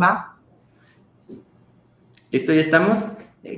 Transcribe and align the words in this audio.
Va. 0.00 0.36
Listo, 2.30 2.52
ya 2.52 2.60
estamos. 2.60 3.04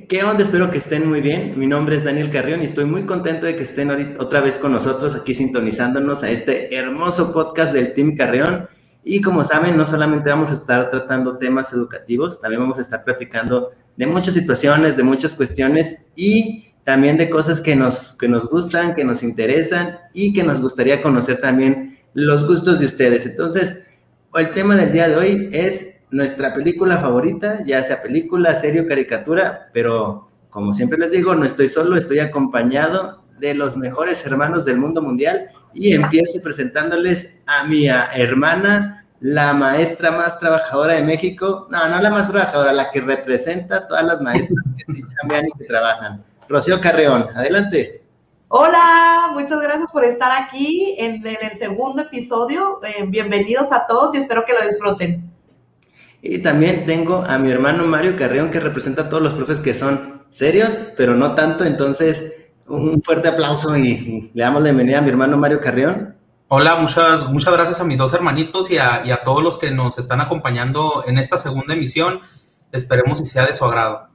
¿Qué 0.08 0.22
onda? 0.22 0.44
Espero 0.44 0.70
que 0.70 0.78
estén 0.78 1.08
muy 1.08 1.20
bien. 1.20 1.58
Mi 1.58 1.66
nombre 1.66 1.96
es 1.96 2.04
Daniel 2.04 2.30
Carrión 2.30 2.60
y 2.62 2.66
estoy 2.66 2.84
muy 2.84 3.04
contento 3.04 3.46
de 3.46 3.56
que 3.56 3.62
estén 3.62 3.90
otra 4.18 4.40
vez 4.40 4.58
con 4.58 4.72
nosotros 4.72 5.14
aquí 5.14 5.34
sintonizándonos 5.34 6.22
a 6.22 6.30
este 6.30 6.74
hermoso 6.74 7.32
podcast 7.32 7.72
del 7.72 7.94
Team 7.94 8.14
Carrión. 8.14 8.68
Y 9.02 9.22
como 9.22 9.44
saben, 9.44 9.76
no 9.76 9.86
solamente 9.86 10.30
vamos 10.30 10.50
a 10.50 10.54
estar 10.54 10.90
tratando 10.90 11.38
temas 11.38 11.72
educativos, 11.72 12.40
también 12.40 12.60
vamos 12.60 12.78
a 12.78 12.82
estar 12.82 13.02
platicando 13.02 13.72
de 13.96 14.06
muchas 14.06 14.34
situaciones, 14.34 14.96
de 14.96 15.02
muchas 15.02 15.34
cuestiones 15.34 15.96
y 16.14 16.66
también 16.84 17.16
de 17.16 17.30
cosas 17.30 17.60
que 17.60 17.74
nos, 17.74 18.12
que 18.12 18.28
nos 18.28 18.48
gustan, 18.48 18.94
que 18.94 19.04
nos 19.04 19.22
interesan 19.22 19.98
y 20.12 20.32
que 20.34 20.42
nos 20.42 20.60
gustaría 20.60 21.02
conocer 21.02 21.40
también 21.40 21.98
los 22.12 22.46
gustos 22.46 22.78
de 22.78 22.86
ustedes. 22.86 23.24
Entonces, 23.26 23.78
el 24.34 24.52
tema 24.52 24.76
del 24.76 24.92
día 24.92 25.08
de 25.08 25.16
hoy 25.16 25.48
es 25.52 25.97
nuestra 26.10 26.54
película 26.54 26.98
favorita, 26.98 27.62
ya 27.64 27.82
sea 27.84 28.02
película, 28.02 28.54
serie 28.54 28.80
o 28.80 28.86
caricatura, 28.86 29.68
pero 29.72 30.28
como 30.50 30.72
siempre 30.72 30.98
les 30.98 31.10
digo, 31.10 31.34
no 31.34 31.44
estoy 31.44 31.68
solo, 31.68 31.96
estoy 31.96 32.18
acompañado 32.18 33.22
de 33.38 33.54
los 33.54 33.76
mejores 33.76 34.24
hermanos 34.26 34.64
del 34.64 34.78
mundo 34.78 35.02
mundial 35.02 35.50
y 35.74 35.92
empiezo 35.92 36.40
presentándoles 36.42 37.42
a 37.46 37.64
mi 37.64 37.86
hermana, 37.86 39.06
la 39.20 39.52
maestra 39.52 40.10
más 40.10 40.38
trabajadora 40.38 40.94
de 40.94 41.02
México. 41.02 41.66
No, 41.70 41.88
no 41.88 42.00
la 42.00 42.10
más 42.10 42.28
trabajadora, 42.28 42.72
la 42.72 42.90
que 42.90 43.00
representa 43.00 43.76
a 43.76 43.88
todas 43.88 44.04
las 44.04 44.20
maestras 44.20 44.64
que 44.76 44.94
sí 44.94 45.02
cambian 45.20 45.46
y 45.46 45.58
que 45.58 45.64
trabajan. 45.64 46.24
Rocío 46.48 46.80
Carreón, 46.80 47.26
adelante. 47.34 48.02
Hola, 48.48 49.30
muchas 49.34 49.60
gracias 49.60 49.92
por 49.92 50.04
estar 50.04 50.32
aquí 50.32 50.94
en, 50.98 51.24
el 51.26 51.58
segundo 51.58 52.02
episodio. 52.02 52.80
Eh, 52.82 53.04
bienvenidos 53.06 53.70
a 53.72 53.86
todos 53.86 54.14
y 54.14 54.18
espero 54.18 54.44
que 54.46 54.54
lo 54.54 54.66
disfruten. 54.66 55.30
Y 56.20 56.38
también 56.38 56.84
tengo 56.84 57.22
a 57.22 57.38
mi 57.38 57.50
hermano 57.50 57.84
Mario 57.84 58.16
Carreón 58.16 58.50
que 58.50 58.60
representa 58.60 59.02
a 59.02 59.08
todos 59.08 59.22
los 59.22 59.34
profes 59.34 59.60
que 59.60 59.74
son 59.74 60.22
serios, 60.30 60.78
pero 60.96 61.14
no 61.14 61.34
tanto. 61.34 61.64
Entonces, 61.64 62.32
un 62.66 63.02
fuerte 63.02 63.28
aplauso 63.28 63.76
y, 63.76 64.30
le 64.34 64.42
damos 64.42 64.62
la 64.62 64.66
bienvenida 64.66 64.98
a 64.98 65.02
mi 65.02 65.10
hermano 65.10 65.36
Mario 65.36 65.60
Carrión. 65.60 66.16
Hola, 66.48 66.76
muchas, 66.76 67.30
muchas 67.30 67.52
gracias 67.52 67.80
a 67.80 67.84
mis 67.84 67.98
dos 67.98 68.12
hermanitos 68.12 68.70
y 68.70 68.78
a, 68.78 69.02
y 69.04 69.10
a 69.10 69.22
todos 69.22 69.42
los 69.42 69.58
que 69.58 69.70
nos 69.70 69.98
están 69.98 70.20
acompañando 70.20 71.04
en 71.06 71.18
esta 71.18 71.38
segunda 71.38 71.74
emisión. 71.74 72.20
Esperemos 72.72 73.20
que 73.20 73.26
sea 73.26 73.46
de 73.46 73.54
su 73.54 73.64
agrado. 73.64 74.08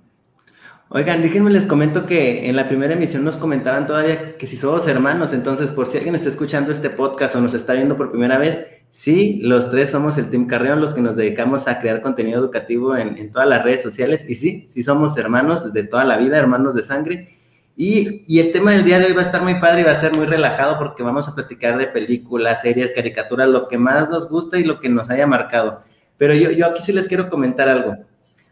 Oigan, 0.89 1.21
déjenme 1.21 1.49
les 1.49 1.65
comento 1.65 2.05
que 2.05 2.49
en 2.49 2.55
la 2.55 2.67
primera 2.67 2.93
emisión 2.93 3.23
nos 3.23 3.37
comentaban 3.37 3.87
todavía 3.87 4.37
que 4.37 4.45
si 4.45 4.57
somos 4.57 4.85
hermanos, 4.87 5.33
entonces 5.33 5.71
por 5.71 5.87
si 5.87 5.97
alguien 5.97 6.13
está 6.13 6.29
escuchando 6.29 6.71
este 6.71 6.91
podcast 6.91 7.35
o 7.35 7.41
nos 7.41 7.55
está 7.55 7.73
viendo 7.73 7.97
por 7.97 8.11
primera 8.11 8.37
vez, 8.37 8.67
sí, 8.93 9.39
los 9.41 9.71
tres 9.71 9.89
somos 9.89 10.19
el 10.19 10.29
Team 10.29 10.45
Carrión, 10.45 10.79
los 10.79 10.93
que 10.93 11.01
nos 11.01 11.15
dedicamos 11.15 11.67
a 11.67 11.79
crear 11.79 11.99
contenido 11.99 12.39
educativo 12.39 12.95
en, 12.95 13.31
todas 13.31 13.49
las 13.49 13.63
redes 13.63 13.81
sociales 13.81 14.29
y 14.29 14.35
sí, 14.35 14.67
sí 14.69 14.83
somos 14.83 15.17
hermanos 15.17 15.73
de 15.73 15.87
toda 15.87 16.05
la 16.05 16.15
vida, 16.15 16.37
hermanos 16.37 16.75
de 16.75 16.83
sangre 16.83 17.33
y, 17.75 18.39
el 18.39 18.51
tema 18.51 18.71
del 18.71 18.83
día 18.83 18.99
de 18.99 19.05
hoy 19.05 19.13
va 19.13 19.21
a 19.21 19.25
estar 19.25 19.41
muy 19.41 19.59
padre 19.59 19.81
y 19.81 19.83
va 19.83 19.91
a 19.91 19.95
ser 19.95 20.15
muy 20.15 20.25
relajado 20.25 20.77
porque 20.77 21.01
vamos 21.01 21.27
a 21.27 21.33
platicar 21.33 21.77
de 21.77 21.87
películas, 21.87 22.61
series, 22.61 22.91
caricaturas, 22.91 23.49
lo 23.49 23.67
que 23.67 23.79
más 23.79 24.09
nos 24.09 24.29
gusta 24.29 24.59
y 24.59 24.63
lo 24.63 24.79
que 24.79 24.89
nos 24.89 25.09
haya 25.09 25.25
marcado. 25.25 25.81
Pero 26.17 26.35
yo, 26.35 26.51
yo 26.51 26.67
aquí 26.67 26.83
sí 26.83 26.93
les 26.93 27.07
quiero 27.07 27.29
comentar 27.29 27.67
algo. 27.67 27.97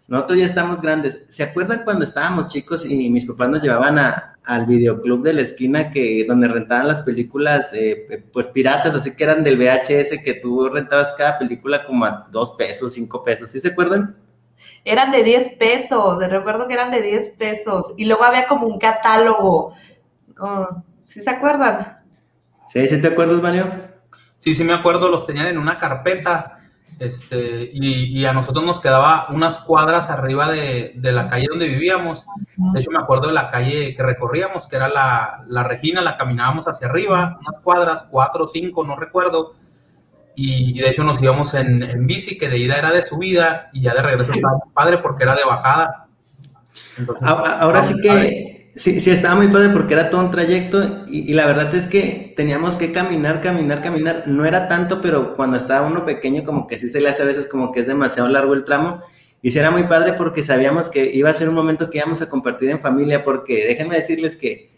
Nosotros 0.08 0.40
ya 0.40 0.46
estamos 0.46 0.82
grandes. 0.82 1.22
¿Se 1.30 1.44
acuerdan 1.44 1.84
cuando 1.84 2.04
estábamos 2.04 2.48
chicos 2.48 2.84
y 2.86 3.10
mis 3.12 3.26
papás 3.26 3.50
nos 3.50 3.62
llevaban 3.62 4.00
a, 4.00 4.31
al 4.46 4.66
videoclub 4.66 5.22
de 5.24 5.34
la 5.34 5.42
esquina 5.42 5.92
que 5.92 6.26
donde 6.28 6.48
rentaban 6.48 6.88
las 6.88 7.02
películas, 7.04 7.72
eh, 7.74 8.26
pues 8.34 8.48
piratas, 8.48 8.96
así 8.96 9.16
que 9.16 9.24
eran 9.24 9.44
del 9.44 9.58
VHS 9.58 10.24
que 10.24 10.40
tú 10.42 10.68
rentabas 10.70 11.14
cada 11.18 11.38
película 11.38 11.86
como 11.86 12.06
a 12.06 12.28
dos 12.32 12.54
pesos, 12.54 12.94
cinco 12.94 13.24
pesos? 13.24 13.50
¿Sí 13.50 13.60
se 13.60 13.70
acuerdan? 13.70 14.16
eran 14.84 15.12
de 15.12 15.24
10 15.24 15.58
pesos, 15.58 16.28
recuerdo 16.28 16.68
que 16.68 16.74
eran 16.74 16.92
de 16.92 17.02
10 17.02 17.30
pesos, 17.30 17.94
y 17.98 18.06
luego 18.06 18.24
había 18.24 18.48
como 18.48 18.68
un 18.68 18.80
catálogo. 18.80 19.76
Oh, 20.40 20.84
¿Sí 21.06 21.22
se 21.22 21.30
acuerdan? 21.30 22.00
Sí, 22.68 22.88
¿sí 22.88 23.02
te 23.02 23.10
acuerdas, 23.10 23.42
Mario? 23.42 23.66
Sí, 24.38 24.56
sí 24.56 24.64
me 24.64 24.74
acuerdo, 24.74 25.10
los 25.10 25.28
tenían 25.28 25.48
en 25.48 25.58
una 25.58 25.78
carpeta, 25.78 26.51
este, 27.00 27.72
y, 27.74 28.26
a 28.26 28.34
nosotros 28.34 28.64
nos 28.66 28.80
quedaba 28.80 29.26
unas 29.30 29.60
cuadras 29.60 30.10
arriba 30.10 30.52
de, 30.52 30.94
la 31.02 31.28
calle 31.28 31.48
donde 31.50 31.68
vivíamos. 31.68 32.26
De 32.56 32.80
hecho, 32.80 32.92
me 32.92 33.00
acuerdo 33.00 33.28
de 33.28 33.34
la 33.34 33.50
calle 33.50 33.96
que 33.96 34.04
recorríamos, 34.04 34.68
que 34.68 34.76
era 34.76 34.88
la, 34.88 35.44
la 35.48 35.64
Regina, 35.64 36.02
la 36.02 36.16
caminábamos 36.16 36.68
hacia 36.68 36.88
arriba, 36.88 37.40
unas 37.42 37.62
cuadras, 37.64 38.04
cuatro 38.10 38.44
o 38.44 38.48
cinco, 38.48 38.86
no 38.86 38.96
recuerdo, 38.96 39.56
y, 40.36 40.80
de 40.80 40.90
hecho 40.90 41.04
nos 41.04 41.22
íbamos 41.22 41.54
en, 41.54 42.08
bici, 42.08 42.38
que 42.38 42.50
de 42.50 42.58
ida 42.58 42.78
era 42.78 42.92
de 42.92 43.06
subida 43.06 43.70
y 43.74 43.82
ya 43.82 43.94
de 43.94 44.02
regreso 44.02 44.32
estaba 44.32 44.58
padre 44.74 44.98
porque 45.00 45.24
era 45.24 45.36
de 45.36 45.44
bajada. 45.44 46.08
ahora, 47.22 47.84
sí 47.84 47.96
que 48.02 48.61
sí, 48.76 49.00
sí, 49.00 49.10
estaba 49.12 49.36
muy 49.36 49.48
padre 49.48 49.70
porque 49.70 49.94
era 49.94 50.10
todo 50.10 50.22
un 50.22 50.32
trayecto 50.32 51.06
y, 51.08 51.34
la 51.34 51.46
verdad 51.46 51.74
es 51.76 51.88
que 51.88 52.34
teníamos 52.36 52.76
que 52.76 52.92
caminar, 52.92 53.42
caminar, 53.42 53.82
caminar. 53.82 54.24
No 54.28 54.46
era 54.46 54.68
tanto, 54.68 55.02
pero 55.02 55.36
cuando 55.36 55.58
estaba 55.58 55.88
uno 55.88 56.06
pequeño 56.06 56.44
como 56.44 56.68
que 56.68 56.78
sí 56.78 56.88
se 56.88 57.02
le 57.02 57.10
hace 57.10 57.24
a 57.24 57.26
veces 57.26 57.48
como 57.48 57.72
que 57.72 57.82
es 57.82 57.88
demasiado 57.88 58.30
largo 58.30 58.54
el 58.54 58.64
tramo. 58.64 59.02
Y 59.42 59.52
sí 59.52 59.60
era 59.60 59.72
muy 59.72 59.84
padre 59.84 60.14
porque 60.14 60.44
sabíamos 60.44 60.90
que 60.90 61.14
iba 61.14 61.30
a 61.30 61.34
ser 61.34 61.50
un 61.50 61.56
momento 61.56 61.90
que 61.90 61.98
íbamos 61.98 62.22
a 62.22 62.30
compartir 62.30 62.70
en 62.70 62.80
familia 62.80 63.24
porque 63.24 63.66
déjenme 63.66 63.96
decirles 63.96 64.36
que 64.36 64.72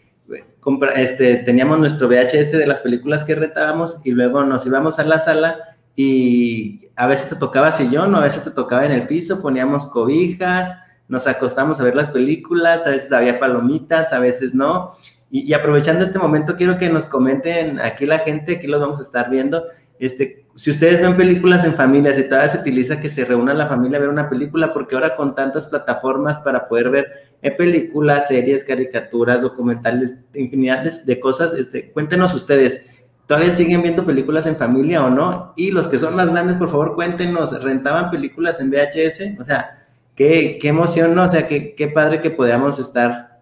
este, 0.96 1.36
teníamos 1.36 1.78
nuestro 1.78 2.08
VHS 2.08 2.52
de 2.52 2.66
las 2.66 2.80
películas 2.80 3.24
que 3.24 3.34
rentábamos 3.34 3.98
y 4.04 4.10
luego 4.10 4.42
nos 4.44 4.66
íbamos 4.66 4.98
a 4.98 5.04
la 5.04 5.18
sala 5.18 5.76
y 5.96 6.88
a 6.96 7.06
veces 7.06 7.28
te 7.28 7.36
tocaba 7.36 7.72
sillón 7.72 8.14
o 8.14 8.18
a 8.18 8.22
veces 8.22 8.42
te 8.42 8.50
tocaba 8.50 8.86
en 8.86 8.92
el 8.92 9.06
piso, 9.06 9.40
poníamos 9.40 9.86
cobijas, 9.86 10.72
nos 11.08 11.26
acostamos 11.26 11.80
a 11.80 11.84
ver 11.84 11.96
las 11.96 12.10
películas, 12.10 12.86
a 12.86 12.90
veces 12.90 13.12
había 13.12 13.38
palomitas, 13.38 14.12
a 14.12 14.18
veces 14.18 14.54
no. 14.54 14.92
Y, 15.30 15.52
aprovechando 15.52 16.04
este 16.04 16.18
momento, 16.18 16.54
quiero 16.56 16.78
que 16.78 16.88
nos 16.88 17.06
comenten 17.06 17.80
aquí 17.80 18.06
la 18.06 18.20
gente, 18.20 18.56
aquí 18.56 18.68
los 18.68 18.80
vamos 18.80 19.00
a 19.00 19.02
estar 19.02 19.28
viendo, 19.30 19.64
este, 19.98 20.44
si 20.56 20.70
ustedes 20.70 21.00
ven 21.00 21.16
películas 21.16 21.64
en 21.64 21.74
familia, 21.74 22.12
si 22.12 22.24
todavía 22.24 22.48
se 22.48 22.58
utiliza 22.58 23.00
que 23.00 23.08
se 23.08 23.24
reúna 23.24 23.54
la 23.54 23.66
familia 23.66 23.98
a 23.98 24.00
ver 24.00 24.08
una 24.08 24.28
película, 24.28 24.72
porque 24.72 24.94
ahora 24.94 25.16
con 25.16 25.34
tantas 25.34 25.66
plataformas 25.66 26.38
para 26.38 26.68
poder 26.68 26.90
ver 26.90 27.06
eh, 27.42 27.50
películas, 27.50 28.28
series, 28.28 28.64
caricaturas, 28.64 29.42
documentales, 29.42 30.16
infinidad 30.34 30.82
de, 30.82 31.20
cosas. 31.20 31.54
Este, 31.54 31.90
cuéntenos 31.90 32.34
ustedes, 32.34 32.82
¿todavía 33.26 33.50
siguen 33.50 33.82
viendo 33.82 34.04
películas 34.04 34.46
en 34.46 34.56
familia 34.56 35.04
o 35.04 35.10
no? 35.10 35.52
Y 35.56 35.72
los 35.72 35.88
que 35.88 35.98
son 35.98 36.14
más 36.14 36.30
grandes, 36.30 36.56
por 36.56 36.68
favor, 36.68 36.94
cuéntenos, 36.94 37.60
¿rentaban 37.62 38.10
películas 38.10 38.60
en 38.60 38.70
VHS? 38.70 39.40
O 39.40 39.44
sea, 39.44 39.83
qué, 40.14 40.58
qué 40.60 40.68
emoción, 40.68 41.14
¿no? 41.14 41.24
O 41.24 41.28
sea, 41.28 41.48
qué, 41.48 41.74
qué 41.74 41.88
padre 41.88 42.20
que 42.20 42.30
podamos 42.30 42.78
estar 42.78 43.40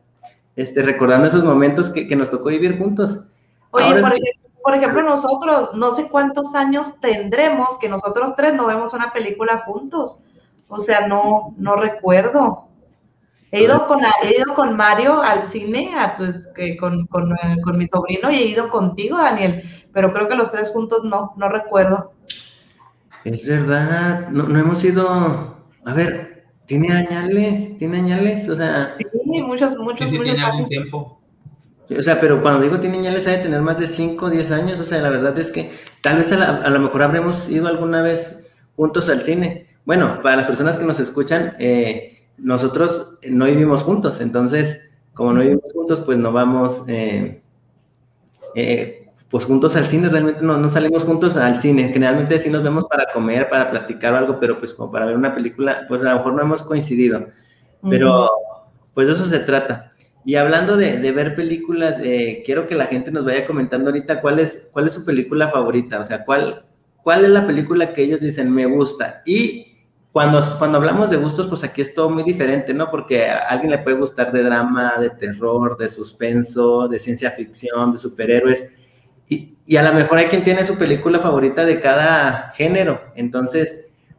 este, 0.56 0.82
recordando 0.82 1.28
esos 1.28 1.44
momentos 1.44 1.90
que, 1.90 2.06
que 2.06 2.16
nos 2.16 2.30
tocó 2.30 2.48
vivir 2.48 2.78
juntos. 2.78 3.24
Oye, 3.70 4.02
por, 4.62 4.74
ejemplo, 4.74 5.02
nosotros, 5.02 5.70
no 5.74 5.94
sé 5.94 6.08
cuántos 6.08 6.54
años 6.54 7.00
tendremos 7.00 7.78
que 7.80 7.88
nosotros 7.88 8.34
tres 8.36 8.54
no 8.54 8.66
vemos 8.66 8.92
una 8.92 9.12
película 9.12 9.62
juntos. 9.66 10.18
O 10.68 10.78
sea, 10.78 11.06
no, 11.06 11.54
no 11.56 11.76
recuerdo. 11.76 12.68
He 13.50 13.64
ido 13.64 13.86
con, 13.86 14.00
he 14.02 14.36
ido 14.36 14.54
con 14.54 14.76
Mario 14.76 15.20
al 15.20 15.44
cine, 15.44 15.90
pues 16.16 16.48
con, 16.80 17.06
con, 17.06 17.32
eh, 17.32 17.58
con, 17.62 17.76
mi 17.76 17.86
sobrino 17.86 18.30
y 18.30 18.36
he 18.36 18.44
ido 18.46 18.70
contigo, 18.70 19.18
Daniel, 19.18 19.62
pero 19.92 20.10
creo 20.14 20.26
que 20.26 20.36
los 20.36 20.50
tres 20.50 20.70
juntos 20.70 21.04
no, 21.04 21.34
no 21.36 21.50
recuerdo. 21.50 22.12
Es 23.24 23.46
verdad, 23.46 24.28
no, 24.30 24.44
no 24.44 24.58
hemos 24.58 24.82
ido, 24.82 25.06
a 25.84 25.94
ver, 25.94 26.31
¿tiene 26.66 26.92
añales? 26.92 27.76
¿Tiene 27.78 27.98
añales? 27.98 28.48
O 28.48 28.56
sea... 28.56 28.96
Sí, 28.98 29.42
muchos, 29.42 29.76
muchos, 29.78 30.10
sí, 30.10 30.16
sí, 30.16 30.22
tiene 30.22 30.42
algún 30.42 30.68
tiempo. 30.68 31.20
O 31.98 32.02
sea, 32.02 32.20
pero 32.20 32.40
cuando 32.42 32.62
digo 32.62 32.80
tiene 32.80 32.98
añales, 32.98 33.26
hay 33.26 33.36
de 33.36 33.42
tener 33.44 33.60
más 33.60 33.78
de 33.78 33.86
5 33.86 34.26
o 34.26 34.30
10 34.30 34.50
años. 34.50 34.80
O 34.80 34.84
sea, 34.84 35.00
la 35.00 35.10
verdad 35.10 35.38
es 35.38 35.50
que 35.50 35.72
tal 36.00 36.16
vez 36.16 36.32
a, 36.32 36.56
a, 36.56 36.70
lo 36.70 36.80
mejor 36.80 37.02
habremos 37.02 37.48
ido 37.48 37.68
alguna 37.68 38.02
vez 38.02 38.36
juntos 38.76 39.08
al 39.08 39.22
cine. 39.22 39.66
Bueno, 39.84 40.20
para 40.22 40.36
las 40.36 40.46
personas 40.46 40.76
que 40.76 40.84
nos 40.84 41.00
escuchan, 41.00 41.54
eh, 41.58 42.22
nosotros 42.38 43.18
no 43.28 43.46
vivimos 43.46 43.82
juntos, 43.82 44.20
entonces, 44.20 44.80
como 45.14 45.32
no 45.32 45.40
vivimos 45.40 45.72
juntos, 45.72 46.00
pues 46.00 46.18
no 46.18 46.32
vamos, 46.32 46.84
eh, 46.88 47.42
eh, 48.54 49.01
pues 49.32 49.46
juntos 49.46 49.74
al 49.76 49.86
cine, 49.86 50.10
realmente 50.10 50.42
no, 50.42 50.58
no, 50.58 50.70
salimos 50.70 51.04
juntos 51.04 51.38
al 51.38 51.58
cine, 51.58 51.88
generalmente 51.88 52.38
sí 52.38 52.50
nos 52.50 52.62
vemos 52.62 52.84
para 52.84 53.10
comer, 53.14 53.48
para 53.48 53.70
platicar 53.70 54.12
o 54.12 54.18
algo, 54.18 54.38
pero 54.38 54.58
pues 54.58 54.74
como 54.74 54.92
para 54.92 55.06
ver 55.06 55.16
una 55.16 55.34
película, 55.34 55.86
pues 55.88 56.02
a 56.02 56.10
lo 56.10 56.16
mejor 56.18 56.34
no 56.34 56.42
hemos 56.42 56.62
coincidido, 56.62 57.28
pero 57.88 58.30
pues 58.92 59.06
de 59.06 59.14
eso 59.14 59.26
se 59.26 59.38
trata. 59.38 59.90
Y 60.26 60.34
hablando 60.34 60.76
de, 60.76 60.98
de 60.98 61.12
ver 61.12 61.34
películas, 61.34 61.96
eh, 62.02 62.42
quiero 62.44 62.66
que 62.66 62.74
la 62.74 62.84
gente 62.86 63.10
nos 63.10 63.24
vaya 63.24 63.46
comentando 63.46 63.88
ahorita 63.88 64.20
cuál 64.20 64.38
es, 64.38 64.68
cuál 64.70 64.86
es 64.86 64.92
su 64.92 65.02
película 65.02 65.48
favorita, 65.48 65.98
o 66.00 66.04
sea, 66.04 66.26
cuál, 66.26 66.66
cuál 67.02 67.24
es 67.24 67.30
la 67.30 67.46
película 67.46 67.94
que 67.94 68.02
ellos 68.02 68.20
dicen 68.20 68.52
me 68.52 68.66
gusta. 68.66 69.22
Y 69.24 69.78
cuando, 70.12 70.42
cuando 70.58 70.76
hablamos 70.76 71.08
de 71.08 71.16
gustos, 71.16 71.46
pues 71.46 71.64
aquí 71.64 71.80
es 71.80 71.94
todo 71.94 72.10
muy 72.10 72.22
diferente, 72.22 72.74
¿no? 72.74 72.90
Porque 72.90 73.24
a 73.24 73.38
alguien 73.48 73.70
le 73.70 73.78
puede 73.78 73.96
gustar 73.96 74.30
de 74.30 74.42
drama, 74.42 74.96
de 75.00 75.08
terror, 75.08 75.78
de 75.78 75.88
suspenso, 75.88 76.86
de 76.86 76.98
ciencia 76.98 77.30
ficción, 77.30 77.92
de 77.92 77.98
superhéroes. 77.98 78.81
Y, 79.28 79.76
a 79.76 79.82
lo 79.82 79.92
mejor 79.94 80.18
hay 80.18 80.26
quien 80.26 80.44
tiene 80.44 80.64
su 80.64 80.76
película 80.76 81.18
favorita 81.18 81.64
de 81.64 81.80
cada 81.80 82.50
género. 82.52 83.00
Entonces, 83.14 83.76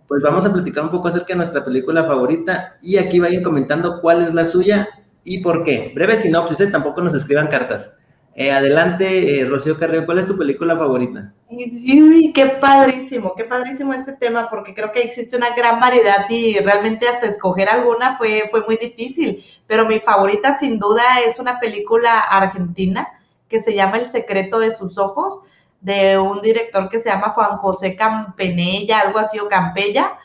pues 0.08 0.24
vamos 0.24 0.46
a 0.46 0.54
platicar 0.54 0.84
un 0.84 0.90
poco 0.90 1.08
acerca 1.08 1.28
de 1.30 1.38
nuestra 1.38 1.64
película 1.64 2.04
favorita 2.04 2.78
y 2.82 2.98
aquí 2.98 3.20
vayan 3.20 3.44
comentando 3.44 4.00
cuál 4.02 4.22
es 4.22 4.34
la 4.34 4.46
suya 4.46 4.88
y 5.24 5.42
por 5.44 5.64
qué. 5.64 5.92
Breve 5.94 6.18
sinopsis, 6.18 6.60
¿eh? 6.62 6.68
tampoco 6.68 7.02
nos 7.02 7.14
escriban 7.14 7.48
cartas. 7.48 7.98
Eh, 8.36 8.52
adelante, 8.52 9.40
eh, 9.40 9.46
Rocío 9.46 9.78
Carrillo, 9.78 10.08
¿cuál 10.08 10.18
es 10.18 10.26
tu 10.26 10.36
película 10.36 10.76
favorita? 10.76 11.32
Uy, 11.50 12.32
qué 12.34 12.48
padrísimo, 12.60 13.36
qué 13.36 13.44
padrísimo 13.44 13.94
este 13.94 14.14
tema, 14.14 14.50
porque 14.50 14.74
creo 14.74 14.92
que 14.92 15.02
existe 15.02 15.38
una 15.38 15.56
gran 15.56 15.80
variedad 15.80 16.28
y 16.28 16.58
realmente 16.58 17.08
hasta 17.08 17.28
escoger 17.28 17.70
alguna 17.70 18.18
fue, 18.18 18.48
fue 18.50 18.66
muy 18.66 18.78
difícil. 18.78 19.44
Pero 19.68 19.88
mi 19.88 20.00
favorita 20.00 20.58
sin 20.58 20.80
duda 20.80 21.04
es 21.28 21.38
una 21.38 21.60
película 21.60 22.22
argentina 22.22 23.08
que 23.54 23.62
se 23.62 23.76
llama 23.76 24.00
El 24.00 24.08
secreto 24.08 24.58
de 24.58 24.76
sus 24.76 24.98
ojos, 24.98 25.42
de 25.80 26.18
un 26.18 26.42
director 26.42 26.90
que 26.90 27.00
se 27.00 27.10
llama 27.10 27.34
Juan 27.36 27.58
José 27.58 27.96
Campenella, 27.96 29.02
algo 29.02 29.20
así, 29.20 29.38
o 29.38 29.48
Campella, 29.48 30.18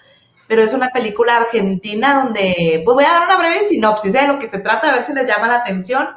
pero 0.47 0.63
es 0.63 0.73
una 0.73 0.89
película 0.89 1.37
argentina 1.37 2.25
donde, 2.25 2.81
pues 2.87 2.95
voy 2.95 3.05
a 3.05 3.13
dar 3.13 3.25
una 3.27 3.37
breve 3.37 3.67
sinopsis 3.67 4.15
¿eh? 4.15 4.23
de 4.23 4.29
lo 4.29 4.39
que 4.39 4.49
se 4.49 4.61
trata, 4.61 4.89
a 4.89 4.93
ver 4.95 5.05
si 5.05 5.13
les 5.13 5.27
llama 5.27 5.47
la 5.47 5.57
atención. 5.57 6.09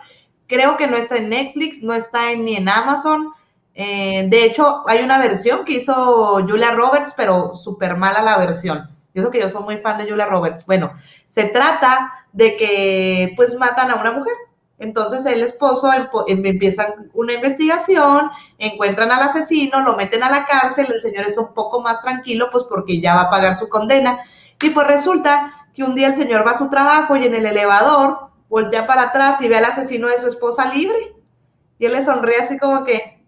Creo 0.47 0.77
que 0.77 0.87
no 0.87 0.95
está 0.95 1.17
en 1.17 1.27
Netflix, 1.27 1.83
no 1.83 1.93
está 1.93 2.33
ni 2.33 2.55
en 2.55 2.69
Amazon. 2.69 3.33
Eh, 3.75 4.25
de 4.29 4.45
hecho, 4.45 4.87
hay 4.87 5.03
una 5.03 5.19
versión 5.19 5.65
que 5.65 5.73
hizo 5.73 6.35
Julia 6.47 6.71
Roberts, 6.71 7.13
pero 7.17 7.57
súper 7.57 7.97
mala 7.97 8.21
la 8.21 8.37
versión. 8.37 8.89
Yo 9.13 9.23
sé 9.23 9.31
que 9.31 9.41
yo 9.41 9.49
soy 9.49 9.63
muy 9.63 9.79
fan 9.79 9.97
de 9.97 10.09
Julia 10.09 10.27
Roberts. 10.27 10.65
Bueno, 10.65 10.93
se 11.27 11.43
trata 11.43 12.25
de 12.31 12.55
que 12.55 13.33
pues 13.35 13.53
matan 13.55 13.91
a 13.91 13.95
una 13.95 14.13
mujer. 14.13 14.33
Entonces 14.81 15.23
el 15.27 15.43
esposo 15.43 15.91
em, 15.93 16.43
empiezan 16.43 17.11
una 17.13 17.33
investigación, 17.33 18.31
encuentran 18.57 19.11
al 19.11 19.21
asesino, 19.21 19.81
lo 19.81 19.95
meten 19.95 20.23
a 20.23 20.31
la 20.31 20.45
cárcel, 20.45 20.87
el 20.91 21.01
señor 21.01 21.27
es 21.27 21.37
un 21.37 21.53
poco 21.53 21.81
más 21.81 22.01
tranquilo 22.01 22.49
pues 22.51 22.63
porque 22.63 22.99
ya 22.99 23.13
va 23.13 23.21
a 23.21 23.29
pagar 23.29 23.55
su 23.55 23.69
condena. 23.69 24.19
Y 24.59 24.71
pues 24.71 24.87
resulta 24.87 25.67
que 25.75 25.83
un 25.83 25.93
día 25.93 26.07
el 26.07 26.15
señor 26.15 26.45
va 26.45 26.51
a 26.51 26.57
su 26.57 26.69
trabajo 26.71 27.15
y 27.15 27.25
en 27.25 27.35
el 27.35 27.45
elevador 27.45 28.31
voltea 28.49 28.87
para 28.87 29.03
atrás 29.03 29.39
y 29.41 29.47
ve 29.47 29.57
al 29.57 29.65
asesino 29.65 30.07
de 30.07 30.19
su 30.19 30.27
esposa 30.27 30.73
libre. 30.73 31.15
Y 31.77 31.85
él 31.85 31.93
le 31.93 32.03
sonríe 32.03 32.37
así 32.37 32.57
como 32.57 32.83
que, 32.83 33.23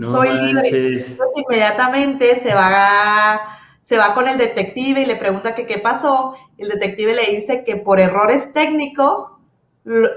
soy 0.00 0.32
libre. 0.32 0.68
Entonces 0.68 1.30
inmediatamente 1.36 2.36
se 2.40 2.52
va, 2.54 3.40
se 3.82 3.96
va 3.96 4.14
con 4.14 4.28
el 4.28 4.36
detective 4.36 5.02
y 5.02 5.06
le 5.06 5.14
pregunta 5.14 5.54
que 5.54 5.68
qué 5.68 5.78
pasó. 5.78 6.34
El 6.58 6.70
detective 6.70 7.14
le 7.14 7.36
dice 7.36 7.62
que 7.62 7.76
por 7.76 8.00
errores 8.00 8.52
técnicos 8.52 9.33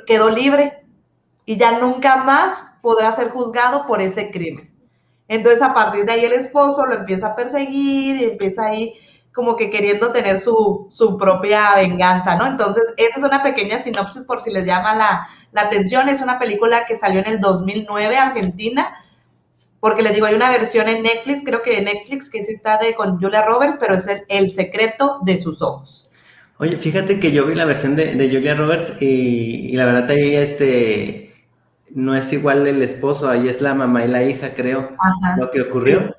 quedó 0.06 0.30
libre 0.30 0.84
y 1.46 1.58
ya 1.58 1.80
nunca 1.80 2.18
más 2.18 2.64
podrá 2.82 3.12
ser 3.12 3.30
juzgado 3.30 3.86
por 3.88 4.02
ese 4.02 4.32
crimen. 4.32 4.74
Entonces 5.28 5.62
a 5.62 5.74
partir 5.74 6.06
de 6.06 6.14
ahí 6.14 6.26
el 6.26 6.34
esposo 6.34 6.86
lo 6.86 6.96
empieza 6.96 7.28
a 7.28 7.36
perseguir 7.36 8.16
y 8.18 8.24
empieza 8.24 8.68
ahí 8.68 8.94
como 9.38 9.56
que 9.56 9.70
queriendo 9.70 10.12
tener 10.12 10.40
su, 10.40 10.90
propia 11.20 11.76
venganza, 11.76 12.36
¿no? 12.38 12.48
Entonces, 12.48 12.86
esa 12.98 13.20
es 13.20 13.24
una 13.24 13.44
pequeña 13.44 13.80
sinopsis 13.84 14.24
por 14.24 14.42
si 14.42 14.50
les 14.50 14.66
llama 14.66 14.96
la, 14.96 15.28
atención. 15.54 16.10
Es 16.10 16.22
una 16.22 16.40
película 16.40 16.88
que 16.88 16.98
salió 16.98 17.20
en 17.20 17.28
el 17.28 17.40
2009, 17.40 18.18
Argentina, 18.18 18.98
porque 19.80 20.02
les 20.02 20.16
digo, 20.16 20.26
hay 20.26 20.34
una 20.34 20.50
versión 20.50 20.88
en 20.88 21.04
Netflix, 21.04 21.44
creo 21.46 21.62
que 21.62 21.76
de 21.76 21.82
Netflix, 21.84 22.32
que 22.32 22.42
sí 22.42 22.52
está 22.52 22.80
de, 22.80 22.96
con 22.96 23.22
Julia 23.22 23.44
Roberts, 23.44 23.78
pero 23.80 23.94
es 23.94 24.08
el, 24.28 24.50
secreto 24.50 25.20
de 25.22 25.38
sus 25.38 25.62
ojos. 25.62 26.07
Oye, 26.60 26.76
fíjate 26.76 27.20
que 27.20 27.32
yo 27.32 27.46
vi 27.46 27.54
la 27.54 27.66
versión 27.66 27.96
de, 27.96 28.14
Julia 28.32 28.56
Roberts 28.56 29.02
y, 29.02 29.74
la 29.74 29.86
verdad 29.86 30.10
ahí 30.10 30.36
este 30.36 31.24
no 31.92 32.16
es 32.16 32.34
igual 32.34 32.66
el 32.68 32.82
esposo, 32.82 33.30
ahí 33.30 33.48
es 33.48 33.62
la 33.62 33.74
mamá 33.74 34.04
y 34.04 34.08
la 34.08 34.24
hija, 34.24 34.54
creo, 34.54 34.96
lo 35.38 35.52
que 35.52 35.62
ocurrió. 35.62 36.16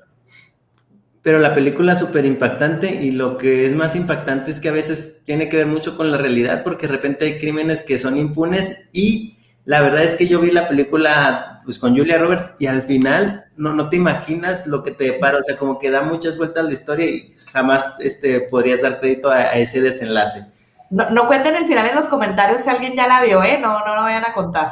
Pero 1.21 1.39
la 1.39 1.53
película 1.53 1.93
es 1.93 1.99
súper 1.99 2.25
impactante 2.25 3.03
y 3.03 3.11
lo 3.11 3.37
que 3.37 3.65
es 3.65 3.75
más 3.75 3.95
impactante 3.95 4.51
es 4.51 4.59
que 4.59 4.69
a 4.69 4.73
veces 4.73 5.21
tiene 5.25 5.49
que 5.49 5.57
ver 5.57 5.67
mucho 5.67 5.95
con 5.95 6.09
la 6.09 6.17
realidad 6.17 6.63
porque 6.63 6.87
de 6.87 6.93
repente 6.93 7.25
hay 7.25 7.39
crímenes 7.39 7.81
que 7.81 7.99
son 7.99 8.17
impunes 8.17 8.87
y 8.93 9.37
la 9.65 9.81
verdad 9.81 10.03
es 10.03 10.15
que 10.15 10.27
yo 10.27 10.39
vi 10.39 10.51
la 10.51 10.69
película 10.69 11.61
pues 11.65 11.77
con 11.77 11.95
Julia 11.95 12.17
Roberts 12.17 12.55
y 12.57 12.65
al 12.65 12.81
final 12.81 13.45
no, 13.57 13.73
no 13.73 13.89
te 13.89 13.97
imaginas 13.97 14.65
lo 14.65 14.81
que 14.81 14.91
te 14.91 15.03
depara, 15.03 15.37
o 15.37 15.43
sea, 15.43 15.57
como 15.57 15.77
que 15.77 15.91
da 15.91 16.01
muchas 16.01 16.37
vueltas 16.37 16.65
la 16.65 16.73
historia 16.73 17.05
y 17.05 17.33
jamás 17.51 17.95
este, 17.99 18.41
podrías 18.41 18.81
dar 18.81 18.99
crédito 18.99 19.29
a, 19.29 19.53
ese 19.53 19.81
desenlace. 19.81 20.45
No, 20.89 21.09
no, 21.09 21.27
cuenten 21.27 21.55
el 21.55 21.67
final 21.67 21.87
en 21.87 21.95
los 21.95 22.07
comentarios 22.07 22.61
si 22.61 22.69
alguien 22.69 22.95
ya 22.95 23.07
la 23.07 23.21
vio, 23.21 23.43
¿eh? 23.43 23.59
No, 23.61 23.85
no 23.85 23.95
lo 23.95 24.01
vayan 24.01 24.25
a 24.25 24.33
contar. 24.33 24.71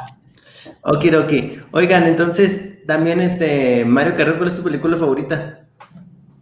Ok, 0.82 1.04
ok. 1.16 1.32
Oigan, 1.72 2.06
entonces, 2.06 2.84
también, 2.86 3.20
este, 3.20 3.84
Mario 3.84 4.14
Carrero, 4.16 4.38
¿cuál 4.38 4.48
es 4.48 4.56
tu 4.56 4.62
película 4.62 4.96
favorita? 4.96 5.60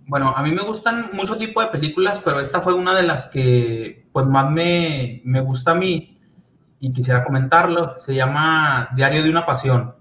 Bueno, 0.07 0.33
a 0.37 0.43
mí 0.43 0.53
me 0.53 0.63
gustan 0.63 1.05
mucho 1.15 1.37
tipo 1.37 1.61
de 1.61 1.67
películas, 1.67 2.21
pero 2.25 2.41
esta 2.41 2.61
fue 2.61 2.75
una 2.75 2.95
de 2.95 3.03
las 3.03 3.27
que 3.27 4.09
pues 4.13 4.25
más 4.27 4.51
me, 4.51 5.21
me 5.25 5.41
gusta 5.41 5.73
a 5.73 5.75
mí 5.75 6.21
y 6.79 6.93
quisiera 6.93 7.25
comentarlo. 7.25 7.99
Se 7.99 8.15
llama 8.15 8.89
Diario 8.95 9.23
de 9.23 9.31
una 9.31 9.45
Pasión. 9.45 9.97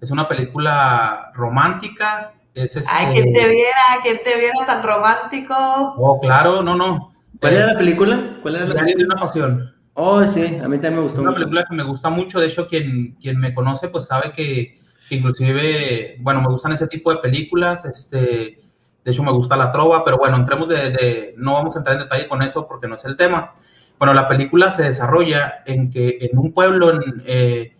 Es 0.00 0.10
una 0.10 0.28
película 0.28 1.30
romántica. 1.34 2.34
Es 2.54 2.76
este... 2.76 2.90
Ay, 2.92 3.14
quien 3.14 3.32
te 3.32 3.48
viera, 3.48 3.72
quien 4.02 4.20
te 4.22 4.38
viera 4.38 4.66
tan 4.66 4.82
romántico. 4.82 5.54
Oh, 5.96 6.20
claro, 6.20 6.62
no, 6.62 6.74
no. 6.74 7.14
¿Cuál 7.40 7.54
era 7.54 7.66
la 7.68 7.78
película? 7.78 8.38
¿Cuál 8.42 8.56
era 8.56 8.66
la 8.66 8.74
Diario 8.74 8.96
de 8.98 9.04
una 9.04 9.16
Pasión. 9.16 9.74
Oh, 9.94 10.24
sí, 10.24 10.58
a 10.62 10.68
mí 10.68 10.76
también 10.76 10.96
me 10.96 11.00
gustó 11.02 11.20
es 11.20 11.26
una 11.26 11.34
película 11.34 11.66
que 11.68 11.76
me 11.76 11.82
gusta 11.82 12.08
mucho. 12.08 12.40
De 12.40 12.46
hecho, 12.46 12.66
quien, 12.68 13.16
quien 13.20 13.38
me 13.38 13.52
conoce, 13.54 13.88
pues 13.88 14.06
sabe 14.06 14.32
que, 14.32 14.78
que 15.08 15.14
inclusive, 15.16 16.16
bueno, 16.20 16.40
me 16.40 16.48
gustan 16.48 16.72
ese 16.72 16.86
tipo 16.86 17.12
de 17.12 17.20
películas. 17.20 17.84
Este 17.84 18.62
de 19.04 19.10
hecho, 19.10 19.22
me 19.22 19.32
gusta 19.32 19.56
la 19.56 19.72
trova, 19.72 20.04
pero 20.04 20.16
bueno, 20.16 20.36
entremos 20.36 20.68
de, 20.68 21.34
no 21.36 21.54
vamos 21.54 21.74
a 21.74 21.78
entrar 21.78 21.96
en 21.96 22.02
detalle 22.02 22.28
con 22.28 22.42
eso 22.42 22.68
porque 22.68 22.86
no 22.86 22.94
es 22.94 23.04
el 23.04 23.16
tema. 23.16 23.54
Bueno, 23.98 24.14
la 24.14 24.28
película 24.28 24.70
se 24.70 24.84
desarrolla 24.84 25.62
en 25.66 25.90
que 25.90 26.18
en 26.20 26.38
un 26.38 26.52
pueblo 26.52 26.92
eh, 27.26 27.76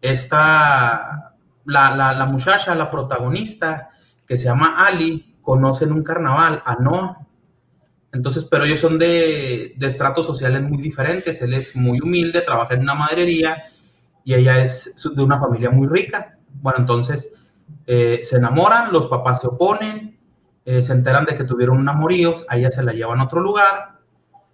está 0.00 1.29
la, 1.70 1.94
la, 1.96 2.26
muchacha, 2.26 2.74
la 2.74 2.90
protagonista, 2.90 3.90
que 4.26 4.36
se 4.36 4.44
llama 4.44 4.74
Ali, 4.76 5.36
conoce 5.42 5.84
en 5.84 5.92
un 5.92 6.02
carnaval 6.02 6.62
a 6.64 6.76
Noah. 6.76 7.26
Entonces, 8.12 8.44
pero 8.50 8.64
ellos 8.64 8.80
son 8.80 8.98
de, 8.98 9.74
de 9.76 9.86
estratos 9.86 10.26
sociales 10.26 10.62
muy 10.62 10.82
diferentes. 10.82 11.40
Él 11.42 11.54
es 11.54 11.76
muy 11.76 12.00
humilde, 12.00 12.42
trabaja 12.42 12.74
en 12.74 12.82
una 12.82 12.94
maderería 12.94 13.64
y 14.24 14.34
ella 14.34 14.62
es 14.62 14.94
de 15.14 15.22
una 15.22 15.38
familia 15.38 15.70
muy 15.70 15.86
rica. 15.86 16.36
Bueno, 16.60 16.80
entonces 16.80 17.32
eh, 17.86 18.20
se 18.22 18.36
enamoran, 18.36 18.92
los 18.92 19.06
papás 19.06 19.40
se 19.40 19.46
oponen, 19.46 20.18
eh, 20.64 20.82
se 20.82 20.92
enteran 20.92 21.24
de 21.24 21.34
que 21.34 21.44
tuvieron 21.44 21.78
un 21.78 21.88
amorío, 21.88 22.34
a 22.48 22.56
ella 22.56 22.70
se 22.70 22.82
la 22.82 22.92
llevan 22.92 23.20
a 23.20 23.24
otro 23.24 23.40
lugar. 23.40 24.00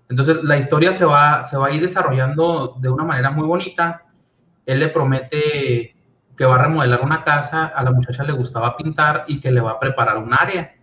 Entonces 0.08 0.42
la 0.44 0.58
historia 0.58 0.92
se 0.92 1.04
va, 1.04 1.42
se 1.42 1.56
va 1.56 1.68
a 1.68 1.72
ir 1.72 1.82
desarrollando 1.82 2.76
de 2.80 2.88
una 2.88 3.04
manera 3.04 3.30
muy 3.30 3.46
bonita. 3.46 4.04
Él 4.64 4.80
le 4.80 4.88
promete 4.88 5.95
que 6.36 6.44
va 6.44 6.56
a 6.56 6.62
remodelar 6.62 7.02
una 7.02 7.22
casa, 7.22 7.66
a 7.66 7.82
la 7.82 7.90
muchacha 7.90 8.22
le 8.22 8.32
gustaba 8.32 8.76
pintar 8.76 9.24
y 9.26 9.40
que 9.40 9.50
le 9.50 9.60
va 9.60 9.72
a 9.72 9.80
preparar 9.80 10.18
un 10.18 10.34
área. 10.34 10.74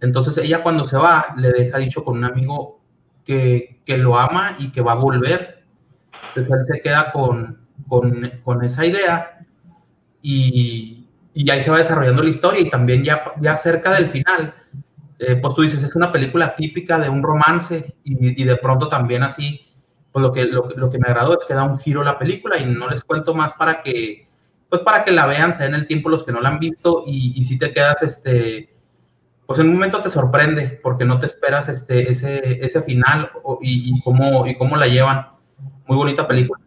Entonces 0.00 0.36
ella 0.38 0.62
cuando 0.62 0.84
se 0.84 0.96
va 0.96 1.34
le 1.36 1.52
deja 1.52 1.78
dicho 1.78 2.04
con 2.04 2.18
un 2.18 2.24
amigo 2.24 2.80
que, 3.24 3.80
que 3.84 3.96
lo 3.96 4.18
ama 4.18 4.56
y 4.58 4.70
que 4.72 4.82
va 4.82 4.92
a 4.92 4.96
volver. 4.96 5.64
Entonces 6.34 6.52
él 6.52 6.76
se 6.76 6.82
queda 6.82 7.12
con, 7.12 7.66
con, 7.88 8.30
con 8.42 8.64
esa 8.64 8.84
idea 8.84 9.38
y, 10.20 11.08
y 11.32 11.50
ahí 11.50 11.62
se 11.62 11.70
va 11.70 11.78
desarrollando 11.78 12.22
la 12.22 12.30
historia 12.30 12.60
y 12.60 12.70
también 12.70 13.04
ya, 13.04 13.32
ya 13.40 13.56
cerca 13.56 13.92
del 13.92 14.08
final, 14.08 14.54
eh, 15.18 15.36
pues 15.36 15.54
tú 15.54 15.62
dices, 15.62 15.82
es 15.82 15.94
una 15.94 16.12
película 16.12 16.56
típica 16.56 16.98
de 16.98 17.08
un 17.08 17.22
romance 17.22 17.94
y, 18.04 18.42
y 18.42 18.44
de 18.44 18.56
pronto 18.56 18.88
también 18.88 19.22
así, 19.22 19.60
pues 20.12 20.22
lo 20.22 20.32
que, 20.32 20.44
lo, 20.46 20.70
lo, 20.70 20.90
que 20.90 20.98
me 20.98 21.06
agradó 21.06 21.38
es 21.38 21.44
que 21.44 21.54
da 21.54 21.64
un 21.64 21.78
giro 21.78 22.02
la 22.02 22.18
película 22.18 22.58
y 22.58 22.66
no 22.66 22.88
les 22.88 23.04
cuento 23.04 23.34
más 23.34 23.52
para 23.52 23.82
que, 23.82 24.25
pues 24.68 24.82
para 24.82 25.04
que 25.04 25.12
la 25.12 25.26
vean, 25.26 25.54
se 25.54 25.64
den 25.64 25.74
el 25.74 25.86
tiempo 25.86 26.08
los 26.08 26.24
que 26.24 26.32
no 26.32 26.40
la 26.40 26.50
han 26.50 26.58
visto 26.58 27.04
y, 27.06 27.32
y 27.36 27.42
si 27.44 27.58
te 27.58 27.72
quedas, 27.72 28.02
este, 28.02 28.70
pues 29.46 29.60
en 29.60 29.68
un 29.68 29.74
momento 29.74 30.02
te 30.02 30.10
sorprende 30.10 30.80
porque 30.82 31.04
no 31.04 31.20
te 31.20 31.26
esperas 31.26 31.68
este, 31.68 32.10
ese, 32.10 32.64
ese 32.64 32.82
final 32.82 33.30
y, 33.62 34.00
cómo, 34.02 34.46
y 34.46 34.56
cómo 34.56 34.76
la 34.76 34.88
llevan. 34.88 35.28
Muy 35.86 35.96
bonita 35.96 36.26
película. 36.26 36.60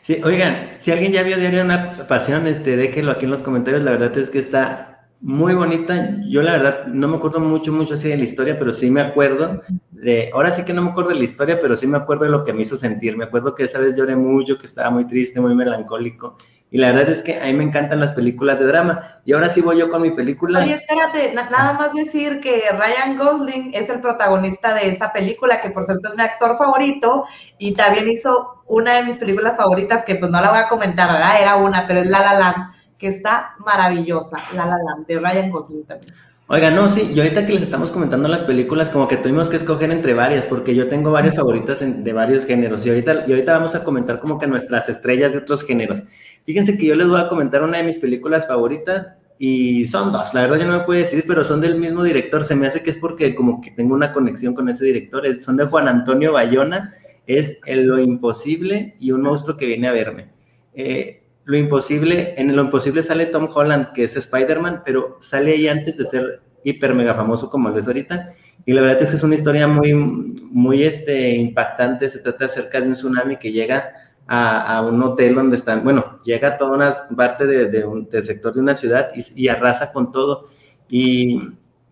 Sí, 0.00 0.20
oigan, 0.24 0.68
si 0.78 0.92
alguien 0.92 1.12
ya 1.12 1.22
vio 1.22 1.36
Diario 1.36 1.62
una 1.62 2.06
Pasión, 2.08 2.46
este, 2.46 2.76
déjenlo 2.76 3.10
aquí 3.12 3.24
en 3.24 3.32
los 3.32 3.42
comentarios. 3.42 3.82
La 3.82 3.90
verdad 3.90 4.16
es 4.16 4.30
que 4.30 4.38
está 4.38 5.08
muy 5.20 5.54
bonita. 5.54 6.16
Yo 6.28 6.42
la 6.42 6.52
verdad 6.52 6.86
no 6.86 7.08
me 7.08 7.16
acuerdo 7.16 7.40
mucho, 7.40 7.72
mucho 7.72 7.94
así 7.94 8.08
de 8.08 8.16
la 8.16 8.22
historia, 8.22 8.56
pero 8.58 8.72
sí 8.72 8.90
me 8.90 9.00
acuerdo 9.00 9.62
de, 9.90 10.30
ahora 10.32 10.52
sí 10.52 10.64
que 10.64 10.72
no 10.72 10.82
me 10.82 10.90
acuerdo 10.90 11.10
de 11.10 11.16
la 11.16 11.24
historia, 11.24 11.58
pero 11.60 11.76
sí 11.76 11.86
me 11.88 11.98
acuerdo 11.98 12.24
de 12.24 12.30
lo 12.30 12.44
que 12.44 12.52
me 12.52 12.62
hizo 12.62 12.76
sentir. 12.76 13.16
Me 13.16 13.24
acuerdo 13.24 13.56
que 13.56 13.64
esa 13.64 13.80
vez 13.80 13.96
lloré 13.96 14.14
mucho, 14.14 14.56
que 14.56 14.66
estaba 14.66 14.88
muy 14.90 15.04
triste, 15.06 15.40
muy 15.40 15.54
melancólico. 15.56 16.38
Y 16.72 16.78
la 16.78 16.92
verdad 16.92 17.10
es 17.10 17.22
que 17.22 17.40
a 17.40 17.46
mí 17.46 17.54
me 17.54 17.64
encantan 17.64 17.98
las 17.98 18.12
películas 18.12 18.60
de 18.60 18.66
drama. 18.66 19.20
Y 19.24 19.32
ahora 19.32 19.48
sí 19.48 19.60
voy 19.60 19.78
yo 19.78 19.88
con 19.88 20.02
mi 20.02 20.10
película. 20.10 20.60
Oye, 20.60 20.74
espérate, 20.74 21.34
nada 21.34 21.72
más 21.72 21.92
decir 21.92 22.40
que 22.40 22.62
Ryan 22.70 23.18
Gosling 23.18 23.72
es 23.74 23.90
el 23.90 24.00
protagonista 24.00 24.72
de 24.74 24.88
esa 24.88 25.12
película, 25.12 25.60
que 25.60 25.70
por 25.70 25.84
cierto 25.84 26.10
es 26.10 26.16
mi 26.16 26.22
actor 26.22 26.56
favorito, 26.56 27.24
y 27.58 27.74
también 27.74 28.08
hizo 28.08 28.62
una 28.68 28.94
de 28.94 29.02
mis 29.02 29.16
películas 29.16 29.56
favoritas, 29.56 30.04
que 30.04 30.14
pues 30.14 30.30
no 30.30 30.40
la 30.40 30.50
voy 30.50 30.60
a 30.60 30.68
comentar, 30.68 31.12
¿verdad? 31.12 31.42
Era 31.42 31.56
una, 31.56 31.88
pero 31.88 32.00
es 32.00 32.06
La 32.06 32.20
La 32.20 32.38
Land, 32.38 32.72
que 32.98 33.08
está 33.08 33.54
maravillosa, 33.58 34.36
La 34.54 34.66
La 34.66 34.76
Land, 34.78 35.06
de 35.08 35.18
Ryan 35.18 35.50
Gosling 35.50 35.84
también. 35.84 36.14
Oiga, 36.52 36.70
no, 36.70 36.88
sí, 36.88 37.12
y 37.14 37.20
ahorita 37.20 37.46
que 37.46 37.52
les 37.52 37.62
estamos 37.62 37.92
comentando 37.92 38.28
las 38.28 38.42
películas, 38.42 38.90
como 38.90 39.06
que 39.06 39.16
tuvimos 39.16 39.48
que 39.48 39.54
escoger 39.56 39.90
entre 39.92 40.14
varias, 40.14 40.46
porque 40.46 40.74
yo 40.74 40.88
tengo 40.88 41.12
varias 41.12 41.36
favoritas 41.36 41.78
de 41.80 42.12
varios 42.12 42.44
géneros, 42.44 42.84
y 42.84 42.88
ahorita, 42.88 43.24
y 43.26 43.30
ahorita 43.32 43.52
vamos 43.52 43.76
a 43.76 43.84
comentar 43.84 44.18
como 44.18 44.36
que 44.36 44.48
nuestras 44.48 44.88
estrellas 44.88 45.30
de 45.30 45.38
otros 45.38 45.64
géneros. 45.64 46.02
Fíjense 46.44 46.76
que 46.78 46.86
yo 46.86 46.94
les 46.96 47.06
voy 47.06 47.20
a 47.20 47.28
comentar 47.28 47.62
una 47.62 47.78
de 47.78 47.84
mis 47.84 47.96
películas 47.96 48.46
favoritas, 48.46 49.14
y 49.42 49.86
son 49.86 50.12
dos, 50.12 50.34
la 50.34 50.42
verdad 50.42 50.58
yo 50.58 50.66
no 50.66 50.78
me 50.78 50.84
puedo 50.84 51.00
decir, 51.00 51.24
pero 51.26 51.44
son 51.44 51.62
del 51.62 51.78
mismo 51.78 52.02
director, 52.02 52.44
se 52.44 52.54
me 52.54 52.66
hace 52.66 52.82
que 52.82 52.90
es 52.90 52.98
porque 52.98 53.34
como 53.34 53.62
que 53.62 53.70
tengo 53.70 53.94
una 53.94 54.12
conexión 54.12 54.52
con 54.52 54.68
ese 54.68 54.84
director, 54.84 55.24
son 55.40 55.56
de 55.56 55.64
Juan 55.64 55.88
Antonio 55.88 56.34
Bayona, 56.34 56.94
es 57.26 57.58
Lo 57.66 57.98
Imposible 57.98 58.94
y 59.00 59.12
un 59.12 59.22
monstruo 59.22 59.56
que 59.56 59.64
viene 59.64 59.88
a 59.88 59.92
verme. 59.92 60.28
Eh, 60.74 61.22
lo 61.44 61.56
imposible, 61.56 62.34
en 62.36 62.54
lo 62.54 62.62
imposible 62.62 63.02
sale 63.02 63.26
Tom 63.26 63.48
Holland, 63.52 63.92
que 63.92 64.04
es 64.04 64.16
Spider-Man, 64.16 64.82
pero 64.84 65.16
sale 65.20 65.52
ahí 65.52 65.68
antes 65.68 65.96
de 65.96 66.04
ser 66.04 66.42
hiper 66.62 66.94
mega 66.94 67.14
famoso 67.14 67.48
como 67.50 67.70
lo 67.70 67.78
es 67.78 67.86
ahorita. 67.86 68.32
Y 68.66 68.72
la 68.72 68.82
verdad 68.82 69.02
es 69.02 69.10
que 69.10 69.16
es 69.16 69.22
una 69.22 69.34
historia 69.34 69.66
muy, 69.66 69.94
muy 69.94 70.84
este, 70.84 71.30
impactante. 71.30 72.08
Se 72.08 72.18
trata 72.18 72.44
acerca 72.44 72.80
de 72.80 72.88
un 72.88 72.94
tsunami 72.94 73.36
que 73.38 73.52
llega 73.52 73.94
a, 74.32 74.82
un 74.82 75.02
hotel 75.02 75.34
donde 75.34 75.56
están, 75.56 75.82
bueno, 75.82 76.20
llega 76.22 76.48
a 76.48 76.58
toda 76.58 76.76
una 76.76 76.94
parte 77.16 77.46
de, 77.46 77.84
un, 77.84 78.08
del 78.08 78.22
sector 78.22 78.54
de 78.54 78.60
una 78.60 78.76
ciudad 78.76 79.08
y, 79.14 79.48
arrasa 79.48 79.92
con 79.92 80.12
todo. 80.12 80.48
Y, 80.88 81.40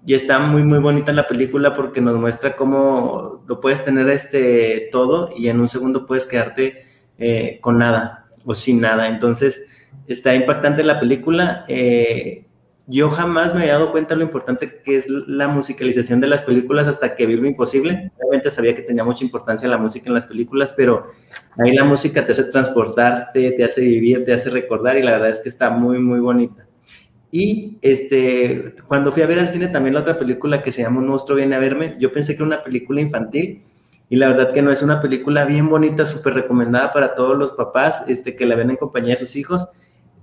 y, 0.07 0.14
está 0.14 0.38
muy, 0.38 0.62
muy 0.62 0.78
bonita 0.78 1.12
la 1.12 1.26
película 1.26 1.75
porque 1.75 2.00
nos 2.00 2.16
muestra 2.16 2.54
cómo 2.54 3.42
lo 3.49 3.61
puedes 3.61 3.85
tener 3.85 4.09
este 4.09 4.88
todo 4.92 5.30
y 5.37 5.49
en 5.49 5.61
un 5.61 5.68
segundo 5.68 6.07
puedes 6.07 6.26
quedarte 6.26 6.87
eh, 7.18 7.59
con 7.61 7.78
nada 7.78 8.28
o 8.45 8.54
sin 8.54 8.80
nada. 8.80 9.09
Entonces, 9.09 9.66
está 10.07 10.33
impactante 10.33 10.85
la 10.85 11.00
película. 11.00 11.64
Eh, 11.66 12.47
yo 12.90 13.11
jamás 13.11 13.54
me 13.54 13.61
había 13.61 13.75
dado 13.75 13.92
cuenta 13.92 14.14
de 14.14 14.21
lo 14.21 14.25
importante 14.25 14.80
que 14.83 14.97
es 14.97 15.09
la 15.09 15.47
musicalización 15.47 16.21
de 16.21 16.26
las 16.26 16.42
películas 16.42 16.87
hasta 16.87 17.14
que 17.14 17.26
vi 17.26 17.37
lo 17.37 17.47
imposible. 17.47 18.11
Obviamente 18.18 18.50
sabía 18.50 18.75
que 18.75 18.80
tenía 18.80 19.04
mucha 19.04 19.25
importancia 19.25 19.68
la 19.68 19.76
música 19.76 20.09
en 20.09 20.14
las 20.14 20.26
películas, 20.26 20.73
pero 20.75 21.11
ahí 21.59 21.73
la 21.75 21.85
música 21.85 22.25
te 22.25 22.33
hace 22.33 22.45
transportarte, 22.45 23.52
te 23.52 23.62
hace 23.62 23.83
vivir, 23.83 24.25
te 24.25 24.33
hace 24.33 24.49
recordar 24.49 24.97
y 24.97 25.02
la 25.02 25.12
verdad 25.12 25.28
es 25.28 25.40
que 25.40 25.50
está 25.50 25.68
muy, 25.68 25.99
muy 25.99 26.18
bonita. 26.18 26.66
Y 27.30 27.76
este, 27.83 28.76
cuando 28.87 29.12
fui 29.12 29.23
a 29.23 29.26
ver 29.26 29.38
al 29.38 29.52
cine 29.52 29.68
también 29.68 29.92
la 29.92 30.00
otra 30.00 30.18
película 30.18 30.62
que 30.62 30.73
se 30.73 30.80
llama 30.80 31.00
Un 31.00 31.09
monstruo 31.09 31.37
viene 31.37 31.57
a 31.57 31.59
verme, 31.59 31.97
yo 32.00 32.11
pensé 32.11 32.33
que 32.33 32.42
era 32.42 32.47
una 32.47 32.64
película 32.64 33.02
infantil, 33.02 33.64
y 34.09 34.16
la 34.16 34.28
verdad 34.28 34.54
que 34.54 34.62
no 34.62 34.73
es 34.73 34.83
una 34.83 35.02
película 35.02 35.45
bien 35.45 35.68
bonita, 35.68 36.07
súper 36.07 36.33
recomendada 36.33 36.92
para 36.92 37.14
todos 37.14 37.37
los 37.37 37.52
papás 37.52 38.04
este, 38.09 38.35
que 38.35 38.47
la 38.47 38.57
ven 38.57 38.71
en 38.71 38.76
compañía 38.76 39.14
de 39.14 39.21
sus 39.21 39.37
hijos. 39.37 39.68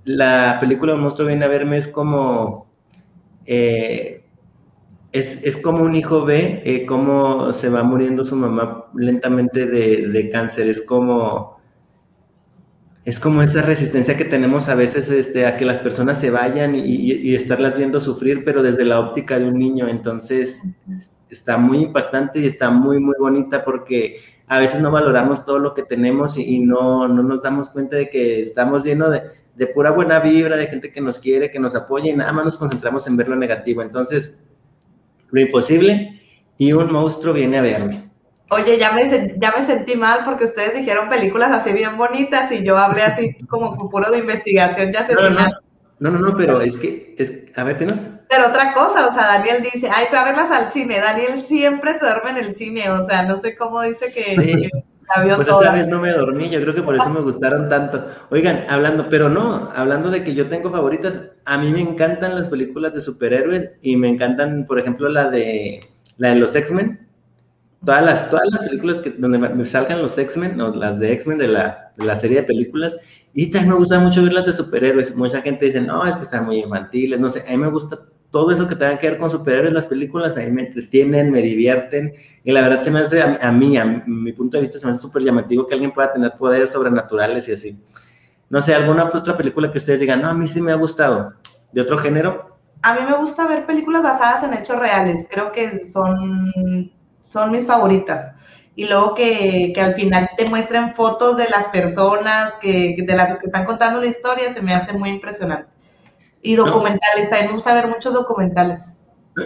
La 0.05 0.57
película 0.59 0.93
Un 0.93 1.01
monstruo 1.01 1.27
viene 1.27 1.45
a 1.45 1.49
verme 1.49 1.77
es 1.77 1.87
como... 1.87 2.67
Eh, 3.45 4.21
es, 5.11 5.55
como 5.57 5.83
un 5.83 5.95
hijo 5.95 6.25
ve 6.25 6.61
eh, 6.65 6.85
cómo 6.85 7.53
se 7.53 7.69
va 7.69 7.83
muriendo 7.83 8.25
su 8.25 8.35
mamá 8.35 8.87
lentamente 8.95 9.65
de, 9.65 10.29
cáncer. 10.29 10.67
Es 10.67 10.81
como, 10.81 11.57
es 13.05 13.19
como 13.21 13.41
esa 13.41 13.61
resistencia 13.61 14.17
que 14.17 14.25
tenemos 14.25 14.67
a 14.67 14.75
veces 14.75 15.09
este, 15.09 15.45
a 15.45 15.55
que 15.55 15.63
las 15.63 15.79
personas 15.79 16.19
se 16.19 16.31
vayan 16.31 16.75
y, 16.75 16.81
y, 16.81 17.33
estarlas 17.33 17.77
viendo 17.77 18.01
sufrir, 18.01 18.43
pero 18.43 18.61
desde 18.61 18.83
la 18.83 18.99
óptica 18.99 19.39
de 19.39 19.47
un 19.47 19.57
niño. 19.57 19.87
Entonces, 19.87 20.61
está 21.29 21.57
muy 21.57 21.79
impactante 21.79 22.39
y 22.39 22.47
está 22.47 22.69
muy, 22.69 22.99
muy 22.99 23.15
bonita 23.17 23.63
porque 23.63 24.17
a 24.47 24.59
veces 24.59 24.81
no 24.81 24.91
valoramos 24.91 25.45
todo 25.45 25.59
lo 25.59 25.73
que 25.73 25.83
tenemos 25.83 26.37
y, 26.37 26.59
no, 26.59 27.07
no, 27.07 27.23
nos 27.23 27.41
damos 27.41 27.69
cuenta 27.69 27.95
de 27.95 28.09
que 28.09 28.41
estamos 28.41 28.83
llenos 28.83 29.11
de, 29.11 29.23
de, 29.55 29.67
pura 29.67 29.91
buena 29.91 30.19
vibra, 30.19 30.57
de 30.57 30.67
gente 30.67 30.91
que 30.91 31.01
nos 31.01 31.19
quiere, 31.19 31.51
que 31.51 31.59
nos 31.59 31.75
apoya 31.75 32.11
y 32.11 32.15
nada 32.15 32.31
más 32.33 32.45
nos 32.45 32.57
concentramos 32.57 33.07
en 33.07 33.17
ver 33.17 33.29
lo 33.29 33.35
negativo. 33.35 33.81
Entonces, 33.81 34.39
lo 35.31 35.41
imposible 35.41 36.21
y 36.57 36.73
un 36.73 36.91
monstruo 36.91 37.33
viene 37.33 37.57
a 37.57 37.61
verme. 37.61 38.09
Oye, 38.49 38.77
ya 38.77 38.91
me, 38.91 39.03
ya 39.37 39.53
me 39.57 39.65
sentí 39.65 39.95
mal 39.95 40.21
porque 40.23 40.45
ustedes 40.45 40.75
dijeron 40.75 41.09
películas 41.09 41.51
así 41.51 41.73
bien 41.73 41.97
bonitas 41.97 42.51
y 42.51 42.63
yo 42.63 42.77
hablé 42.77 43.01
así 43.01 43.35
como 43.47 43.89
puro 43.89 44.11
de 44.11 44.19
investigación 44.19 44.93
ya 44.93 45.05
se 45.05 45.15
no, 45.99 46.11
no, 46.11 46.19
no, 46.19 46.35
pero 46.35 46.59
es 46.59 46.75
que, 46.75 47.15
es, 47.17 47.57
a 47.57 47.63
ver, 47.63 47.77
¿qué 47.77 47.85
nos? 47.85 47.97
Pero 48.29 48.47
otra 48.47 48.73
cosa, 48.73 49.07
o 49.07 49.13
sea, 49.13 49.27
Daniel 49.27 49.61
dice, 49.61 49.89
ay, 49.91 50.07
fue 50.09 50.17
a 50.17 50.25
verlas 50.25 50.51
al 50.51 50.69
cine. 50.69 50.99
Daniel 50.99 51.43
siempre 51.45 51.93
se 51.93 52.05
duerme 52.05 52.31
en 52.31 52.37
el 52.37 52.55
cine, 52.55 52.89
o 52.89 53.05
sea, 53.05 53.23
no 53.23 53.39
sé 53.39 53.55
cómo 53.55 53.81
dice 53.81 54.11
que, 54.11 54.35
sí. 54.35 54.63
la 54.63 54.83
pues 55.35 55.47
esa 55.47 55.71
vez 55.71 55.87
no 55.87 55.99
me 55.99 56.11
dormí, 56.11 56.49
yo 56.49 56.59
creo 56.61 56.73
que 56.73 56.81
por 56.81 56.95
eso 56.95 57.09
me 57.09 57.21
gustaron 57.21 57.69
tanto. 57.69 58.07
Oigan, 58.29 58.65
hablando, 58.69 59.07
pero 59.09 59.29
no, 59.29 59.69
hablando 59.75 60.09
de 60.09 60.23
que 60.23 60.33
yo 60.33 60.47
tengo 60.47 60.71
favoritas, 60.71 61.31
a 61.45 61.57
mí 61.57 61.71
me 61.71 61.81
encantan 61.81 62.35
las 62.35 62.49
películas 62.49 62.93
de 62.93 62.99
superhéroes 62.99 63.71
y 63.81 63.97
me 63.97 64.09
encantan, 64.09 64.65
por 64.67 64.79
ejemplo, 64.79 65.07
la 65.09 65.29
de, 65.29 65.89
la 66.17 66.29
de 66.29 66.35
los 66.35 66.55
X-Men. 66.55 67.07
Todas 67.85 68.03
las, 68.03 68.29
todas 68.31 68.49
las 68.49 68.61
películas 68.61 68.99
que, 68.99 69.11
donde 69.11 69.37
me 69.37 69.65
salgan 69.65 70.01
los 70.01 70.17
X-Men, 70.17 70.59
o 70.59 70.73
las 70.73 70.99
de 70.99 71.13
X-Men 71.13 71.37
de 71.37 71.49
la, 71.49 71.93
de 71.95 72.05
la 72.05 72.15
serie 72.15 72.41
de 72.41 72.47
películas, 72.47 72.97
y 73.33 73.51
también 73.51 73.73
me 73.73 73.77
gusta 73.77 73.99
mucho 73.99 74.23
ver 74.23 74.33
las 74.33 74.45
de 74.45 74.53
superhéroes. 74.53 75.15
Mucha 75.15 75.41
gente 75.41 75.65
dice, 75.65 75.81
no, 75.81 76.05
es 76.05 76.15
que 76.15 76.23
están 76.23 76.45
muy 76.45 76.59
infantiles, 76.59 77.19
no 77.19 77.29
sé. 77.29 77.43
A 77.47 77.51
mí 77.51 77.57
me 77.57 77.67
gusta 77.67 77.99
todo 78.31 78.51
eso 78.51 78.67
que 78.67 78.75
tenga 78.75 78.97
que 78.97 79.09
ver 79.09 79.19
con 79.19 79.31
superhéroes, 79.31 79.73
las 79.73 79.87
películas, 79.87 80.37
a 80.37 80.41
mí 80.41 80.51
me 80.51 80.63
entretienen, 80.63 81.31
me 81.31 81.41
divierten. 81.41 82.13
Y 82.43 82.51
la 82.51 82.61
verdad 82.61 82.83
se 82.83 82.91
me 82.91 82.99
hace, 82.99 83.21
a, 83.21 83.51
mí, 83.51 83.77
a, 83.77 83.85
mi 83.85 84.33
punto 84.33 84.57
de 84.57 84.63
vista, 84.63 84.79
se 84.79 84.85
me 84.85 84.91
hace 84.91 85.01
súper 85.01 85.23
llamativo 85.23 85.65
que 85.65 85.73
alguien 85.73 85.91
pueda 85.91 86.13
tener 86.13 86.33
poderes 86.33 86.71
sobrenaturales 86.71 87.47
y 87.49 87.53
así. 87.53 87.79
No 88.49 88.61
sé, 88.61 88.75
¿alguna 88.75 89.05
otra 89.05 89.35
película 89.35 89.71
que 89.71 89.77
ustedes 89.77 89.99
digan, 89.99 90.21
no, 90.21 90.29
a 90.29 90.33
mí 90.33 90.47
sí 90.47 90.61
me 90.61 90.71
ha 90.71 90.75
gustado? 90.75 91.33
¿De 91.71 91.81
otro 91.81 91.97
género? 91.97 92.57
A 92.83 92.93
mí 92.93 92.99
me 93.09 93.17
gusta 93.17 93.47
ver 93.47 93.65
películas 93.65 94.03
basadas 94.03 94.43
en 94.43 94.53
hechos 94.53 94.77
reales. 94.77 95.25
Creo 95.29 95.51
que 95.51 95.79
son, 95.83 96.51
son 97.23 97.51
mis 97.51 97.65
favoritas 97.65 98.35
y 98.75 98.85
luego 98.85 99.15
que, 99.15 99.71
que, 99.73 99.81
al 99.81 99.95
final 99.95 100.29
te 100.37 100.49
muestren 100.49 100.93
fotos 100.93 101.37
de 101.37 101.47
las 101.47 101.67
personas 101.67 102.53
que, 102.61 102.97
de 102.99 103.15
las 103.15 103.37
que 103.37 103.45
están 103.45 103.65
contando 103.65 104.01
la 104.01 104.07
historia, 104.07 104.53
se 104.53 104.61
me 104.61 104.73
hace 104.73 104.93
muy 104.93 105.09
impresionante. 105.09 105.69
Y 106.45 106.55
documentales, 106.55 107.29
también 107.29 107.47
me 107.47 107.53
gusta 107.55 107.73
ver 107.73 107.87
muchos 107.87 108.13
documentales. 108.13 108.95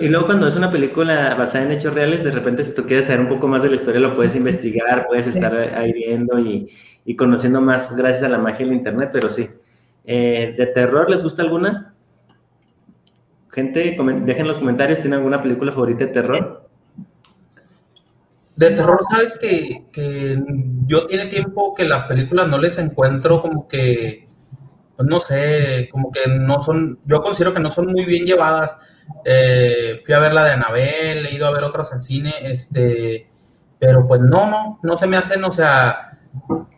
Y 0.01 0.10
luego 0.10 0.27
cuando 0.27 0.48
es 0.48 0.56
una 0.56 0.70
película 0.70 1.34
basada 1.36 1.63
en 1.65 1.72
hechos 1.72 1.94
reales, 1.94 2.24
de 2.24 2.32
repente 2.32 2.63
si 2.63 2.75
tú 2.75 2.86
quieres 2.86 3.06
saber 3.06 3.22
un 3.22 3.29
poco 3.29 3.48
más 3.48 3.63
de 3.63 3.70
la 3.70 3.75
historia, 3.75 4.00
lo 4.00 4.15
puedes 4.15 4.36
investigar, 4.36 5.08
puedes 5.08 5.25
estar 5.25 5.56
ahí 5.56 5.94
viendo 5.94 6.38
y, 6.38 6.70
y, 7.06 7.15
conociendo 7.15 7.62
más 7.62 7.96
gracias 7.96 8.24
a 8.24 8.29
la 8.29 8.38
magia 8.38 8.65
del 8.65 8.75
internet, 8.75 9.10
pero 9.12 9.29
sí. 9.29 9.50
Eh, 10.03 10.56
¿De 10.58 10.68
terror 10.68 11.10
les 11.10 11.24
gusta 11.24 11.41
alguna? 11.41 11.96
Gente, 13.51 13.98
dejen 13.98 14.41
en 14.41 14.48
los 14.48 14.60
comentarios, 14.60 15.00
¿tienen 15.00 15.20
alguna 15.20 15.41
película 15.41 15.72
favorita 15.72 16.06
de 16.06 16.12
terror? 16.12 16.70
De 18.56 18.72
terror, 18.72 19.00
sabes 19.10 19.39
que, 19.39 19.86
yo 20.86 21.06
tiene 21.08 21.25
tiempo 21.25 21.74
que 21.74 21.86
las 21.86 22.03
películas 22.03 22.50
no 22.50 22.58
les 22.58 22.77
encuentro 22.77 23.41
como 23.41 23.68
que, 23.68 24.28
pues 25.00 25.08
no 25.08 25.22
sé, 25.22 25.88
como 25.94 26.12
que 26.12 26.27
no 26.27 26.62
son, 26.62 27.00
yo 27.06 27.22
considero 27.22 27.53
que 27.53 27.62
no 27.62 27.72
son 27.72 27.86
muy 27.86 28.03
bien 28.03 28.25
llevadas. 28.25 28.75
Eh, 29.24 30.01
fui 30.03 30.13
a 30.13 30.20
ver 30.20 30.34
la 30.34 30.44
de 30.44 30.51
Anabel, 30.51 31.25
he 31.25 31.36
ido 31.36 31.48
a 31.48 31.51
ver 31.51 31.63
otras 31.63 31.94
al 31.94 32.03
cine, 32.03 32.34
este, 32.41 33.29
pero 33.79 34.06
pues 34.06 34.20
no, 34.20 34.51
no, 34.51 34.79
no 34.84 34.98
se 34.98 35.08
me 35.08 35.15
hacen, 35.15 35.41
o 35.46 35.53
sea, 35.53 36.20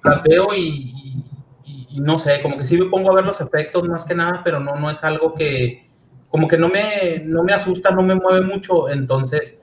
las 0.04 0.22
veo 0.22 0.54
y, 0.56 1.26
no 1.94 2.20
sé, 2.20 2.44
como 2.44 2.60
que 2.60 2.66
sí 2.66 2.78
me 2.78 2.92
pongo 2.92 3.12
a 3.12 3.16
ver 3.16 3.26
los 3.26 3.42
efectos 3.42 3.90
más 3.90 4.06
que 4.06 4.14
nada, 4.14 4.44
pero 4.46 4.60
no, 4.60 4.76
no 4.76 4.92
es 4.92 5.04
algo 5.04 5.34
que, 5.34 5.90
como 6.30 6.48
que 6.48 6.60
no 6.60 6.70
me, 6.70 7.24
no 7.26 7.42
me 7.44 7.54
asusta, 7.54 7.90
no 7.90 8.04
me 8.04 8.14
mueve 8.14 8.46
mucho, 8.46 8.88
entonces 8.88 9.58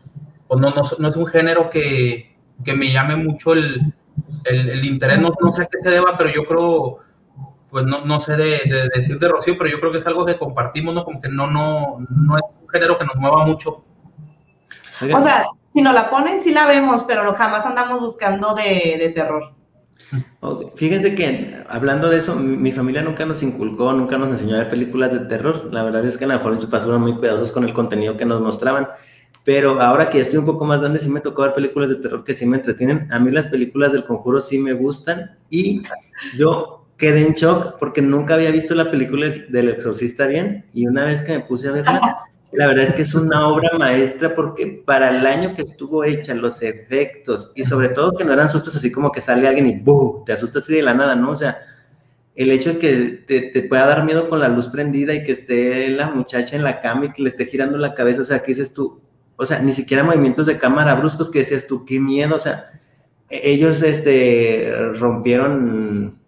pues 0.49 0.61
no, 0.61 0.75
no, 0.99 1.09
es 1.09 1.17
un 1.17 1.27
género 1.29 1.71
que, 1.71 2.35
me 2.67 2.91
llame 2.91 3.15
mucho 3.15 3.53
el, 3.53 3.95
interés, 4.85 5.21
no, 5.21 5.33
sé 5.53 5.63
a 5.63 5.67
qué 5.67 5.79
se 5.81 5.91
deba, 5.91 6.19
pero 6.19 6.33
yo 6.33 6.45
creo, 6.45 7.07
pues 7.71 7.85
no, 7.85 8.21
sé 8.21 8.37
de, 8.37 8.89
decir 8.95 9.19
de 9.19 9.29
Rocío, 9.29 9.57
pero 9.59 9.71
yo 9.71 9.79
creo 9.79 9.93
que 9.93 9.99
es 9.99 10.07
algo 10.07 10.25
que 10.25 10.39
compartimos, 10.39 10.95
¿no? 10.95 11.05
Como 11.05 11.21
que 11.21 11.29
no, 11.29 11.47
no, 11.51 11.99
no 12.09 12.37
es 12.37 12.43
un 12.63 12.69
género 12.69 12.99
que 12.99 13.05
nos 13.05 13.17
mueva 13.17 13.45
mucho. 13.45 13.85
O 15.03 15.23
sea, 15.23 15.47
si 15.75 15.83
nos 15.83 15.95
la 15.95 16.11
ponen, 16.11 16.41
sí 16.41 16.53
la 16.53 16.67
vemos, 16.67 17.05
pero 17.07 17.35
jamás 17.35 17.67
andamos 17.67 18.01
buscando 18.01 18.55
de, 18.55 19.13
terror. 19.15 19.53
Fíjense 20.77 21.15
que 21.15 21.63
hablando 21.69 22.09
de 22.09 22.17
eso, 22.17 22.37
mi, 22.37 22.73
familia 22.73 23.03
nunca 23.03 23.27
nos 23.27 23.43
inculcó, 23.43 23.93
nunca 23.93 24.17
nos 24.17 24.29
enseñó 24.29 24.55
a 24.55 24.61
ver 24.61 24.71
películas 24.71 25.13
de 25.13 25.21
terror. 25.21 25.69
La 25.71 25.85
verdad 25.85 26.05
es 26.07 26.17
que 26.17 26.25
a 26.25 26.29
lo 26.29 26.35
mejor 26.35 26.55
en 26.55 26.61
su 26.63 26.71
paso 26.71 26.87
fueron 26.87 27.03
muy 27.03 27.15
cuidadosos 27.17 27.53
con 27.53 27.65
el 27.65 27.75
contenido 27.75 28.17
que 28.17 28.25
nos 28.25 28.41
mostraban. 28.41 28.89
Pero 29.45 29.81
ahora 29.81 30.09
que 30.11 30.21
estoy 30.21 30.39
un 30.39 30.47
poco 30.47 30.65
más 30.65 30.81
grande, 30.81 31.01
sí 31.01 31.11
me 31.11 31.21
tocó 31.21 31.43
ver 31.43 31.55
películas 31.55 31.91
de 31.91 31.97
terror 31.97 32.25
que 32.25 32.35
sí 32.35 32.47
me 32.47 32.57
entretienen. 32.57 33.13
A 33.13 33.19
mí 33.19 33.31
las 33.31 33.47
películas 33.47 33.93
del 33.93 34.05
conjuro 34.05 34.41
sí 34.41 34.59
me 34.59 34.73
gustan 34.73 35.37
y 35.51 35.83
yo 36.37 36.78
quedé 36.99 37.27
en 37.27 37.33
shock 37.33 37.79
porque 37.79 38.03
nunca 38.03 38.35
había 38.35 38.51
visto 38.51 38.75
la 38.75 38.91
película 38.91 39.33
del 39.49 39.69
exorcista 39.71 40.27
bien 40.27 40.65
y 40.75 40.87
una 40.87 41.05
vez 41.05 41.23
que 41.23 41.33
me 41.33 41.41
puse 41.41 41.69
a 41.69 41.73
verla, 41.73 42.19
la 42.53 42.67
verdad 42.67 42.85
es 42.85 42.93
que 42.93 43.03
es 43.03 43.15
una 43.15 43.49
obra 43.49 43.71
maestra 43.79 44.35
porque 44.35 44.83
para 44.85 45.17
el 45.17 45.27
año 45.27 45.55
que 45.55 45.63
estuvo 45.63 46.05
hecha, 46.05 46.35
los 46.35 46.61
efectos 46.61 47.53
y 47.55 47.65
sobre 47.65 47.91
todo 47.91 48.17
que 48.17 48.25
no 48.25 48.33
eran 48.33 48.51
sustos 48.51 48.77
así 48.77 48.93
como 48.93 49.11
que 49.13 49.21
sale 49.21 49.49
alguien 49.49 49.67
y 49.67 49.77
¡buh! 49.79 50.25
te 50.27 50.33
asustas 50.33 50.65
así 50.65 50.75
de 50.75 50.83
la 50.83 50.93
nada, 50.93 51.15
¿no? 51.15 51.31
O 51.31 51.37
sea, 51.37 51.59
el 52.35 52.51
hecho 52.53 52.75
de 52.75 52.79
que 52.79 53.25
te, 53.27 53.41
te, 53.43 53.63
pueda 53.63 53.87
dar 53.87 54.05
miedo 54.05 54.29
con 54.29 54.41
la 54.41 54.49
luz 54.49 54.69
prendida 54.69 55.13
y 55.15 55.25
que 55.25 55.33
esté 55.33 55.89
la 55.91 56.11
muchacha 56.11 56.55
en 56.55 56.63
la 56.63 56.81
cama 56.81 57.07
y 57.07 57.13
que 57.13 57.23
le 57.23 57.31
esté 57.31 57.47
girando 57.47 57.79
la 57.79 57.95
cabeza, 57.95 58.23
o 58.23 58.25
sea, 58.25 58.43
¿qué 58.43 58.53
dices 58.53 58.73
tú? 58.73 59.01
O 59.37 59.47
sea, 59.47 59.61
ni 59.61 59.73
siquiera 59.73 60.05
movimientos 60.05 60.47
de 60.47 60.59
cámara 60.59 60.95
bruscos 60.95 61.31
que 61.31 61.41
decías 61.41 61.67
tú, 61.67 61.85
qué 61.85 61.99
miedo, 61.99 62.37
o 62.37 62.39
sea, 62.39 62.71
e-, 63.31 63.51
ellos 63.51 63.83
este, 63.83 64.73
rompieron, 64.95 66.21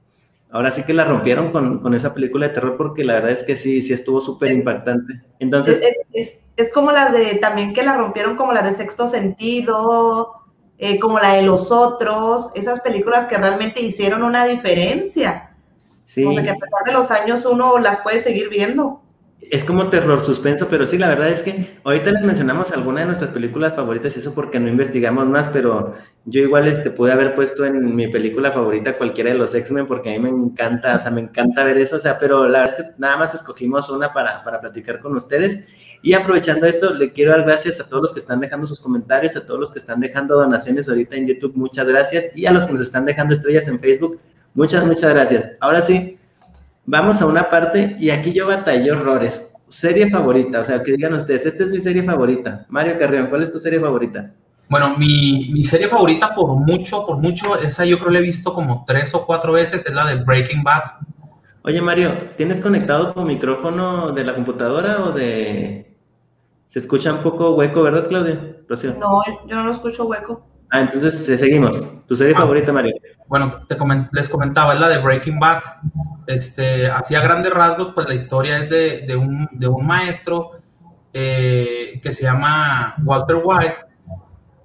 ahora 0.52 0.72
sí 0.72 0.82
que 0.82 0.92
la 0.92 1.04
rompieron 1.04 1.50
con, 1.50 1.80
con, 1.80 1.94
esa 1.94 2.12
película 2.12 2.48
de 2.48 2.54
terror 2.54 2.76
porque 2.76 3.04
la 3.04 3.14
verdad 3.14 3.30
es 3.30 3.42
que 3.42 3.56
sí, 3.56 3.82
sí 3.82 3.92
estuvo 3.92 4.20
súper 4.20 4.52
impactante. 4.52 5.22
Entonces... 5.38 5.80
Es, 5.82 6.06
es, 6.12 6.40
es, 6.56 6.72
como 6.72 6.92
la 6.92 7.10
de, 7.10 7.36
también 7.36 7.74
que 7.74 7.82
la 7.82 7.96
rompieron 7.96 8.36
como 8.36 8.52
la 8.52 8.62
de 8.62 8.74
Sexto 8.74 9.08
Sentido, 9.08 10.32
eh, 10.78 10.98
como 10.98 11.18
la 11.18 11.34
de 11.34 11.42
Los 11.42 11.70
Otros, 11.70 12.50
esas 12.54 12.80
películas 12.80 13.26
que 13.26 13.36
realmente 13.36 13.80
hicieron 13.80 14.22
una 14.22 14.44
diferencia. 14.44 15.56
Sí. 16.04 16.24
O 16.24 16.32
sea, 16.32 16.42
que 16.42 16.50
a 16.50 16.54
pesar 16.54 16.82
de 16.84 16.92
los 16.92 17.10
años 17.10 17.44
uno 17.44 17.78
las 17.78 17.98
puede 17.98 18.20
seguir 18.20 18.48
viendo 18.48 19.02
es 19.42 19.64
como 19.64 19.88
terror 19.88 20.24
suspenso, 20.24 20.68
pero 20.68 20.86
sí, 20.86 20.98
la 20.98 21.08
verdad 21.08 21.28
es 21.28 21.42
que 21.42 21.78
ahorita 21.82 22.10
les 22.12 22.22
mencionamos 22.22 22.72
alguna 22.72 23.00
de 23.00 23.06
nuestras 23.06 23.30
películas 23.30 23.74
favoritas, 23.74 24.16
eso 24.16 24.34
porque 24.34 24.60
no 24.60 24.68
investigamos 24.68 25.26
más, 25.26 25.48
pero 25.48 25.94
yo 26.24 26.42
igual 26.42 26.68
este, 26.68 26.90
pude 26.90 27.12
haber 27.12 27.34
puesto 27.34 27.64
en 27.64 27.96
mi 27.96 28.08
película 28.08 28.50
favorita 28.50 28.98
cualquiera 28.98 29.30
de 29.30 29.38
los 29.38 29.54
X-Men 29.54 29.86
porque 29.86 30.14
a 30.14 30.18
mí 30.18 30.18
me 30.18 30.28
encanta, 30.28 30.96
o 30.96 30.98
sea, 30.98 31.10
me 31.10 31.22
encanta 31.22 31.64
ver 31.64 31.78
eso, 31.78 31.96
o 31.96 32.00
sea, 32.00 32.18
pero 32.18 32.46
la 32.48 32.60
verdad 32.60 32.76
es 32.78 32.84
que 32.84 32.90
nada 32.98 33.16
más 33.16 33.34
escogimos 33.34 33.88
una 33.90 34.12
para, 34.12 34.44
para 34.44 34.60
platicar 34.60 35.00
con 35.00 35.16
ustedes. 35.16 35.64
Y 36.02 36.14
aprovechando 36.14 36.66
esto, 36.66 36.94
le 36.94 37.12
quiero 37.12 37.32
dar 37.32 37.42
gracias 37.42 37.80
a 37.80 37.84
todos 37.84 38.02
los 38.02 38.12
que 38.12 38.20
están 38.20 38.40
dejando 38.40 38.66
sus 38.66 38.80
comentarios, 38.80 39.36
a 39.36 39.44
todos 39.44 39.60
los 39.60 39.72
que 39.72 39.80
están 39.80 40.00
dejando 40.00 40.34
donaciones 40.34 40.88
ahorita 40.88 41.16
en 41.16 41.26
YouTube, 41.26 41.54
muchas 41.56 41.86
gracias, 41.86 42.30
y 42.34 42.46
a 42.46 42.52
los 42.52 42.64
que 42.66 42.72
nos 42.72 42.82
están 42.82 43.04
dejando 43.04 43.34
estrellas 43.34 43.68
en 43.68 43.80
Facebook, 43.80 44.18
muchas, 44.54 44.86
muchas 44.86 45.12
gracias. 45.12 45.50
Ahora 45.60 45.82
sí, 45.82 46.19
vamos 46.90 47.22
a 47.22 47.26
una 47.26 47.48
parte 47.48 47.96
y 48.00 48.10
aquí 48.10 48.32
yo 48.32 48.48
batallé 48.48 48.90
horrores. 48.90 49.54
Serie 49.68 50.10
favorita, 50.10 50.60
o 50.60 50.64
sea, 50.64 50.82
que 50.82 50.92
digan 50.92 51.14
ustedes, 51.14 51.46
esta 51.46 51.62
es 51.62 51.70
mi 51.70 51.78
serie 51.78 52.02
favorita. 52.02 52.66
Mario 52.68 52.98
Carrión, 52.98 53.28
¿cuál 53.28 53.44
es 53.44 53.52
tu 53.52 53.60
serie 53.60 53.78
favorita? 53.78 54.32
Bueno, 54.68 54.96
mi, 54.98 55.50
mi, 55.52 55.64
serie 55.64 55.86
favorita 55.86 56.34
por 56.34 56.56
mucho, 56.56 57.06
por 57.06 57.18
mucho, 57.18 57.56
esa 57.60 57.84
yo 57.84 57.98
creo 57.98 58.10
la 58.10 58.18
he 58.18 58.22
visto 58.22 58.52
como 58.52 58.84
tres 58.84 59.14
o 59.14 59.24
cuatro 59.24 59.52
veces, 59.52 59.86
es 59.86 59.94
la 59.94 60.04
de 60.04 60.16
Breaking 60.16 60.64
Bad. 60.64 60.82
Oye, 61.62 61.80
Mario, 61.80 62.10
¿tienes 62.36 62.60
conectado 62.60 63.12
tu 63.12 63.22
micrófono 63.22 64.10
de 64.10 64.24
la 64.24 64.34
computadora 64.34 65.04
o 65.04 65.12
de... 65.12 65.96
Se 66.66 66.80
escucha 66.80 67.12
un 67.12 67.20
poco 67.20 67.54
hueco, 67.54 67.82
¿verdad, 67.82 68.08
Claudia? 68.08 68.56
No, 68.98 69.22
yo 69.46 69.56
no 69.56 69.64
lo 69.64 69.72
escucho 69.72 70.04
hueco. 70.04 70.49
Ah, 70.70 70.80
entonces 70.80 71.28
eh, 71.28 71.36
seguimos. 71.36 72.06
¿Tu 72.06 72.16
serie 72.16 72.34
ah. 72.36 72.40
favorita, 72.40 72.72
Mario? 72.72 72.94
Bueno, 73.26 73.64
te 73.68 73.76
les 74.12 74.28
comentaba, 74.28 74.74
es 74.74 74.80
la 74.80 74.88
de 74.88 74.98
Breaking 74.98 75.38
Bad. 75.38 75.62
Este, 76.26 76.88
hacía 76.88 77.20
grandes 77.20 77.52
rasgos, 77.52 77.92
pues 77.92 78.08
la 78.08 78.14
historia 78.14 78.58
es 78.58 78.70
de, 78.70 79.00
de, 79.00 79.16
un, 79.16 79.48
de 79.52 79.66
un, 79.66 79.86
maestro 79.86 80.52
eh, 81.12 82.00
que 82.02 82.12
se 82.12 82.22
llama 82.22 82.94
Walter 83.04 83.38
White. 83.42 83.76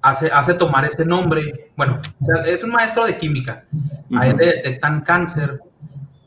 Hace, 0.01 0.27
hace 0.31 0.53
tomar 0.53 0.85
este 0.85 1.05
nombre. 1.05 1.71
Bueno, 1.75 1.99
es 2.45 2.63
un 2.63 2.71
maestro 2.71 3.05
de 3.05 3.17
química. 3.17 3.65
A 4.15 4.27
él 4.27 4.37
le 4.37 4.45
detectan 4.45 5.01
cáncer 5.01 5.59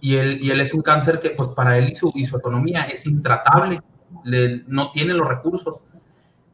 y 0.00 0.16
él, 0.16 0.38
y 0.42 0.50
él 0.50 0.60
es 0.60 0.74
un 0.74 0.82
cáncer 0.82 1.20
que, 1.20 1.30
pues 1.30 1.50
para 1.50 1.78
él 1.78 1.90
y 1.90 1.94
su, 1.94 2.10
y 2.14 2.24
su 2.24 2.36
economía 2.36 2.82
es 2.82 3.06
intratable. 3.06 3.80
Le, 4.24 4.64
no 4.66 4.90
tiene 4.90 5.14
los 5.14 5.26
recursos. 5.26 5.80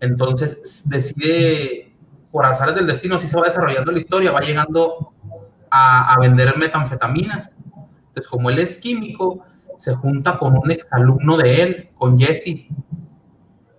Entonces 0.01 0.83
decide 0.85 1.94
por 2.35 2.45
azares 2.45 2.75
del 2.75 2.89
destino, 2.89 3.17
si 3.21 3.29
se 3.29 3.37
va 3.37 3.45
desarrollando 3.45 3.93
la 3.93 4.01
historia, 4.01 4.33
va 4.33 4.41
llegando 4.41 5.13
a, 5.71 6.17
vender 6.21 6.59
metanfetaminas. 6.59 7.53
Entonces, 8.09 8.27
como 8.29 8.51
él 8.51 8.59
es 8.59 8.77
químico, 8.79 9.45
se 9.77 9.95
junta 9.95 10.37
con 10.37 10.59
un 10.59 10.69
exalumno 10.73 11.37
de 11.37 11.63
él, 11.63 11.91
con 11.97 12.19
Jesse. 12.19 12.67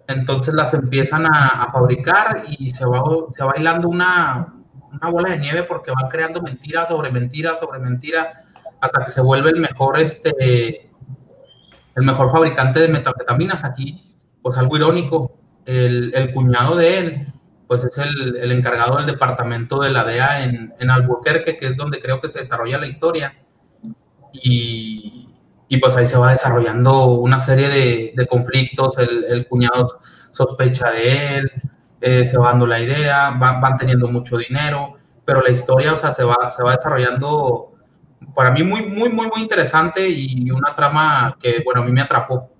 Entonces 0.07 0.53
las 0.53 0.73
empiezan 0.73 1.25
a, 1.25 1.69
fabricar 1.69 2.43
y 2.47 2.69
se 2.69 2.85
va, 2.85 3.03
se 3.33 3.43
va 3.43 3.51
bailando 3.51 3.89
una, 3.89 4.53
una 4.89 5.09
bola 5.09 5.31
de 5.31 5.39
nieve 5.39 5.63
porque 5.63 5.91
va 5.91 6.07
creando 6.07 6.41
mentira 6.41 6.87
sobre 6.87 7.11
mentira 7.11 7.57
sobre 7.57 7.79
mentira 7.79 8.41
hasta 8.79 9.03
que 9.03 9.11
se 9.11 9.19
vuelve 9.19 9.49
el 9.49 9.59
mejor, 9.59 9.99
este, 9.99 10.89
el 11.93 12.03
mejor 12.05 12.31
fabricante 12.31 12.79
de 12.79 12.87
metanfetaminas. 12.87 13.65
Aquí, 13.65 14.15
pues 14.41 14.57
algo 14.57 14.77
irónico, 14.77 15.33
el, 15.65 16.13
el 16.15 16.33
cuñado 16.33 16.77
de 16.77 16.97
él 16.97 17.27
pues 17.67 17.83
es 17.83 17.97
el, 17.97 18.37
el, 18.37 18.51
encargado 18.51 18.97
del 18.97 19.05
departamento 19.05 19.79
de 19.79 19.89
la 19.89 20.03
DEA 20.03 20.43
en, 20.43 20.73
en, 20.79 20.89
Albuquerque, 20.89 21.57
que 21.57 21.67
es 21.67 21.77
donde 21.77 21.99
creo 21.99 22.21
que 22.21 22.29
se 22.29 22.39
desarrolla 22.39 22.77
la 22.77 22.87
historia. 22.87 23.33
Y, 24.33 25.29
y 25.67 25.77
pues 25.77 25.95
ahí 25.95 26.05
se 26.05 26.17
va 26.17 26.31
desarrollando 26.31 27.05
una 27.07 27.39
serie 27.39 27.69
de, 27.69 28.13
de 28.15 28.27
conflictos, 28.27 28.97
el, 28.97 29.25
el, 29.25 29.47
cuñado 29.47 29.99
sospecha 30.31 30.91
de 30.91 31.37
él, 31.37 31.51
eh, 32.01 32.25
se 32.25 32.37
va 32.37 32.49
dando 32.49 32.67
la 32.67 32.79
idea, 32.79 33.31
van, 33.31 33.61
van, 33.61 33.77
teniendo 33.77 34.07
mucho 34.07 34.37
dinero, 34.37 34.95
pero 35.23 35.41
la 35.41 35.49
historia, 35.49 35.93
o 35.93 35.97
sea, 35.97 36.11
se 36.11 36.23
va, 36.23 36.51
se 36.51 36.61
va 36.63 36.73
desarrollando 36.73 37.71
para 38.35 38.51
mí 38.51 38.63
muy, 38.63 38.81
muy, 38.81 39.09
muy, 39.09 39.27
muy 39.27 39.41
interesante 39.41 40.07
y 40.07 40.51
una 40.51 40.75
trama 40.75 41.37
que, 41.39 41.61
bueno, 41.63 41.81
a 41.81 41.85
mí 41.85 41.91
me 41.91 42.01
atrapó. 42.01 42.54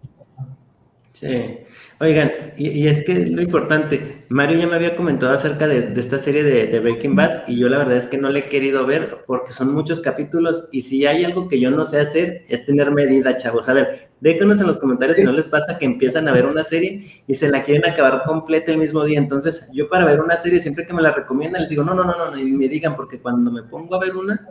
Sí, 1.19 1.59
Oigan, 1.97 2.29
y, 2.57 2.87
es 2.87 3.05
que 3.05 3.25
lo 3.25 3.41
importante, 3.41 4.25
Mario 4.27 4.59
ya 4.59 4.67
me 4.67 4.75
había 4.75 4.97
comentado 4.97 5.33
acerca 5.33 5.65
de, 5.65 5.97
esta 5.97 6.17
serie 6.17 6.43
de, 6.43 6.77
Breaking 6.81 7.15
Bad 7.15 7.47
y 7.47 7.57
yo 7.57 7.69
la 7.69 7.77
verdad 7.77 7.95
es 7.95 8.05
que 8.05 8.17
no 8.17 8.29
le 8.29 8.39
he 8.39 8.49
querido 8.49 8.85
ver 8.85 9.23
porque 9.25 9.53
son 9.53 9.73
muchos 9.73 10.01
capítulos 10.01 10.67
y 10.73 10.81
si 10.81 11.05
hay 11.05 11.23
algo 11.23 11.47
que 11.47 11.57
yo 11.57 11.71
no 11.71 11.85
sé 11.85 12.01
hacer 12.01 12.43
es 12.49 12.65
tener 12.65 12.91
medida, 12.91 13.37
chavos. 13.37 13.69
A 13.69 13.73
ver, 13.73 14.09
déjenos 14.19 14.59
en 14.59 14.67
los 14.67 14.77
comentarios 14.77 15.15
si 15.15 15.23
no 15.23 15.31
les 15.31 15.47
pasa 15.47 15.77
que 15.77 15.85
empiezan 15.85 16.27
a 16.27 16.33
ver 16.33 16.47
una 16.47 16.65
serie 16.65 17.23
y 17.27 17.35
se 17.35 17.49
la 17.49 17.63
quieren 17.63 17.89
acabar 17.89 18.23
completa 18.25 18.73
el 18.73 18.77
mismo 18.77 19.05
día. 19.05 19.17
Entonces, 19.17 19.69
yo 19.71 19.87
para 19.87 20.03
ver 20.03 20.19
una 20.19 20.35
serie 20.35 20.59
siempre 20.59 20.85
que 20.85 20.93
me 20.93 21.01
la 21.01 21.13
recomiendan 21.13 21.61
les 21.61 21.69
digo, 21.69 21.85
no, 21.85 21.93
no, 21.93 22.03
no, 22.03 22.17
no, 22.17 22.35
ni 22.35 22.43
me 22.43 22.67
digan 22.67 22.97
porque 22.97 23.21
cuando 23.21 23.49
me 23.51 23.63
pongo 23.63 23.95
a 23.95 23.99
ver 24.01 24.13
una, 24.17 24.45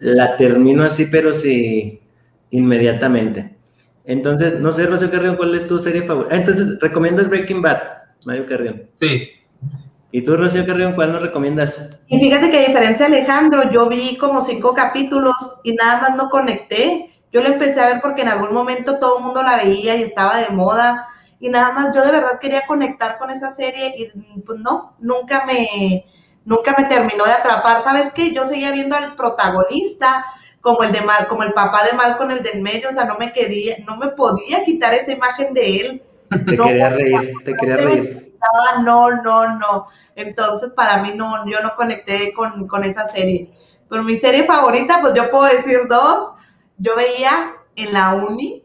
la 0.00 0.36
termino 0.36 0.82
así, 0.84 1.06
pero 1.06 1.32
sí, 1.32 2.02
inmediatamente. 2.50 3.53
Entonces, 4.04 4.60
no 4.60 4.72
sé, 4.72 4.86
Rocío 4.86 5.10
Carrión, 5.10 5.36
¿cuál 5.36 5.54
es 5.54 5.66
tu 5.66 5.78
serie 5.78 6.02
favorita? 6.02 6.34
Ah, 6.34 6.38
entonces, 6.38 6.78
¿recomiendas 6.80 7.28
Breaking 7.28 7.62
Bad, 7.62 7.78
Mario 8.26 8.46
Carrión? 8.46 8.90
Sí. 8.94 9.30
¿Y 10.10 10.22
tú, 10.22 10.36
Rocío 10.36 10.66
Carrión, 10.66 10.92
cuál 10.92 11.12
nos 11.12 11.22
recomiendas? 11.22 11.90
Y 12.06 12.20
fíjate 12.20 12.50
que 12.50 12.58
a 12.58 12.68
diferencia 12.68 13.08
de 13.08 13.16
Alejandro, 13.16 13.70
yo 13.70 13.88
vi 13.88 14.16
como 14.16 14.40
cinco 14.40 14.74
capítulos 14.74 15.34
y 15.64 15.74
nada 15.74 16.00
más 16.00 16.16
no 16.16 16.28
conecté. 16.28 17.10
Yo 17.32 17.40
la 17.40 17.48
empecé 17.48 17.80
a 17.80 17.86
ver 17.88 18.00
porque 18.00 18.22
en 18.22 18.28
algún 18.28 18.52
momento 18.52 18.98
todo 18.98 19.18
el 19.18 19.24
mundo 19.24 19.42
la 19.42 19.56
veía 19.56 19.96
y 19.96 20.02
estaba 20.02 20.36
de 20.36 20.50
moda 20.50 21.08
y 21.40 21.48
nada 21.48 21.72
más 21.72 21.94
yo 21.94 22.04
de 22.04 22.12
verdad 22.12 22.38
quería 22.40 22.64
conectar 22.66 23.18
con 23.18 23.30
esa 23.30 23.50
serie 23.50 23.92
y 23.98 24.40
pues 24.42 24.60
no, 24.60 24.94
nunca 25.00 25.44
me, 25.44 26.06
nunca 26.44 26.74
me 26.78 26.84
terminó 26.84 27.24
de 27.24 27.32
atrapar. 27.32 27.82
¿Sabes 27.82 28.12
qué? 28.12 28.32
Yo 28.32 28.44
seguía 28.44 28.70
viendo 28.70 28.96
al 28.96 29.16
protagonista 29.16 30.24
como 30.64 30.82
el 30.82 30.92
de 30.92 31.02
Mal, 31.02 31.28
como 31.28 31.42
el 31.42 31.52
papá 31.52 31.84
de 31.84 31.94
Mal 31.94 32.16
con 32.16 32.30
el 32.30 32.42
del 32.42 32.62
medio, 32.62 32.88
o 32.88 32.92
sea, 32.94 33.04
no 33.04 33.18
me 33.18 33.34
quería, 33.34 33.76
no 33.86 33.98
me 33.98 34.08
podía 34.08 34.64
quitar 34.64 34.94
esa 34.94 35.12
imagen 35.12 35.52
de 35.52 35.76
él. 35.76 36.02
Te 36.46 36.56
quería 36.56 36.88
reír, 36.88 37.34
te 37.44 37.54
quería 37.54 37.76
reír. 37.76 38.34
No, 38.82 39.10
no, 39.22 39.58
no. 39.58 39.86
Entonces, 40.16 40.70
para 40.74 41.02
mí 41.02 41.12
no, 41.14 41.46
yo 41.46 41.60
no 41.60 41.76
conecté 41.76 42.32
con, 42.32 42.66
con 42.66 42.82
esa 42.82 43.06
serie. 43.06 43.50
Pero 43.90 44.02
mi 44.02 44.16
serie 44.16 44.44
favorita, 44.44 45.00
pues 45.02 45.14
yo 45.14 45.30
puedo 45.30 45.44
decir 45.44 45.80
dos. 45.86 46.32
Yo 46.78 46.96
veía 46.96 47.52
en 47.76 47.92
la 47.92 48.14
uni 48.14 48.64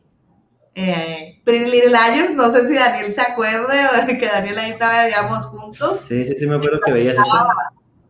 eh, 0.76 1.42
Pretty 1.44 1.70
Little 1.70 1.90
Liars, 1.90 2.32
no 2.32 2.50
sé 2.50 2.66
si 2.68 2.76
Daniel 2.76 3.14
se 3.14 3.22
acuerde 3.22 3.86
o 3.88 4.08
que 4.20 4.26
Daniel 4.26 4.58
ahí 4.58 4.72
estaba 4.72 5.04
veíamos 5.04 5.46
juntos. 5.48 6.00
Sí, 6.08 6.24
sí, 6.24 6.34
sí, 6.38 6.48
me 6.48 6.56
acuerdo 6.56 6.80
que 6.80 6.94
veías 6.94 7.18
eso 7.18 7.46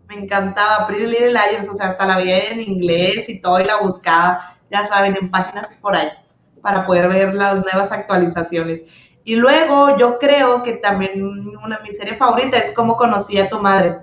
me 0.10 0.15
encantaba 0.15 0.88
Pretty 0.88 1.06
Little 1.06 1.34
Liars, 1.34 1.69
o 1.69 1.76
sea, 1.76 1.89
hasta 1.89 2.06
la 2.08 2.17
veía 2.17 2.50
en 2.50 2.62
inglés 2.62 3.30
y 3.30 3.39
todo 3.39 3.60
y 3.60 3.65
la 3.65 3.78
buscaba, 3.78 4.58
ya 4.72 4.88
saben, 4.88 5.15
en 5.15 5.30
páginas 5.30 5.78
por 5.80 5.95
ahí, 5.95 6.10
para 6.63 6.86
poder 6.88 7.08
ver 7.10 7.36
las 7.36 7.63
nuevas 7.63 7.91
actualizaciones. 7.91 8.82
Y 9.24 9.36
luego 9.36 9.95
yo 9.98 10.17
creo 10.17 10.63
que 10.63 10.74
también 10.74 11.22
una 11.63 11.78
de 11.78 11.84
mis 11.84 11.98
series 11.98 12.17
favoritas 12.17 12.63
es 12.63 12.72
Cómo 12.72 12.98
conocí 12.98 13.38
a 13.38 13.50
tu 13.50 13.60
madre. 13.60 14.00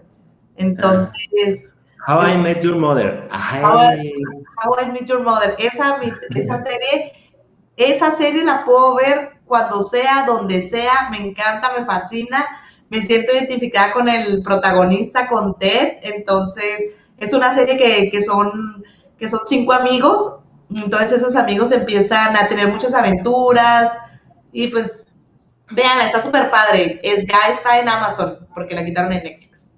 Entonces... 0.55 1.75
How 2.07 2.25
I 2.29 2.39
Met 2.39 2.63
Your 2.63 2.77
Mother. 2.77 3.27
How, 3.33 3.91
I, 3.91 4.93
Met 4.93 5.07
Your 5.07 5.23
Mother. 5.25 5.57
Esa, 5.59 5.99
esa 6.37 6.63
serie, 6.63 7.13
esa 7.77 8.13
serie 8.13 8.45
la 8.45 8.65
puedo 8.65 8.95
ver 8.95 9.41
cuando 9.45 9.83
sea, 9.83 10.25
donde 10.25 10.63
sea, 10.63 11.09
me 11.11 11.19
encanta, 11.19 11.73
me 11.77 11.85
fascina 11.85 12.47
me 12.89 13.03
siento 13.03 13.33
identificada 13.33 13.93
con 13.93 14.09
el 14.09 14.43
protagonista, 14.43 15.29
con 15.29 15.59
Ted, 15.59 15.99
entonces 16.03 16.95
es 17.19 17.33
una 17.33 17.55
serie 17.55 18.11
que, 18.11 18.23
son, 18.23 18.85
que 19.19 19.29
son 19.29 19.41
cinco 19.47 19.73
amigos, 19.73 20.41
entonces 20.75 21.13
esos 21.13 21.37
amigos 21.37 21.73
empiezan 21.73 22.37
a 22.37 22.49
tener 22.49 22.69
muchas 22.69 22.95
aventuras 22.95 23.91
y 24.53 24.69
pues 24.69 25.09
vean, 25.71 26.01
está 26.01 26.23
súper 26.23 26.51
padre, 26.51 27.01
ya 27.03 27.49
está 27.53 27.79
en 27.81 27.89
Amazon 27.89 28.39
porque 28.55 28.75
la 28.75 28.85
quitaron 28.85 29.13
en 29.13 29.25
Netflix. 29.25 29.71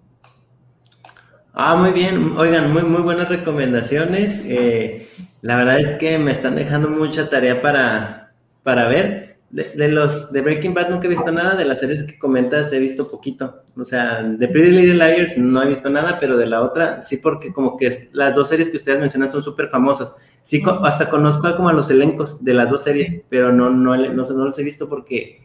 Ah, 1.53 1.75
muy 1.77 1.90
bien, 1.90 2.35
oigan, 2.37 2.73
muy, 2.73 2.83
muy 2.85 3.03
buenas 3.03 3.29
recomendaciones. 3.29 4.40
Eh, 4.44 5.09
La 5.40 5.57
verdad 5.57 5.79
es 5.81 5.92
que 5.94 6.18
me 6.18 6.33
están 6.33 6.57
dejando 6.57 6.90
mucha 6.90 7.31
tarea 7.31 7.62
para, 7.62 8.33
para 8.62 8.88
ver. 8.88 9.28
De, 9.51 9.89
los 9.89 10.31
de 10.31 10.43
Breaking 10.43 10.75
Bad 10.75 10.91
nunca 10.91 11.07
he 11.07 11.11
visto 11.11 11.33
nada, 11.33 11.57
de 11.57 11.65
las 11.65 11.81
series 11.81 12.03
que 12.03 12.19
comentas 12.19 12.71
he 12.73 12.79
visto 12.79 13.09
poquito. 13.09 13.63
O 13.77 13.85
sea, 13.85 14.23
de 14.23 14.47
Pretty 14.47 14.73
Little 14.73 14.95
Liars 14.97 15.39
no 15.39 15.63
he 15.63 15.69
visto 15.69 15.89
nada, 15.89 16.19
pero 16.21 16.37
de 16.37 16.45
la 16.45 16.61
otra 16.61 17.01
sí, 17.01 17.17
porque 17.17 17.51
como 17.53 17.79
que 17.79 18.11
las 18.13 18.35
dos 18.35 18.49
series 18.49 18.69
que 18.69 18.77
ustedes 18.77 19.01
mencionan 19.01 19.33
son 19.33 19.43
súper 19.43 19.69
famosas. 19.69 20.13
Sí, 20.43 20.63
hasta 20.83 21.09
conozco 21.09 21.55
como 21.57 21.71
a 21.71 21.73
los 21.73 21.91
elencos 21.91 22.45
de 22.45 22.55
las 22.55 22.71
dos 22.71 22.85
series, 22.85 23.23
pero 23.31 23.51
no, 23.51 23.71
no, 23.71 23.97
no, 23.97 24.23
no 24.23 24.45
los 24.45 24.59
he 24.59 24.63
visto 24.63 24.87
porque, 24.87 25.43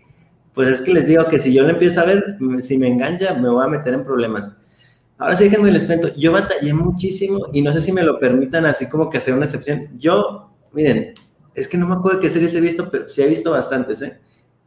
pues 0.54 0.68
es 0.68 0.82
que 0.82 0.94
les 0.94 1.08
digo 1.08 1.26
que 1.28 1.40
si 1.40 1.54
yo 1.54 1.64
lo 1.64 1.70
empiezo 1.70 2.02
a 2.02 2.06
ver, 2.06 2.38
si 2.62 2.78
me 2.78 2.90
engancha, 2.90 3.34
me 3.36 3.48
voy 3.48 3.64
a 3.64 3.70
meter 3.70 3.94
en 3.94 4.04
problemas. 4.04 4.52
Ahora 5.18 5.38
sí, 5.38 5.46
déjenme 5.46 5.72
les 5.72 5.86
cuento, 5.86 6.14
yo 6.18 6.34
batallé 6.34 6.74
muchísimo 6.74 7.48
y 7.54 7.62
no 7.62 7.72
sé 7.72 7.80
si 7.80 7.94
me 7.94 8.04
lo 8.04 8.20
permitan 8.20 8.66
así 8.66 8.90
como 8.90 9.10
que 9.10 9.20
hacer 9.20 9.34
una 9.34 9.46
excepción. 9.46 9.88
Yo, 9.98 10.52
miren, 10.74 11.14
es 11.56 11.68
que 11.68 11.78
no 11.78 11.88
me 11.88 11.96
acuerdo 11.96 12.20
qué 12.20 12.30
series 12.30 12.56
he 12.56 12.62
visto, 12.62 12.90
pero 12.90 13.08
sí 13.08 13.22
he 13.22 13.28
visto 13.28 13.52
bastantes, 13.52 14.02
¿eh? 14.02 14.20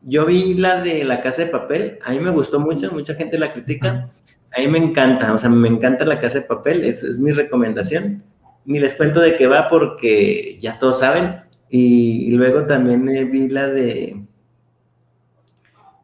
Yo 0.03 0.27
vi 0.27 0.55
la 0.55 0.83
de 0.83 1.05
La 1.05 1.20
Casa 1.20 1.42
de 1.42 1.51
Papel, 1.51 1.99
a 2.05 2.12
mí 2.12 2.20
me 2.20 2.31
gustó 2.31 2.61
mucho, 2.61 2.92
mucha 2.92 3.14
gente 3.14 3.38
la 3.38 3.53
critica, 3.53 4.09
a 4.57 4.61
mí 4.61 4.68
me 4.68 4.79
encanta, 4.79 5.33
o 5.33 5.38
sea, 5.38 5.51
me 5.51 5.68
encanta 5.68 6.05
La 6.05 6.20
Casa 6.20 6.40
de 6.40 6.46
Papel, 6.46 6.85
es, 6.85 7.03
es 7.03 7.18
mi 7.18 7.33
recomendación. 7.33 8.22
Ni 8.64 8.81
les 8.81 8.94
cuento 8.94 9.20
de 9.20 9.37
qué 9.37 9.46
va 9.46 9.68
porque 9.68 10.59
ya 10.61 10.79
todos 10.79 11.01
saben. 11.01 11.40
Y, 11.68 12.31
luego 12.33 12.66
también 12.66 13.05
vi 13.31 13.49
la 13.49 13.68
de 13.68 14.27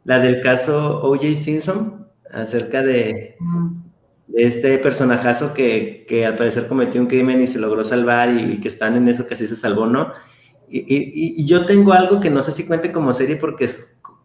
la 0.04 0.18
del 0.18 0.40
caso 0.40 1.00
O.J. 1.02 1.34
Simpson 1.34 2.08
acerca 2.32 2.82
de, 2.82 3.36
este 4.34 4.78
personajazo 4.78 5.52
que, 5.54 6.06
que, 6.08 6.24
al 6.24 6.36
parecer 6.36 6.66
cometió 6.66 7.00
un 7.00 7.06
crimen 7.06 7.40
y 7.42 7.46
se 7.46 7.58
logró 7.58 7.84
salvar 7.84 8.30
y, 8.30 8.58
que 8.60 8.68
están 8.68 8.96
en 8.96 9.08
eso 9.08 9.26
que 9.26 9.34
así 9.34 9.46
se 9.46 9.56
salvó, 9.56 9.86
¿no? 9.86 10.12
Y, 10.74 11.44
yo 11.44 11.66
tengo 11.66 11.92
algo 11.92 12.18
que 12.18 12.30
no 12.30 12.42
sé 12.42 12.50
si 12.50 12.64
cuente 12.64 12.92
como 12.92 13.12
serie 13.12 13.36
porque 13.36 13.68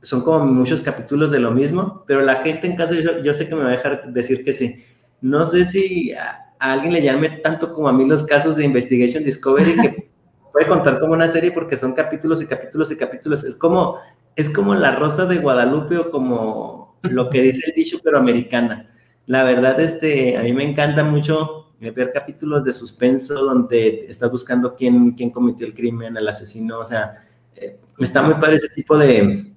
son 0.02 0.22
como 0.22 0.46
muchos 0.46 0.80
capítulos 0.80 1.30
de 1.30 1.40
lo 1.40 1.52
mismo, 1.52 2.06
pero 2.08 2.22
la 2.22 2.38
gente 2.38 2.68
en 2.68 2.78
casa 2.78 2.96
yo, 2.96 3.34
sé 3.34 3.50
que 3.50 3.56
me 3.56 3.64
va 3.64 3.68
a 3.68 3.72
dejar 3.72 4.14
decir 4.14 4.46
que 4.46 4.54
sí. 4.54 4.82
No 5.20 5.46
sé 5.46 5.66
si 5.66 6.14
a, 6.14 6.54
alguien 6.60 6.94
le 6.94 7.02
llame 7.02 7.30
tanto 7.30 7.74
como 7.74 7.90
a 7.90 7.94
mí 7.94 8.08
los 8.08 8.24
casos 8.24 8.56
de 8.56 8.64
Investigation 8.64 9.26
Discovery 9.26 9.76
que 9.76 10.10
puede 10.54 10.68
contar 10.68 11.02
como 11.02 11.14
una 11.14 11.30
serie 11.30 11.52
porque 11.52 11.76
son 11.76 11.94
capítulos 11.94 12.42
y 12.42 12.48
capítulos 12.48 12.92
y 12.94 12.96
capítulos. 12.96 13.44
Es 13.44 13.58
como, 13.58 13.98
es 14.38 14.50
como 14.50 14.74
La 14.74 14.96
Rosa 14.96 15.26
de 15.26 15.40
Guadalupe 15.40 15.98
o 15.98 16.12
como 16.12 16.98
lo 17.02 17.30
que 17.30 17.42
dice 17.42 17.64
el 17.68 17.74
dicho, 17.74 17.98
pero 18.02 18.20
americana. 18.20 18.90
La 19.26 19.44
verdad, 19.44 19.78
este, 19.82 20.38
a 20.38 20.44
mí 20.44 20.54
me 20.54 20.64
encanta 20.64 21.04
mucho 21.04 21.67
ver 21.80 22.12
capítulos 22.12 22.64
de 22.64 22.74
suspenso 22.74 23.34
donde 23.36 24.06
estás 24.08 24.32
buscando 24.32 24.76
quién, 24.76 25.12
quién 25.12 25.30
cometió 25.30 25.68
el 25.68 25.74
crimen, 25.74 26.18
el 26.18 26.28
asesino, 26.28 26.80
o 26.80 26.86
sea, 26.86 27.24
eh, 27.56 27.80
está 28.00 28.22
muy 28.22 28.36
padre 28.36 28.56
ese 28.56 28.70
tipo 28.70 28.98
de, 28.98 29.54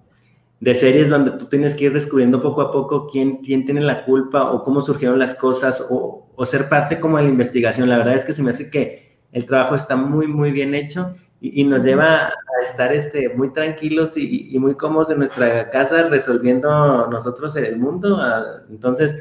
de, 0.61 0.75
series 0.75 1.09
donde 1.09 1.33
tú 1.33 1.47
tienes 1.47 1.75
que 1.75 1.85
ir 1.85 1.93
descubriendo 1.93 2.43
poco 2.43 2.61
a 2.61 2.71
poco 2.71 3.09
quién, 3.09 3.39
quién 3.39 3.65
tiene 3.65 3.81
la 3.81 4.05
culpa 4.05 4.51
o 4.53 4.63
cómo 4.65 4.83
surgieron 4.83 5.19
las 5.19 5.35
cosas 5.35 5.85
o, 5.89 6.29
o, 6.35 6.47
ser 6.47 6.69
parte 6.69 7.01
como 7.01 7.17
de 7.17 7.25
la 7.25 7.29
investigación. 7.31 7.89
La 7.89 7.99
verdad 7.99 8.15
es 8.15 8.25
que 8.25 8.33
se 8.33 8.43
me 8.43 8.51
hace 8.51 8.71
que 8.71 9.19
el 9.33 9.47
trabajo 9.47 9.75
está 9.75 9.97
muy, 9.97 10.27
muy 10.27 10.51
bien 10.51 10.75
hecho 10.75 11.15
y, 11.41 11.65
nos 11.65 11.85
lleva 11.85 12.27
a 12.27 12.33
estar 12.63 12.93
este, 12.93 13.35
muy 13.35 13.53
tranquilos 13.53 14.17
y, 14.17 14.55
y, 14.55 14.59
muy 14.59 14.75
cómodos 14.75 15.11
en 15.11 15.19
nuestra 15.19 15.71
casa 15.71 16.09
resolviendo 16.09 17.07
nosotros 17.09 17.57
en 17.57 17.65
el 17.65 17.79
mundo. 17.79 18.19
Ah, 18.21 18.63
entonces, 18.69 19.15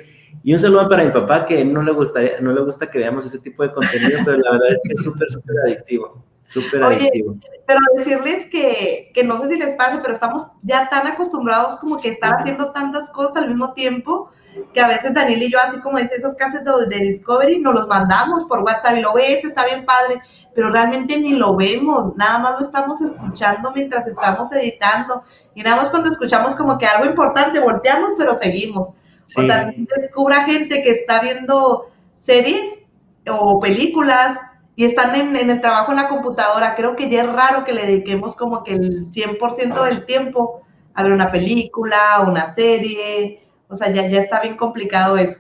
y 0.44 0.54
un 0.54 0.60
saludo 0.60 0.88
para 0.88 1.04
mi 1.04 1.12
papá, 1.12 1.46
que 1.46 1.64
no 1.66 1.82
le, 1.84 1.92
gustaría, 1.92 2.40
no 2.40 2.54
le 2.54 2.62
gusta 2.62 2.90
que 2.90 3.00
veamos 3.00 3.26
ese 3.26 3.40
tipo 3.40 3.64
de 3.64 3.72
contenido, 3.74 4.20
pero 4.24 4.38
la 4.38 4.52
verdad 4.52 4.70
es 4.72 4.80
que 4.84 4.94
es 4.94 5.04
súper, 5.04 5.30
súper 5.30 5.56
adictivo. 5.66 6.24
Súper 6.44 6.84
adictivo. 6.84 7.36
Pero 7.68 7.80
decirles 7.98 8.48
que, 8.48 9.12
que 9.14 9.24
no 9.24 9.38
sé 9.38 9.50
si 9.50 9.60
les 9.60 9.76
pasa, 9.76 10.00
pero 10.02 10.14
estamos 10.14 10.48
ya 10.64 10.90
tan 10.90 11.06
acostumbrados 11.08 11.80
como 11.80 11.98
que 11.98 12.10
estar 12.10 12.36
haciendo 12.36 12.72
tantas 12.72 13.10
cosas 13.12 13.44
al 13.44 13.50
mismo 13.50 13.74
tiempo, 13.74 14.32
que 14.74 14.82
a 14.82 14.88
veces 14.88 15.14
Daniel 15.14 15.44
y 15.44 15.52
yo, 15.52 15.60
así 15.60 15.80
como 15.80 16.00
dice 16.00 16.16
esos 16.16 16.36
casos 16.36 16.62
de, 16.64 16.96
de 16.96 17.04
Discovery, 17.04 17.60
nos 17.60 17.76
los 17.76 17.88
mandamos 17.88 18.46
por 18.46 18.62
WhatsApp 18.62 18.98
y 18.98 19.02
lo 19.02 19.14
ves, 19.14 19.44
está 19.46 19.66
bien 19.66 19.86
padre, 19.86 20.22
pero 20.56 20.72
realmente 20.72 21.18
ni 21.18 21.34
lo 21.34 21.56
vemos, 21.56 22.16
nada 22.16 22.40
más 22.40 22.60
lo 22.60 22.66
estamos 22.66 23.02
escuchando 23.02 23.72
mientras 23.72 24.08
estamos 24.08 24.52
editando. 24.52 25.24
Y 25.56 25.64
nada 25.64 25.78
más 25.78 25.90
cuando 25.90 26.10
escuchamos 26.10 26.56
como 26.56 26.78
que 26.78 26.86
algo 26.86 27.06
importante, 27.06 27.60
volteamos, 27.60 28.14
pero 28.18 28.34
seguimos. 28.34 28.90
O 29.36 29.42
sea, 29.42 29.72
descubra 29.98 30.46
gente 30.46 30.82
que 30.84 30.92
está 30.92 31.22
viendo 31.22 31.88
series 32.16 32.82
o 33.30 33.60
películas 33.60 34.40
y 34.76 34.86
están 34.86 35.16
en, 35.16 35.36
el 35.36 35.62
trabajo 35.62 35.92
en 35.92 35.98
la 35.98 36.10
computadora. 36.10 36.76
Creo 36.76 36.96
que 36.96 37.10
ya 37.10 37.24
es 37.24 37.32
raro 37.32 37.66
que 37.66 37.74
le 37.74 37.86
dediquemos 37.86 38.36
como 38.36 38.64
que 38.64 38.74
el 38.74 39.06
100% 39.08 39.84
del 39.86 40.06
tiempo 40.06 40.62
a 40.94 41.04
ver 41.04 41.12
una 41.12 41.32
película, 41.32 42.24
una 42.28 42.50
serie. 42.50 43.44
O 43.68 43.76
sea, 43.76 43.92
ya, 43.92 44.08
ya 44.08 44.20
está 44.20 44.42
bien 44.42 44.58
complicado 44.58 45.18
eso. 45.18 45.40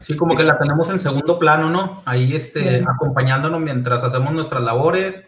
Sí, 0.00 0.16
como 0.16 0.36
que 0.36 0.42
la 0.42 0.58
tenemos 0.58 0.90
en 0.90 0.98
segundo 0.98 1.38
plano, 1.38 1.70
¿no? 1.70 2.02
Ahí 2.04 2.34
este, 2.34 2.82
acompañándonos 2.86 3.60
mientras 3.60 4.02
hacemos 4.02 4.32
nuestras 4.32 4.62
labores, 4.62 5.22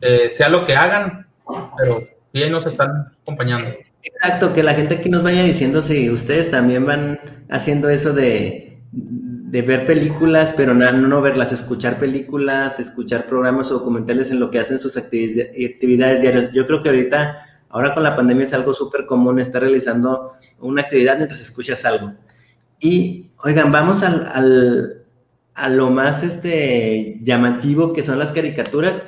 eh, 0.00 0.30
sea 0.30 0.48
lo 0.48 0.64
que 0.64 0.74
hagan, 0.74 1.28
pero 1.76 2.02
bien 2.32 2.50
nos 2.50 2.66
están 2.66 3.12
acompañando. 3.22 3.68
Exacto, 4.02 4.52
que 4.54 4.62
la 4.62 4.74
gente 4.74 4.96
aquí 4.96 5.10
nos 5.10 5.22
vaya 5.22 5.42
diciendo 5.44 5.82
si 5.82 6.08
ustedes 6.08 6.50
también 6.50 6.86
van 6.86 7.20
haciendo 7.50 7.90
eso 7.90 8.12
de, 8.12 8.78
ver 8.92 9.84
películas, 9.86 10.54
pero 10.56 10.74
no, 10.74 10.90
no 10.92 11.20
verlas, 11.20 11.52
escuchar 11.52 11.98
películas, 11.98 12.80
escuchar 12.80 13.26
programas 13.26 13.70
o 13.70 13.74
documentales 13.74 14.30
en 14.30 14.40
lo 14.40 14.50
que 14.50 14.58
hacen 14.58 14.78
sus 14.78 14.96
actividades 14.96 16.22
diarias. 16.22 16.52
Yo 16.52 16.66
creo 16.66 16.82
que 16.82 16.88
ahorita, 16.88 17.44
ahora 17.68 17.92
con 17.92 18.02
la 18.02 18.16
pandemia 18.16 18.44
es 18.44 18.54
algo 18.54 18.72
súper 18.72 19.06
común 19.06 19.38
estar 19.38 19.60
realizando 19.60 20.32
una 20.60 20.82
actividad 20.82 21.16
mientras 21.16 21.40
escuchas 21.40 21.84
algo. 21.84 22.14
Y, 22.78 23.32
oigan, 23.44 23.70
vamos 23.70 24.02
al, 24.02 25.04
a 25.54 25.68
lo 25.68 25.90
más 25.90 26.22
este, 26.22 27.18
llamativo 27.20 27.92
que 27.92 28.02
son 28.02 28.18
las 28.18 28.32
caricaturas. 28.32 29.02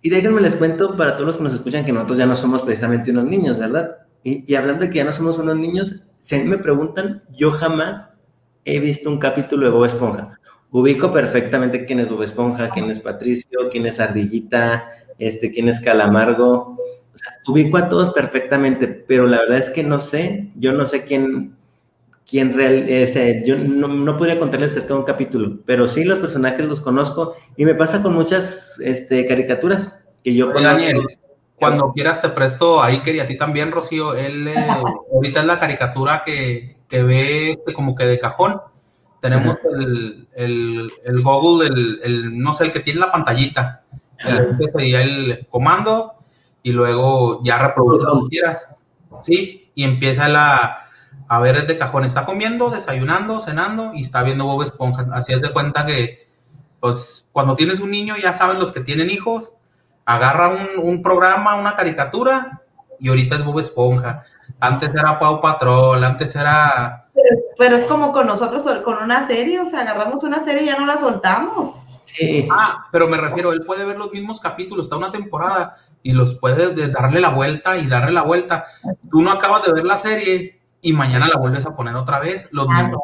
Y 0.00 0.10
déjenme 0.10 0.40
les 0.40 0.54
cuento 0.54 0.96
para 0.96 1.16
todos 1.16 1.26
los 1.26 1.36
que 1.38 1.42
nos 1.42 1.54
escuchan 1.54 1.84
que 1.84 1.92
nosotros 1.92 2.18
ya 2.18 2.26
no 2.26 2.36
somos 2.36 2.62
precisamente 2.62 3.10
unos 3.10 3.24
niños, 3.24 3.58
¿verdad? 3.58 4.07
Y, 4.46 4.54
hablando 4.54 4.84
de 4.84 4.90
que 4.90 4.98
ya 4.98 5.04
no 5.04 5.12
somos 5.12 5.38
unos 5.38 5.56
niños, 5.56 5.96
si 6.18 6.36
a 6.36 6.38
mí 6.38 6.44
me 6.44 6.58
preguntan, 6.58 7.22
yo 7.36 7.50
jamás 7.50 8.10
he 8.64 8.80
visto 8.80 9.08
un 9.08 9.18
capítulo 9.18 9.66
de 9.66 9.72
Bob 9.72 9.84
Esponja. 9.86 10.38
Ubico 10.70 11.10
perfectamente 11.12 11.86
quién 11.86 12.00
es 12.00 12.08
Bob 12.08 12.22
Esponja, 12.22 12.70
quién 12.70 12.90
es 12.90 13.00
Patricio, 13.00 13.70
quién 13.70 13.86
es 13.86 14.00
Ardillita, 14.00 14.90
este, 15.18 15.50
quién 15.50 15.68
es 15.68 15.80
Calamargo. 15.80 16.76
O 17.14 17.16
sea, 17.16 17.32
ubico 17.46 17.78
a 17.78 17.88
todos 17.88 18.10
perfectamente, 18.10 18.86
pero 18.86 19.26
la 19.26 19.38
verdad 19.38 19.58
es 19.58 19.70
que 19.70 19.82
no 19.82 19.98
sé, 19.98 20.50
yo 20.56 20.72
no 20.72 20.84
sé 20.84 21.04
quién, 21.04 21.56
quién 22.28 22.52
real, 22.52 22.84
eh, 22.86 23.42
yo 23.46 23.56
no, 23.56 23.88
no, 23.88 24.16
podría 24.16 24.38
contarles 24.38 24.72
acerca 24.72 24.88
de 24.88 25.00
un 25.00 25.06
capítulo, 25.06 25.58
pero 25.64 25.88
sí 25.88 26.04
los 26.04 26.18
personajes 26.18 26.66
los 26.66 26.82
conozco 26.82 27.34
y 27.56 27.64
me 27.64 27.74
pasa 27.74 28.02
con 28.02 28.14
muchas 28.14 28.78
este, 28.80 29.26
caricaturas 29.26 29.94
que 30.22 30.34
yo 30.34 30.52
conozco. 30.52 31.00
Cuando 31.58 31.92
quieras 31.92 32.22
te 32.22 32.28
presto 32.28 32.82
ahí 32.82 33.00
quería 33.00 33.24
a 33.24 33.26
ti 33.26 33.36
también, 33.36 33.72
Rocío. 33.72 34.14
Él 34.14 34.48
eh, 34.48 34.54
ahorita 35.14 35.40
es 35.40 35.46
la 35.46 35.58
caricatura 35.58 36.22
que, 36.24 36.76
que, 36.88 37.02
ve 37.02 37.58
como 37.74 37.94
que 37.94 38.06
de 38.06 38.18
cajón. 38.18 38.60
Tenemos 39.20 39.56
el, 39.64 40.28
el, 40.34 40.92
el, 41.04 41.22
Google, 41.22 41.66
el, 41.66 42.00
el, 42.04 42.38
no 42.38 42.54
sé, 42.54 42.64
el 42.64 42.72
que 42.72 42.80
tiene 42.80 43.00
la 43.00 43.10
pantallita. 43.10 43.82
Y 44.78 44.94
el 44.94 45.46
comando 45.50 46.14
y 46.62 46.72
luego 46.72 47.42
ya 47.44 47.58
reproduce 47.58 48.06
como 48.06 48.28
quieras. 48.28 48.68
Sí, 49.22 49.70
y 49.74 49.84
empieza 49.84 50.28
la, 50.28 50.88
a 51.28 51.40
ver 51.40 51.56
el 51.56 51.66
de 51.66 51.78
cajón. 51.78 52.04
Está 52.04 52.24
comiendo, 52.24 52.70
desayunando, 52.70 53.40
cenando 53.40 53.92
y 53.94 54.02
está 54.02 54.22
viendo 54.22 54.44
Bob 54.44 54.62
Esponja. 54.62 55.06
Así 55.12 55.32
es 55.32 55.40
de 55.40 55.52
cuenta 55.52 55.86
que, 55.86 56.26
pues, 56.80 57.28
cuando 57.32 57.54
tienes 57.54 57.80
un 57.80 57.90
niño, 57.90 58.16
ya 58.16 58.32
saben 58.32 58.58
los 58.58 58.72
que 58.72 58.80
tienen 58.80 59.10
hijos, 59.10 59.52
agarra 60.08 60.50
un, 60.82 61.02
programa, 61.02 61.56
una 61.56 61.76
caricatura, 61.76 62.62
y 62.98 63.10
ahorita 63.10 63.36
es 63.36 63.44
Bob 63.44 63.60
Esponja. 63.60 64.24
Antes 64.58 64.88
era 64.88 65.18
Pau 65.18 65.42
Patrol, 65.42 66.02
antes 66.02 66.34
era... 66.34 67.10
Pero, 67.58 67.76
es 67.76 67.84
como 67.84 68.10
con 68.10 68.26
nosotros, 68.26 68.64
con 68.84 69.02
una 69.02 69.26
serie, 69.26 69.60
o 69.60 69.66
sea, 69.66 69.82
agarramos 69.82 70.24
una 70.24 70.40
serie 70.40 70.62
y 70.62 70.66
ya 70.66 70.78
no 70.78 70.86
la 70.86 70.96
soltamos. 70.96 71.74
Sí. 72.06 72.48
Ah, 72.50 72.86
pero 72.90 73.06
me 73.06 73.18
refiero, 73.18 73.52
él 73.52 73.66
puede 73.66 73.84
ver 73.84 73.98
los 73.98 74.10
mismos 74.10 74.40
capítulos, 74.40 74.86
está 74.86 74.96
una 74.96 75.10
temporada, 75.10 75.76
y 76.02 76.12
los 76.12 76.34
puede 76.36 76.88
darle 76.88 77.20
la 77.20 77.28
vuelta 77.28 77.76
y 77.76 77.86
darle 77.86 78.12
la 78.12 78.22
vuelta. 78.22 78.64
Tú 79.10 79.20
no 79.20 79.30
acabas 79.30 79.66
de 79.66 79.74
ver 79.74 79.84
la 79.84 79.98
serie 79.98 80.62
y 80.80 80.94
mañana 80.94 81.28
la 81.28 81.38
vuelves 81.38 81.66
a 81.66 81.76
poner 81.76 81.94
otra 81.96 82.18
vez, 82.18 82.48
los 82.50 82.66
ah, 82.70 82.82
mismos. 82.82 83.02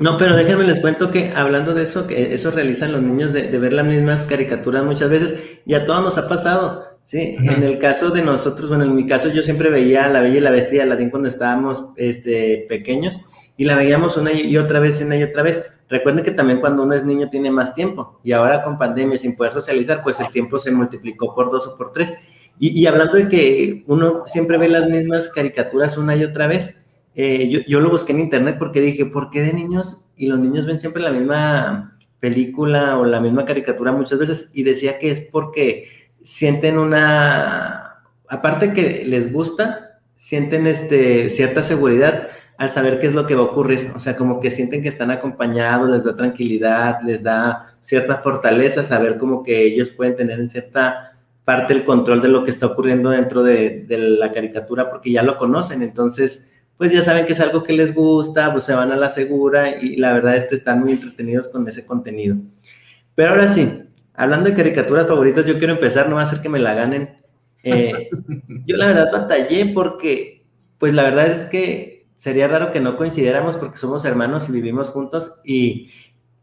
No, 0.00 0.16
pero 0.16 0.34
déjenme 0.34 0.64
les 0.64 0.80
cuento 0.80 1.10
que 1.10 1.30
hablando 1.36 1.74
de 1.74 1.82
eso, 1.82 2.06
que 2.06 2.32
eso 2.34 2.50
realizan 2.50 2.90
los 2.90 3.02
niños 3.02 3.34
de, 3.34 3.46
ver 3.58 3.74
las 3.74 3.86
mismas 3.86 4.24
caricaturas 4.24 4.82
muchas 4.82 5.10
veces, 5.10 5.36
y 5.66 5.74
a 5.74 5.84
todos 5.84 6.02
nos 6.02 6.16
ha 6.16 6.26
pasado, 6.26 6.98
¿sí? 7.04 7.36
En 7.38 7.62
el 7.62 7.78
caso 7.78 8.08
de 8.08 8.22
nosotros, 8.22 8.70
bueno, 8.70 8.84
en 8.84 8.96
mi 8.96 9.06
caso 9.06 9.28
yo 9.28 9.42
siempre 9.42 9.68
veía 9.68 10.08
La 10.08 10.22
Bella 10.22 10.38
y 10.38 10.40
la 10.40 10.50
Bestia 10.50 10.84
Aladín 10.84 11.10
cuando 11.10 11.28
estábamos 11.28 11.84
este, 11.96 12.64
pequeños, 12.66 13.20
y 13.58 13.66
la 13.66 13.76
veíamos 13.76 14.16
una 14.16 14.32
y 14.32 14.56
otra 14.56 14.80
vez 14.80 14.98
y 15.02 15.04
una 15.04 15.18
y 15.18 15.22
otra 15.22 15.42
vez. 15.42 15.62
Recuerden 15.90 16.24
que 16.24 16.30
también 16.30 16.60
cuando 16.60 16.82
uno 16.82 16.94
es 16.94 17.04
niño 17.04 17.28
tiene 17.28 17.50
más 17.50 17.74
tiempo 17.74 18.20
y 18.24 18.32
ahora 18.32 18.62
con 18.62 18.78
pandemia 18.78 19.18
sin 19.18 19.36
poder 19.36 19.52
socializar, 19.52 20.02
pues 20.02 20.18
el 20.18 20.30
tiempo 20.30 20.58
se 20.58 20.70
multiplicó 20.70 21.34
por 21.34 21.50
dos 21.50 21.66
o 21.66 21.76
por 21.76 21.92
tres. 21.92 22.14
Y, 22.58 22.86
hablando 22.86 23.16
de 23.16 23.28
que 23.28 23.84
uno 23.86 24.24
siempre 24.26 24.56
ve 24.56 24.68
las 24.68 24.88
mismas 24.88 25.28
caricaturas 25.28 25.98
una 25.98 26.16
y 26.16 26.24
otra 26.24 26.46
vez, 26.46 26.79
eh, 27.14 27.48
yo, 27.48 27.60
yo, 27.66 27.80
lo 27.80 27.90
busqué 27.90 28.12
en 28.12 28.20
internet 28.20 28.56
porque 28.58 28.80
dije, 28.80 29.06
¿por 29.06 29.30
qué 29.30 29.42
de 29.42 29.52
niños? 29.52 30.04
Y 30.16 30.26
los 30.26 30.38
niños 30.38 30.66
ven 30.66 30.80
siempre 30.80 31.02
la 31.02 31.10
misma 31.10 31.98
película 32.20 32.98
o 32.98 33.04
la 33.04 33.20
misma 33.20 33.44
caricatura 33.44 33.92
muchas 33.92 34.18
veces 34.18 34.50
y 34.52 34.62
decía 34.62 34.98
que 34.98 35.10
es 35.10 35.20
porque 35.20 35.88
sienten 36.22 36.78
una, 36.78 38.02
aparte 38.28 38.72
que 38.72 39.04
les 39.06 39.32
gusta, 39.32 40.00
sienten 40.14 40.66
este, 40.66 41.28
cierta 41.28 41.62
seguridad 41.62 42.28
al 42.58 42.68
saber 42.68 43.00
qué 43.00 43.06
es 43.06 43.14
lo 43.14 43.26
que 43.26 43.34
va 43.34 43.40
a 43.40 43.44
ocurrir, 43.44 43.90
o 43.94 43.98
sea, 43.98 44.16
como 44.16 44.38
que 44.38 44.50
sienten 44.50 44.82
que 44.82 44.88
están 44.88 45.10
acompañados, 45.10 45.88
les 45.88 46.04
da 46.04 46.14
tranquilidad, 46.14 47.00
les 47.02 47.22
da 47.22 47.74
cierta 47.80 48.18
fortaleza, 48.18 48.84
saber 48.84 49.16
como 49.16 49.42
que 49.42 49.62
ellos 49.62 49.88
pueden 49.88 50.14
tener 50.14 50.38
en 50.38 50.50
cierta 50.50 51.12
parte 51.46 51.72
el 51.72 51.84
control 51.84 52.20
de 52.20 52.28
lo 52.28 52.44
que 52.44 52.50
está 52.50 52.66
ocurriendo 52.66 53.08
dentro 53.08 53.42
de, 53.42 53.86
la 53.88 54.30
caricatura 54.30 54.90
porque 54.90 55.10
ya 55.10 55.22
lo 55.22 55.38
conocen, 55.38 55.82
entonces 55.82 56.49
pues 56.80 56.94
ya 56.94 57.02
saben 57.02 57.26
que 57.26 57.34
es 57.34 57.40
algo 57.40 57.62
que 57.62 57.74
les 57.74 57.94
gusta, 57.94 58.50
pues 58.52 58.64
se 58.64 58.72
van 58.72 58.90
a 58.90 58.96
la 58.96 59.10
segura 59.10 59.78
y 59.82 59.96
la 59.96 60.14
verdad 60.14 60.34
es 60.34 60.46
que 60.46 60.54
están 60.54 60.80
muy 60.80 60.92
entretenidos 60.92 61.46
con 61.48 61.68
ese 61.68 61.84
contenido. 61.84 62.38
Pero 63.14 63.32
ahora 63.32 63.50
sí, 63.50 63.82
hablando 64.14 64.48
de 64.48 64.56
caricaturas 64.56 65.06
favoritas, 65.06 65.44
yo 65.44 65.58
quiero 65.58 65.74
empezar, 65.74 66.08
no 66.08 66.16
va 66.16 66.22
a 66.22 66.26
ser 66.26 66.40
que 66.40 66.48
me 66.48 66.58
la 66.58 66.72
ganen. 66.72 67.20
Eh, 67.64 68.08
yo 68.66 68.78
la 68.78 68.86
verdad 68.86 69.12
batallé 69.12 69.66
porque, 69.74 70.46
pues 70.78 70.94
la 70.94 71.02
verdad 71.02 71.26
es 71.26 71.42
que 71.42 72.06
sería 72.16 72.48
raro 72.48 72.72
que 72.72 72.80
no 72.80 72.96
coincidiéramos 72.96 73.56
porque 73.56 73.76
somos 73.76 74.06
hermanos 74.06 74.48
y 74.48 74.52
vivimos 74.52 74.88
juntos 74.88 75.34
y 75.44 75.90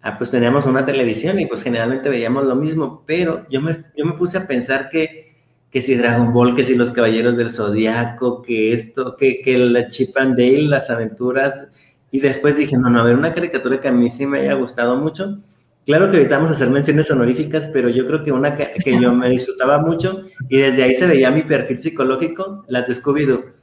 Ah, 0.01 0.17
pues 0.17 0.31
teníamos 0.31 0.65
una 0.65 0.85
televisión 0.85 1.39
y 1.39 1.47
pues 1.47 1.63
generalmente 1.63 2.09
veíamos 2.09 2.45
lo 2.45 2.55
mismo, 2.55 3.03
pero 3.05 3.45
yo 3.49 3.61
me, 3.61 3.73
yo 3.73 4.05
me 4.05 4.13
puse 4.13 4.37
a 4.37 4.47
pensar 4.47 4.89
que, 4.89 5.26
que 5.69 5.81
si 5.81 5.95
Dragon 5.95 6.33
Ball, 6.33 6.55
que 6.55 6.63
si 6.63 6.75
los 6.75 6.91
Caballeros 6.91 7.37
del 7.37 7.51
Zodiaco, 7.51 8.41
que 8.41 8.73
esto, 8.73 9.15
que, 9.17 9.41
que 9.41 9.57
la 9.57 9.87
Chip 9.87 10.17
and 10.17 10.37
Dale, 10.37 10.63
las 10.63 10.89
aventuras, 10.89 11.67
y 12.11 12.19
después 12.19 12.57
dije, 12.57 12.77
no, 12.77 12.89
no, 12.89 12.99
a 12.99 13.03
ver, 13.03 13.15
una 13.15 13.33
caricatura 13.33 13.79
que 13.81 13.89
a 13.89 13.91
mí 13.91 14.09
sí 14.09 14.25
me 14.25 14.39
haya 14.39 14.53
gustado 14.53 14.95
mucho. 14.95 15.39
Claro 15.85 16.09
que 16.09 16.17
evitamos 16.17 16.51
hacer 16.51 16.69
menciones 16.69 17.09
honoríficas, 17.11 17.67
pero 17.67 17.89
yo 17.89 18.07
creo 18.07 18.23
que 18.23 18.31
una 18.31 18.55
que, 18.55 18.71
que 18.83 18.99
yo 18.99 19.13
me 19.13 19.29
disfrutaba 19.29 19.79
mucho 19.79 20.25
y 20.49 20.57
desde 20.57 20.83
ahí 20.83 20.93
se 20.95 21.07
veía 21.07 21.31
mi 21.31 21.43
perfil 21.43 21.79
psicológico, 21.79 22.65
las 22.67 22.87
de 22.87 22.95
Scooby-Doo. 22.95 23.53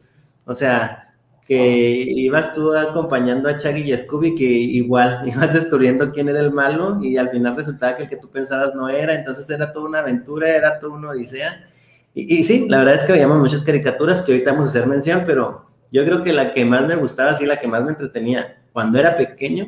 O 0.47 0.55
sea, 0.55 1.05
que 1.47 2.05
ibas 2.09 2.55
tú 2.55 2.73
acompañando 2.75 3.49
a 3.49 3.59
Chaggy 3.59 3.93
y 3.93 3.97
Scooby, 3.97 4.35
que 4.35 4.45
igual 4.45 5.23
ibas 5.27 5.53
descubriendo 5.53 6.12
quién 6.12 6.29
era 6.29 6.40
el 6.40 6.53
malo 6.53 6.99
y 7.03 7.17
al 7.17 7.31
final 7.31 7.57
resultaba 7.57 7.97
que 7.97 8.05
el 8.05 8.09
que 8.09 8.17
tú 8.17 8.31
pensabas 8.31 8.75
no 8.75 8.88
era, 8.88 9.14
entonces 9.14 9.49
era 9.51 9.73
toda 9.73 9.87
una 9.87 10.01
aventura, 10.01 10.55
era 10.55 10.79
toda 10.79 10.95
una 10.95 11.11
odisea. 11.11 11.69
Y, 12.14 12.40
y, 12.40 12.44
sí, 12.44 12.66
la 12.68 12.79
verdad 12.79 12.94
es 12.94 13.03
que 13.03 13.12
veíamos 13.12 13.38
muchas 13.38 13.62
caricaturas 13.62 14.22
que 14.22 14.33
ahorita 14.33 14.53
vamos 14.53 14.66
a 14.66 14.70
hacer 14.70 14.87
mención, 14.87 15.24
pero 15.27 15.66
yo 15.90 16.05
creo 16.05 16.22
que 16.22 16.33
la 16.33 16.53
que 16.53 16.64
más 16.64 16.87
me 16.87 16.96
gustaba, 16.96 17.35
sí, 17.35 17.44
la 17.44 17.59
que 17.59 17.68
más 17.68 17.83
me 17.83 17.90
entretenía 17.90 18.62
cuando 18.72 18.98
era 18.98 19.16
pequeño, 19.16 19.66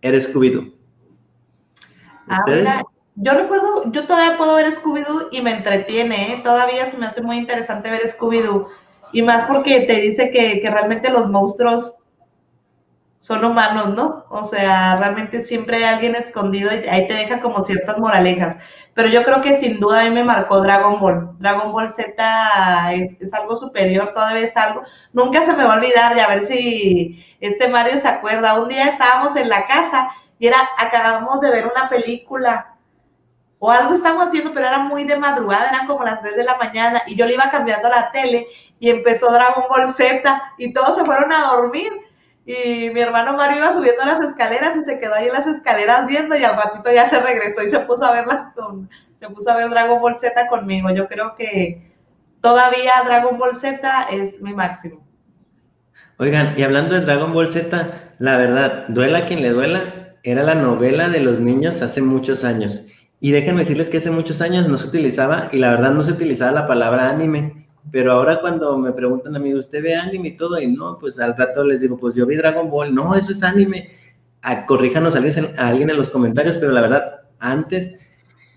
era 0.00 0.18
Scooby-Doo. 0.18 0.72
¿Ustedes? 2.28 2.68
yo 3.16 3.32
recuerdo, 3.32 3.92
yo 3.92 4.06
todavía 4.06 4.36
puedo 4.36 4.54
ver 4.56 4.72
Scooby-Doo 4.72 5.28
y 5.30 5.40
me 5.40 5.52
entretiene, 5.52 6.32
¿eh? 6.32 6.40
todavía 6.42 6.90
se 6.90 6.96
me 6.96 7.06
hace 7.06 7.22
muy 7.22 7.36
interesante 7.36 7.90
ver 7.90 8.02
Scooby-Doo 8.02 8.68
y 9.12 9.22
más 9.22 9.46
porque 9.46 9.80
te 9.82 10.00
dice 10.00 10.30
que, 10.30 10.60
realmente 10.68 11.10
los 11.10 11.30
monstruos 11.30 11.98
son 13.24 13.42
humanos, 13.42 13.88
¿no? 13.94 14.26
O 14.28 14.44
sea, 14.44 14.96
realmente 14.96 15.40
siempre 15.40 15.78
hay 15.78 15.84
alguien 15.84 16.14
escondido 16.14 16.70
y 16.74 16.86
ahí 16.86 17.08
te 17.08 17.14
deja 17.14 17.40
como 17.40 17.64
ciertas 17.64 17.96
moralejas. 17.96 18.58
Pero 18.92 19.08
yo 19.08 19.24
creo 19.24 19.40
que 19.40 19.58
sin 19.58 19.80
duda 19.80 20.02
a 20.02 20.04
mí 20.04 20.10
me 20.10 20.24
marcó 20.24 20.60
Dragon 20.60 21.00
Ball. 21.00 21.30
Dragon 21.38 21.72
Ball 21.72 21.88
Z 21.88 22.92
es, 22.92 23.32
algo 23.32 23.56
superior, 23.56 24.12
todavía 24.12 24.44
es 24.44 24.54
algo. 24.58 24.82
Nunca 25.14 25.42
se 25.42 25.54
me 25.54 25.64
va 25.64 25.72
a 25.72 25.76
olvidar, 25.78 26.14
y 26.14 26.20
a 26.20 26.28
ver 26.28 26.44
si 26.44 27.24
este 27.40 27.68
Mario 27.68 27.98
se 27.98 28.08
acuerda. 28.08 28.60
Un 28.60 28.68
día 28.68 28.88
estábamos 28.88 29.34
en 29.36 29.48
la 29.48 29.66
casa 29.66 30.10
y 30.38 30.46
era, 30.46 30.58
acabamos 30.76 31.40
de 31.40 31.50
ver 31.50 31.66
una 31.74 31.88
película 31.88 32.74
o 33.58 33.70
algo 33.70 33.94
estábamos 33.94 34.26
haciendo, 34.26 34.52
pero 34.52 34.66
era 34.66 34.80
muy 34.80 35.04
de 35.04 35.16
madrugada, 35.16 35.70
eran 35.70 35.86
como 35.86 36.04
las 36.04 36.20
3 36.20 36.36
de 36.36 36.44
la 36.44 36.58
mañana 36.58 37.02
y 37.06 37.16
yo 37.16 37.24
le 37.24 37.32
iba 37.32 37.50
cambiando 37.50 37.88
la 37.88 38.10
tele 38.10 38.48
y 38.78 38.90
empezó 38.90 39.32
Dragon 39.32 39.64
Ball 39.70 39.88
Z 39.88 40.42
y 40.58 40.74
todos 40.74 40.96
se 40.96 41.06
fueron 41.06 41.32
a 41.32 41.46
dormir 41.46 42.03
y 42.46 42.90
mi 42.90 43.00
hermano 43.00 43.36
Mario 43.36 43.58
iba 43.58 43.72
subiendo 43.72 44.04
las 44.04 44.20
escaleras 44.20 44.76
y 44.76 44.84
se 44.84 44.98
quedó 44.98 45.14
ahí 45.14 45.26
en 45.26 45.32
las 45.32 45.46
escaleras 45.46 46.06
viendo 46.06 46.36
y 46.36 46.44
al 46.44 46.56
ratito 46.56 46.92
ya 46.92 47.08
se 47.08 47.20
regresó 47.20 47.62
y 47.62 47.70
se 47.70 47.80
puso 47.80 48.04
a 48.04 48.12
verlas 48.12 48.48
con, 48.54 48.90
se 49.18 49.28
puso 49.30 49.50
a 49.50 49.56
ver 49.56 49.70
Dragon 49.70 50.00
Ball 50.00 50.18
Z 50.18 50.46
conmigo. 50.48 50.90
Yo 50.90 51.08
creo 51.08 51.34
que 51.36 51.90
todavía 52.42 52.92
Dragon 53.06 53.38
Ball 53.38 53.56
Z 53.56 54.06
es 54.12 54.40
mi 54.42 54.52
máximo. 54.52 55.02
Oigan, 56.18 56.54
y 56.56 56.62
hablando 56.62 56.94
de 56.94 57.00
Dragon 57.00 57.32
Ball 57.32 57.50
Z, 57.50 58.14
la 58.18 58.36
verdad, 58.36 58.84
duela 58.88 59.26
quien 59.26 59.42
le 59.42 59.48
duela, 59.48 60.16
era 60.22 60.42
la 60.42 60.54
novela 60.54 61.08
de 61.08 61.20
los 61.20 61.40
niños 61.40 61.82
hace 61.82 62.02
muchos 62.02 62.44
años. 62.44 62.84
Y 63.20 63.32
déjenme 63.32 63.60
decirles 63.60 63.88
que 63.88 63.96
hace 63.96 64.10
muchos 64.10 64.40
años 64.40 64.68
no 64.68 64.76
se 64.76 64.86
utilizaba, 64.86 65.48
y 65.50 65.56
la 65.56 65.70
verdad 65.70 65.90
no 65.90 66.02
se 66.02 66.12
utilizaba 66.12 66.52
la 66.52 66.66
palabra 66.66 67.08
anime, 67.08 67.63
pero 67.90 68.12
ahora 68.12 68.40
cuando 68.40 68.78
me 68.78 68.92
preguntan 68.92 69.36
a 69.36 69.38
mí, 69.38 69.54
¿usted 69.54 69.82
ve 69.82 69.94
anime 69.94 70.28
y 70.28 70.36
todo? 70.36 70.60
Y 70.60 70.66
no, 70.66 70.98
pues 70.98 71.18
al 71.20 71.36
rato 71.36 71.64
les 71.64 71.80
digo, 71.80 71.96
pues 71.96 72.14
yo 72.14 72.26
vi 72.26 72.36
Dragon 72.36 72.70
Ball, 72.70 72.94
no, 72.94 73.14
eso 73.14 73.32
es 73.32 73.42
anime. 73.42 73.90
Ah, 74.42 74.66
corríjanos 74.66 75.14
a 75.14 75.18
alguien, 75.68 75.90
en 75.90 75.96
los 75.96 76.10
comentarios, 76.10 76.56
pero 76.56 76.72
la 76.72 76.80
verdad, 76.80 77.22
antes, 77.38 77.94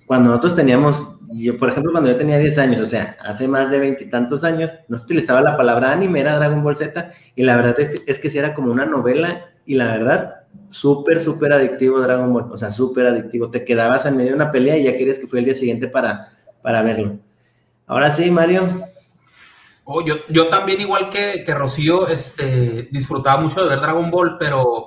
cuando 0.06 0.30
nosotros 0.30 0.56
teníamos, 0.56 1.14
yo 1.34 1.58
por 1.58 1.70
ejemplo, 1.70 1.92
cuando 1.92 2.10
yo 2.10 2.18
tenía 2.18 2.38
10 2.38 2.58
años, 2.58 2.82
o 2.82 2.86
sea, 2.86 3.18
hace 3.22 3.48
más 3.48 3.70
de 3.70 3.80
veintitantos 3.80 4.44
años, 4.44 4.72
no 4.88 4.98
utilizaba 4.98 5.42
la 5.42 5.58
palabra 5.58 5.92
anime, 5.92 6.22
era 6.22 6.38
Dragon 6.38 6.64
Ball 6.64 6.76
Z, 6.76 7.12
y 7.36 7.44
la 7.44 7.58
verdad 7.58 7.76
es 7.80 8.20
que, 8.20 8.30
sí 8.30 8.38
era 8.38 8.54
como 8.54 8.72
una 8.72 8.86
novela, 8.86 9.46
y 9.66 9.76
la 9.76 9.88
verdad, 9.88 10.36
súper, 10.70 11.20
súper 11.20 11.54
adictivo 11.54 12.00
Dragon 12.00 12.34
Ball, 12.34 12.50
o 12.52 12.58
sea, 12.58 12.72
súper 12.72 13.08
adictivo. 13.08 13.50
Te 13.50 13.66
quedabas 13.66 14.06
en 14.06 14.16
medio 14.16 14.32
de 14.32 14.36
una 14.36 14.52
pelea 14.52 14.78
y 14.78 14.84
ya 14.84 14.96
querías 14.96 15.20
que 15.20 15.28
fue 15.28 15.40
el 15.40 15.46
día 15.46 15.54
siguiente 15.54 15.88
para, 15.88 16.34
para 16.62 16.82
verlo. 16.82 17.18
Ahora 17.86 18.12
sí, 18.12 18.32
Mario. 18.32 18.88
Oh, 19.90 20.04
yo, 20.04 20.16
yo 20.28 20.50
también, 20.50 20.82
igual 20.82 21.10
que, 21.10 21.46
que 21.46 21.54
Rocío, 21.54 22.10
este, 22.10 22.90
disfrutaba 22.92 23.42
mucho 23.42 23.64
de 23.64 23.70
ver 23.70 23.80
Dragon 23.80 24.12
Ball, 24.12 24.38
pero, 24.38 24.86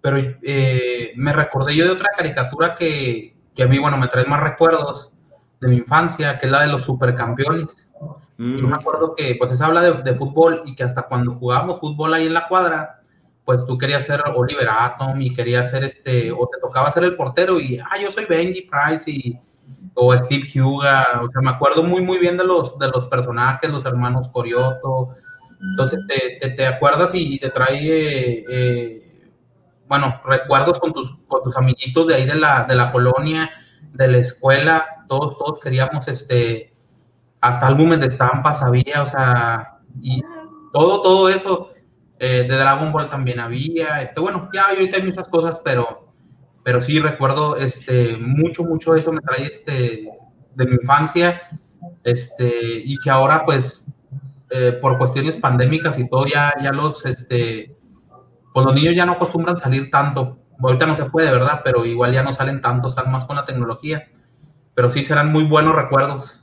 pero 0.00 0.16
eh, 0.42 1.12
me 1.14 1.32
recordé 1.32 1.76
yo 1.76 1.84
de 1.84 1.92
otra 1.92 2.08
caricatura 2.16 2.74
que, 2.74 3.36
que, 3.54 3.62
a 3.62 3.68
mí, 3.68 3.78
bueno, 3.78 3.96
me 3.96 4.08
trae 4.08 4.24
más 4.24 4.40
recuerdos 4.40 5.12
de 5.60 5.68
mi 5.68 5.76
infancia, 5.76 6.36
que 6.36 6.46
es 6.46 6.52
la 6.52 6.62
de 6.62 6.66
los 6.66 6.82
supercampeones. 6.82 7.88
Mm. 8.36 8.56
Yo 8.58 8.66
me 8.66 8.74
acuerdo 8.74 9.14
que, 9.14 9.36
pues, 9.38 9.56
se 9.56 9.62
habla 9.62 9.82
de, 9.82 10.02
de 10.02 10.16
fútbol 10.16 10.62
y 10.66 10.74
que 10.74 10.82
hasta 10.82 11.02
cuando 11.02 11.36
jugábamos 11.36 11.78
fútbol 11.78 12.12
ahí 12.12 12.26
en 12.26 12.34
la 12.34 12.48
cuadra, 12.48 13.02
pues 13.44 13.64
tú 13.64 13.78
querías 13.78 14.04
ser 14.04 14.20
Oliver 14.34 14.68
Atom 14.68 15.22
y 15.22 15.32
querías 15.32 15.70
ser 15.70 15.84
este, 15.84 16.32
o 16.32 16.48
te 16.48 16.58
tocaba 16.60 16.90
ser 16.90 17.04
el 17.04 17.14
portero 17.14 17.60
y, 17.60 17.78
ah, 17.78 18.00
yo 18.02 18.10
soy 18.10 18.24
Benji 18.24 18.62
Price 18.62 19.08
y, 19.08 19.38
o 19.94 20.16
Steve 20.16 20.48
Huga, 20.60 21.20
o 21.22 21.30
sea, 21.30 21.40
me 21.40 21.50
acuerdo 21.50 21.82
muy, 21.82 22.02
muy 22.02 22.18
bien 22.18 22.36
de 22.36 22.44
los, 22.44 22.78
de 22.78 22.88
los 22.88 23.06
personajes, 23.06 23.70
los 23.70 23.84
hermanos 23.84 24.28
Corioto, 24.28 25.14
entonces 25.60 26.00
te, 26.40 26.50
te, 26.50 26.66
acuerdas 26.66 27.12
y, 27.14 27.38
te 27.38 27.48
trae, 27.50 27.78
eh, 27.78 28.44
eh, 28.48 29.30
bueno, 29.86 30.20
recuerdos 30.24 30.78
con 30.78 30.92
tus, 30.92 31.16
con 31.26 31.42
tus 31.42 31.56
amiguitos 31.56 32.06
de 32.08 32.16
ahí 32.16 32.26
de 32.26 32.34
la, 32.34 32.64
de 32.64 32.74
la 32.74 32.92
colonia, 32.92 33.50
de 33.92 34.08
la 34.08 34.18
escuela, 34.18 35.04
todos, 35.08 35.38
todos 35.38 35.60
queríamos, 35.60 36.06
este, 36.08 36.74
hasta 37.40 37.66
álbumes 37.66 38.00
de 38.00 38.06
estampas 38.08 38.62
había, 38.62 39.02
o 39.02 39.06
sea, 39.06 39.78
y 40.02 40.22
todo, 40.72 41.02
todo 41.02 41.28
eso, 41.28 41.70
eh, 42.18 42.46
de 42.48 42.56
Dragon 42.56 42.92
Ball 42.92 43.08
también 43.08 43.40
había, 43.40 44.02
este, 44.02 44.20
bueno, 44.20 44.50
ya 44.52 44.64
ahorita 44.64 44.96
hay 44.96 45.04
muchas 45.04 45.28
cosas, 45.28 45.60
pero, 45.64 46.03
pero 46.64 46.80
sí 46.80 46.98
recuerdo 46.98 47.56
este, 47.56 48.16
mucho, 48.16 48.64
mucho 48.64 48.96
eso 48.96 49.12
me 49.12 49.20
trae 49.20 49.44
este, 49.44 50.08
de 50.54 50.66
mi 50.66 50.76
infancia, 50.76 51.42
este, 52.02 52.82
y 52.84 52.98
que 52.98 53.10
ahora 53.10 53.44
pues 53.44 53.86
eh, 54.50 54.72
por 54.80 54.98
cuestiones 54.98 55.36
pandémicas 55.36 55.98
y 55.98 56.08
todo 56.08 56.26
ya, 56.26 56.54
ya 56.60 56.72
los, 56.72 57.04
este, 57.04 57.76
pues 58.52 58.66
los 58.66 58.74
niños 58.74 58.94
ya 58.94 59.04
no 59.04 59.12
acostumbran 59.12 59.58
salir 59.58 59.90
tanto, 59.90 60.38
ahorita 60.58 60.86
no 60.86 60.96
se 60.96 61.04
puede, 61.04 61.30
¿verdad? 61.30 61.60
Pero 61.62 61.84
igual 61.84 62.12
ya 62.14 62.22
no 62.22 62.32
salen 62.32 62.62
tanto, 62.62 62.88
están 62.88 63.12
más 63.12 63.26
con 63.26 63.36
la 63.36 63.44
tecnología, 63.44 64.08
pero 64.74 64.90
sí 64.90 65.04
serán 65.04 65.30
muy 65.32 65.44
buenos 65.44 65.74
recuerdos. 65.74 66.40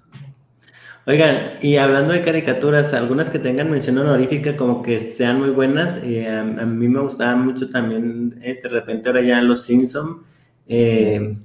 Oigan, 1.07 1.53
y 1.63 1.77
hablando 1.77 2.13
de 2.13 2.21
caricaturas, 2.21 2.93
algunas 2.93 3.31
que 3.31 3.39
tengan 3.39 3.71
mención 3.71 3.97
honorífica 3.97 4.55
como 4.55 4.83
que 4.83 4.99
sean 4.99 5.39
muy 5.39 5.49
buenas, 5.49 5.97
eh, 6.03 6.29
a, 6.29 6.43
mí 6.43 6.87
me 6.87 6.99
gustaban 6.99 7.43
mucho 7.43 7.69
también, 7.71 8.39
eh, 8.43 8.59
de 8.61 8.69
repente 8.69 9.09
ahora 9.09 9.21
ya 9.23 9.41
Los 9.41 9.63
Simpson. 9.63 10.21
Eh, 10.67 11.37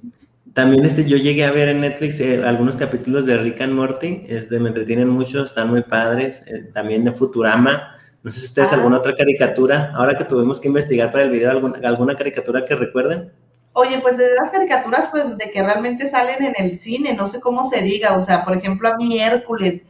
también 0.52 0.84
este, 0.84 1.08
yo 1.08 1.16
llegué 1.16 1.46
a 1.46 1.52
ver 1.52 1.70
en 1.70 1.80
Netflix 1.80 2.20
algunos 2.44 2.76
capítulos 2.76 3.24
de 3.24 3.38
Rick 3.38 3.62
and 3.62 3.72
Morty, 3.72 4.24
este, 4.28 4.60
me 4.60 4.68
entretienen 4.68 5.08
mucho, 5.08 5.44
están 5.44 5.70
muy 5.70 5.82
padres. 5.82 6.44
también 6.74 7.04
de 7.04 7.12
Futurama, 7.12 7.96
No 8.22 8.30
sé 8.30 8.40
si 8.40 8.46
ustedes 8.46 8.72
Ah. 8.72 8.76
alguna 8.76 8.98
otra 8.98 9.14
caricatura, 9.14 9.92
ahora 9.94 10.18
que 10.18 10.24
tuvimos 10.24 10.60
que 10.60 10.68
investigar 10.68 11.10
para 11.10 11.24
el 11.24 11.30
video, 11.30 11.50
alguna, 11.50 11.78
alguna 11.88 12.14
caricatura 12.14 12.64
que 12.64 12.74
recuerden. 12.74 13.30
Oye, 13.78 13.98
pues 13.98 14.16
de 14.16 14.34
las 14.40 14.50
caricaturas, 14.50 15.08
pues 15.10 15.36
de 15.36 15.50
que 15.50 15.62
realmente 15.62 16.08
salen 16.08 16.42
en 16.42 16.54
el 16.56 16.78
cine, 16.78 17.12
no 17.12 17.26
sé 17.26 17.40
cómo 17.40 17.68
se 17.68 17.82
diga, 17.82 18.16
o 18.16 18.22
sea, 18.22 18.42
por 18.42 18.56
ejemplo, 18.56 18.88
a 18.88 18.96
mí 18.96 19.20
Hércules, 19.20 19.84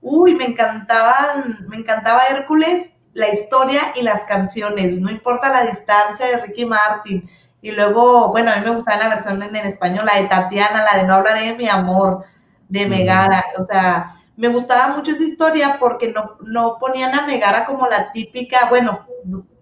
uy, 0.00 0.34
me 0.34 0.44
encantaban, 0.44 1.56
me 1.68 1.76
encantaba 1.76 2.22
Hércules, 2.30 2.94
la 3.14 3.28
historia 3.32 3.80
y 3.94 4.02
las 4.02 4.24
canciones, 4.24 5.00
no 5.00 5.08
importa 5.08 5.50
la 5.50 5.62
distancia 5.62 6.26
de 6.26 6.38
Ricky 6.38 6.64
Martin. 6.64 7.30
Y 7.62 7.70
luego, 7.70 8.30
bueno, 8.32 8.50
a 8.50 8.56
mí 8.56 8.64
me 8.64 8.74
gustaba 8.74 9.04
la 9.04 9.14
versión 9.14 9.40
en, 9.40 9.54
en 9.54 9.66
español, 9.66 10.04
la 10.04 10.20
de 10.20 10.26
Tatiana, 10.26 10.82
la 10.82 11.00
de 11.00 11.06
No 11.06 11.14
hablaré 11.14 11.50
de 11.50 11.56
mi 11.56 11.68
amor, 11.68 12.24
de. 12.68 12.86
Megara, 12.86 13.44
o 13.56 13.64
sea, 13.66 14.16
me 14.36 14.48
gustaba 14.48 14.96
mucho 14.96 15.12
esa 15.12 15.22
historia 15.22 15.76
porque 15.78 16.12
no, 16.12 16.38
no 16.44 16.76
ponían 16.80 17.14
a 17.14 17.24
Megara 17.24 17.66
como 17.66 17.86
la 17.86 18.10
típica, 18.10 18.66
bueno, 18.68 19.06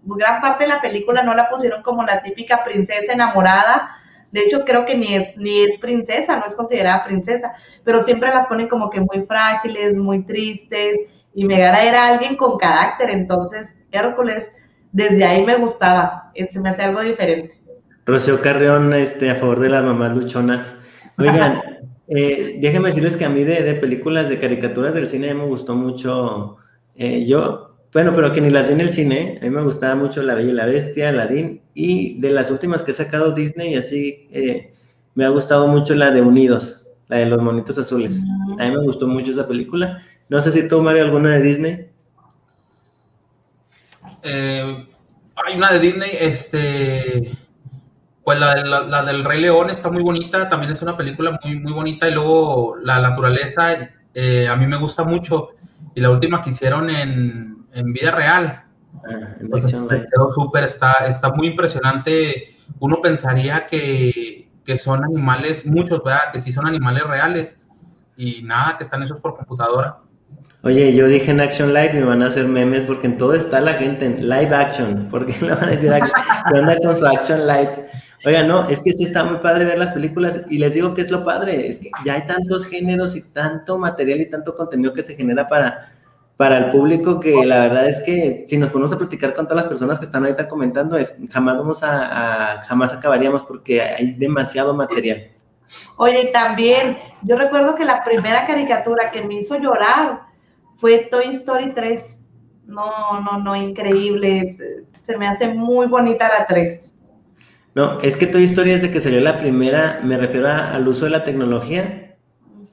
gran 0.07 0.41
parte 0.41 0.65
de 0.65 0.71
la 0.71 0.81
película 0.81 1.23
no 1.23 1.35
la 1.35 1.49
pusieron 1.49 1.83
como 1.83 2.03
la 2.03 2.23
típica 2.23 2.63
princesa 2.65 3.13
enamorada. 3.13 3.97
De 4.31 4.41
hecho, 4.43 4.65
creo 4.65 4.85
que 4.87 4.97
ni 4.97 5.15
es, 5.15 5.37
ni 5.37 5.61
es 5.63 5.79
princesa, 5.79 6.39
no 6.39 6.47
es 6.47 6.55
considerada 6.55 7.05
princesa, 7.05 7.53
pero 7.85 8.03
siempre 8.03 8.29
las 8.31 8.47
ponen 8.47 8.69
como 8.69 8.91
que 8.91 9.01
muy 9.01 9.25
frágiles, 9.27 9.97
muy 9.97 10.25
tristes. 10.25 10.99
Y 11.35 11.45
Megara 11.45 11.85
era 11.85 12.07
alguien 12.09 12.37
con 12.37 12.59
carácter, 12.59 13.11
entonces 13.11 13.75
Hércules, 13.93 14.51
desde 14.93 15.25
ahí 15.25 15.45
me 15.45 15.57
gustaba, 15.57 16.33
se 16.49 16.61
me 16.61 16.71
hace 16.71 16.83
algo 16.83 17.01
diferente. 17.03 17.61
Rocío 18.07 18.41
Carrión, 18.41 18.95
este, 18.95 19.31
a 19.31 19.35
favor 19.35 19.61
de 19.61 19.69
las 19.69 19.85
mamás 19.85 20.17
luchonas. 20.17 20.77
Oigan, 21.19 21.61
eh, 22.09 22.57
déjenme 22.61 22.89
decirles 22.89 23.17
que 23.17 23.25
a 23.25 23.29
mí 23.29 23.45
de, 23.45 23.63
de 23.63 23.75
películas, 23.75 24.29
de 24.29 24.39
caricaturas 24.39 24.95
del 24.95 25.09
cine, 25.09 25.35
me 25.35 25.45
gustó 25.45 25.75
mucho. 25.75 26.59
eh, 26.95 27.27
yo, 27.27 27.66
bueno, 27.97 28.13
pero 28.15 28.31
que 28.33 28.41
ni 28.43 28.51
las 28.51 28.67
vi 28.69 28.75
en 28.75 28.81
el 28.83 28.91
cine. 28.93 29.39
A 29.41 29.45
mí 29.45 29.51
me 29.51 29.63
gustaba 29.63 29.95
mucho 29.95 30.23
La 30.23 30.35
Bella 30.35 30.51
y 30.51 30.55
la 30.55 30.67
Bestia, 30.67 31.09
Aladdin, 31.09 31.63
y 31.75 32.21
de 32.21 32.31
las 32.31 32.51
últimas 32.51 32.83
que 32.83 32.91
ha 32.91 32.95
sacado 32.95 33.33
Disney, 33.33 33.75
así 33.75 34.29
eh, 34.33 34.75
me 35.15 35.25
ha 35.25 35.31
gustado 35.31 35.67
mucho 35.69 35.95
la 35.95 36.11
de 36.11 36.21
Unidos, 36.21 36.87
la 37.09 37.19
de 37.19 37.27
los 37.27 37.41
monitos 37.43 37.79
azules. 37.79 38.23
A 38.59 38.65
mí 38.69 38.71
me 38.77 38.83
gustó 38.85 39.07
mucho 39.07 39.31
esa 39.33 39.49
película. 39.49 40.03
No 40.29 40.43
sé 40.43 40.51
si 40.51 40.69
tú, 40.69 40.83
Mario, 40.83 41.05
alguna 41.05 41.31
de 41.33 41.43
Disney. 41.43 41.87
Eh, 44.23 44.87
hay 45.45 45.57
una 45.57 45.73
de 45.73 45.79
Disney, 45.81 46.11
este, 46.21 47.33
pues 48.25 48.39
la, 48.41 48.55
la- 48.65 48.83
la 48.85 49.05
del 49.05 49.25
Rey 49.25 49.41
León 49.41 49.71
está 49.71 49.91
muy 49.91 50.03
bonita, 50.03 50.49
también 50.49 50.73
es 50.73 50.83
una 50.83 50.97
película 50.97 51.39
muy, 51.45 51.61
muy 51.61 51.73
bonita 51.73 52.09
y 52.09 52.15
luego 52.15 52.77
la 52.83 53.01
naturaleza 53.01 53.91
eh, 54.15 54.49
a 54.49 54.57
mí 54.57 54.67
me 54.67 54.79
gusta 54.79 55.05
mucho 55.05 55.51
y 55.95 56.01
la 56.01 56.11
última 56.11 56.43
que 56.43 56.51
hicieron 56.51 56.91
en, 56.91 57.56
en 57.77 57.93
vida 57.93 58.11
real, 58.11 58.67
Ah, 59.05 59.37
quedó 59.39 60.33
súper, 60.33 60.65
está, 60.65 61.07
está 61.09 61.31
muy 61.31 61.49
impresionante, 61.49 62.57
uno 62.81 63.01
pensaría 63.03 63.67
que, 63.67 64.49
que 64.65 64.79
son 64.79 65.05
animales, 65.05 65.67
muchos, 65.67 66.03
¿verdad? 66.03 66.33
Que 66.33 66.41
sí 66.41 66.53
son 66.53 66.67
animales 66.67 67.05
reales 67.05 67.59
y 68.17 68.43
nada, 68.43 68.77
que 68.79 68.85
están 68.85 69.03
hechos 69.03 69.21
por 69.21 69.37
computadora. 69.37 69.99
Oye, 70.63 70.95
yo 70.95 71.07
dije 71.07 71.31
en 71.31 71.41
Action 71.41 71.73
Live 71.73 71.93
me 71.93 72.05
van 72.05 72.23
a 72.23 72.27
hacer 72.27 72.49
memes 72.49 72.83
porque 72.83 73.07
en 73.07 73.19
todo 73.19 73.35
está 73.35 73.61
la 73.61 73.75
gente 73.75 74.07
en 74.07 74.29
live 74.29 74.55
action. 74.55 75.09
¿Por 75.11 75.27
qué 75.27 75.35
le 75.45 75.55
van 75.55 75.65
a 75.65 75.71
decir? 75.71 75.93
¿Qué 75.93 76.59
onda 76.59 76.77
con 76.79 76.97
su 76.97 77.07
Action 77.07 77.47
Live? 77.47 77.87
Oiga, 78.25 78.43
no, 78.43 78.69
es 78.69 78.83
que 78.83 78.93
sí 78.93 79.05
está 79.05 79.23
muy 79.23 79.39
padre 79.39 79.65
ver 79.65 79.79
las 79.79 79.93
películas 79.93 80.45
y 80.51 80.59
les 80.59 80.75
digo 80.75 80.95
que 80.95 81.03
es 81.03 81.11
lo 81.13 81.25
padre, 81.25 81.69
es 81.69 81.79
que 81.79 81.91
ya 82.05 82.15
hay 82.15 82.27
tantos 82.27 82.67
géneros 82.67 83.15
y 83.15 83.23
tanto 83.23 83.79
material 83.79 84.21
y 84.21 84.31
tanto 84.31 84.57
contenido 84.57 84.93
que 84.93 85.05
se 85.05 85.15
genera 85.15 85.49
para, 85.49 85.96
para 86.37 86.59
el 86.59 86.71
público 86.71 87.19
que 87.19 87.45
la 87.47 87.61
verdad 87.61 87.89
es 87.89 88.01
que 88.03 88.45
si 88.47 88.59
nos 88.59 88.71
ponemos 88.71 88.93
a 88.93 88.99
platicar 88.99 89.33
con 89.35 89.47
todas 89.47 89.63
las 89.65 89.69
personas 89.71 89.99
que 89.99 90.05
están 90.05 90.23
ahorita 90.25 90.47
comentando, 90.49 90.97
es, 90.97 91.17
jamás 91.33 91.57
vamos 91.57 91.83
a, 91.83 92.55
a- 92.57 92.63
jamás 92.63 92.93
acabaríamos 92.93 93.43
porque 93.45 93.81
hay 93.81 94.13
demasiado 94.15 94.75
material. 94.75 95.31
Oye, 95.97 96.27
también, 96.33 96.99
yo 97.23 97.37
recuerdo 97.37 97.75
que 97.75 97.85
la 97.85 98.05
primera 98.05 98.47
caricatura 98.47 99.11
que 99.11 99.23
me 99.23 99.35
hizo 99.37 99.59
llorar 99.59 100.21
fue 100.77 101.09
Toy 101.11 101.29
Story 101.33 101.73
3. 101.75 102.21
No, 102.67 103.21
no, 103.21 103.39
no, 103.39 103.57
increíble. 103.57 104.55
Se- 104.59 104.85
Se 105.07 105.17
me 105.17 105.29
hace 105.29 105.49
muy 105.49 105.87
bonita 105.87 106.29
la 106.29 106.47
3. 106.47 106.93
No, 107.75 107.99
es 108.01 108.17
que 108.17 108.27
Toy 108.27 108.45
Story 108.45 108.73
desde 108.73 108.91
que 108.91 109.01
salió 109.01 109.21
la 109.21 109.39
primera, 109.39 110.01
me 110.03 110.17
refiero 110.17 110.49
a- 110.49 110.73
al 110.75 110.87
uso 110.89 111.05
de 111.07 111.13
la 111.13 111.23
tecnología, 111.25 112.06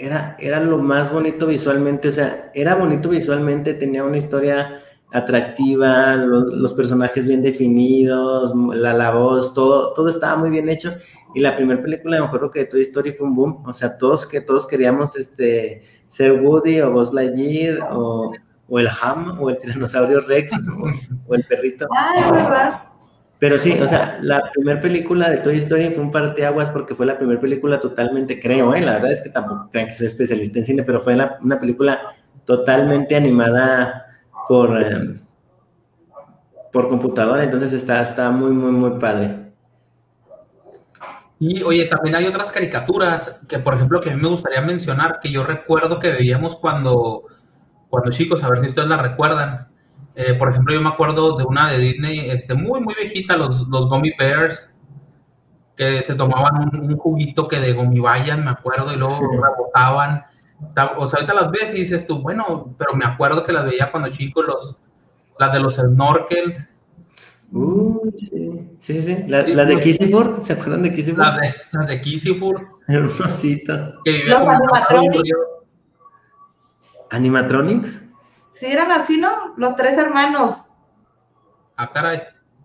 era, 0.06 0.36
era 0.40 0.60
lo 0.60 0.78
más 0.78 1.12
bonito 1.12 1.48
visualmente, 1.48 2.10
o 2.10 2.12
sea, 2.12 2.52
era 2.54 2.76
bonito 2.76 3.10
visualmente, 3.10 3.74
tenía 3.74 4.04
una 4.04 4.18
historia 4.18 4.80
atractiva, 5.12 6.16
lo- 6.16 6.46
los 6.56 6.74
personajes 6.74 7.26
bien 7.26 7.42
definidos, 7.42 8.54
la, 8.76 8.94
la 8.94 9.12
voz, 9.12 9.54
todo, 9.54 9.94
todo 9.94 10.10
estaba 10.10 10.36
muy 10.38 10.50
bien 10.50 10.70
hecho. 10.70 10.94
Y 11.36 11.40
la 11.40 11.56
primera 11.56 11.82
película, 11.82 12.20
me 12.20 12.26
acuerdo 12.26 12.52
que 12.52 12.60
de 12.60 12.66
Toy 12.66 12.82
Story 12.82 13.12
fue 13.12 13.28
un 13.28 13.36
boom, 13.36 13.64
o 13.66 13.74
sea, 13.74 13.98
todos 13.98 14.26
que 14.28 14.42
todos 14.42 14.68
queríamos 14.68 15.16
este, 15.16 15.84
ser 16.10 16.42
Woody 16.42 16.82
o 16.82 16.92
Buzz 16.92 17.14
Lightyear 17.14 17.80
o, 17.92 18.32
o 18.68 18.80
el 18.80 18.88
Ham 19.02 19.38
o 19.42 19.50
el 19.50 19.58
tiranosaurio 19.58 20.22
Rex 20.22 20.52
o, 20.54 20.84
o 21.28 21.36
el 21.36 21.44
perrito. 21.46 21.88
Ay, 21.96 22.24
¿verdad? 22.32 22.82
Pero 23.44 23.60
sí, 23.60 23.78
o 23.78 23.88
sea, 23.90 24.20
la 24.22 24.50
primera 24.54 24.80
película 24.80 25.30
de 25.30 25.40
Toy 25.40 25.58
Story 25.58 25.90
fue 25.90 26.02
un 26.02 26.14
parteaguas 26.14 26.70
porque 26.70 26.96
fue 26.96 27.06
la 27.06 27.18
primera 27.18 27.42
película 27.42 27.78
totalmente, 27.78 28.40
creo, 28.40 28.74
¿eh? 28.74 28.80
La 28.80 28.94
verdad 28.94 29.12
es 29.12 29.20
que 29.20 29.32
tampoco 29.32 29.68
crean 29.70 29.90
que 29.90 29.96
soy 29.96 30.08
especialista 30.08 30.60
en 30.60 30.66
cine, 30.66 30.84
pero 30.84 31.02
fue 31.02 31.18
una 31.42 31.60
película 31.60 32.16
totalmente 32.46 33.18
animada 33.18 34.06
por, 34.48 34.82
eh, 34.82 35.20
por 36.72 36.88
computadora, 36.88 37.44
entonces 37.44 37.74
está, 37.74 38.02
está 38.02 38.32
muy, 38.32 38.52
muy, 38.52 38.72
muy 38.72 38.98
padre. 38.98 39.52
Y 41.38 41.64
oye, 41.64 41.84
también 41.88 42.16
hay 42.16 42.26
otras 42.26 42.50
caricaturas 42.50 43.42
que, 43.50 43.60
por 43.60 43.74
ejemplo, 43.74 44.00
que 44.00 44.12
a 44.12 44.16
mí 44.16 44.22
me 44.22 44.30
gustaría 44.30 44.62
mencionar, 44.62 45.20
que 45.20 45.30
yo 45.30 45.44
recuerdo 45.44 46.00
que 46.00 46.14
veíamos 46.14 46.56
cuando, 46.56 47.24
cuando 47.90 48.10
chicos, 48.10 48.42
a 48.42 48.50
ver 48.50 48.62
si 48.62 48.68
ustedes 48.68 48.88
la 48.88 49.02
recuerdan. 49.02 49.68
Eh, 50.16 50.34
por 50.36 50.50
ejemplo, 50.52 50.74
yo 50.74 50.82
me 50.82 50.90
acuerdo 50.90 51.38
de 51.38 51.44
una 51.44 51.72
de 51.72 51.78
Disney, 51.80 52.30
este, 52.30 52.54
muy, 52.54 52.80
muy 52.82 52.94
viejita, 52.96 53.36
los, 53.36 53.68
los 53.68 53.88
Gummy 53.88 54.12
Bears, 54.18 54.70
que 55.76 56.04
te 56.06 56.14
tomaban 56.14 56.70
un, 56.72 56.92
un 56.92 56.98
juguito 56.98 57.48
que 57.48 57.60
de 57.60 57.74
gomibayas, 57.74 58.38
me 58.38 58.52
acuerdo, 58.52 58.94
y 58.94 58.98
luego 59.00 59.20
rebotaban. 59.42 60.24
Ta- 60.76 60.94
O 60.98 61.08
sea, 61.08 61.18
ahorita 61.20 61.34
las 61.34 61.50
ves 61.52 61.72
y 61.74 61.80
dices 61.82 62.06
tú, 62.06 62.22
bueno, 62.22 62.76
pero 62.78 62.94
me 62.94 63.06
acuerdo 63.06 63.44
que 63.44 63.52
las 63.54 63.66
veía 63.66 63.90
cuando 63.92 64.10
chico, 64.10 64.44
los, 64.44 64.78
las 65.40 65.52
de 65.54 65.60
los 65.60 65.76
snorkels, 65.76 66.70
Uh, 67.56 68.10
sí, 68.18 68.76
sí, 68.80 69.00
sí. 69.04 69.26
La, 69.28 69.44
la 69.48 69.66
de 69.66 69.80
Kissifur, 69.80 70.40
¿se 70.42 70.54
acuerdan 70.54 70.82
de 70.82 70.92
Kissifur? 70.92 71.20
las 71.24 71.40
de, 71.40 71.54
las 71.72 71.88
de 71.88 72.02
Kissifur, 72.02 72.68
Hermosito. 72.88 73.74
que 74.04 74.12
vivía 74.12 74.40
Los 74.40 74.48
animatronics. 74.50 75.30
¿Animatronics? 77.12 78.06
Sí, 78.64 78.72
eran 78.72 78.94
así, 78.94 79.18
¿no? 79.18 79.54
Los 79.58 79.76
tres 79.76 79.98
hermanos. 79.98 80.64
Ah, 81.76 81.92
caray. 81.92 82.22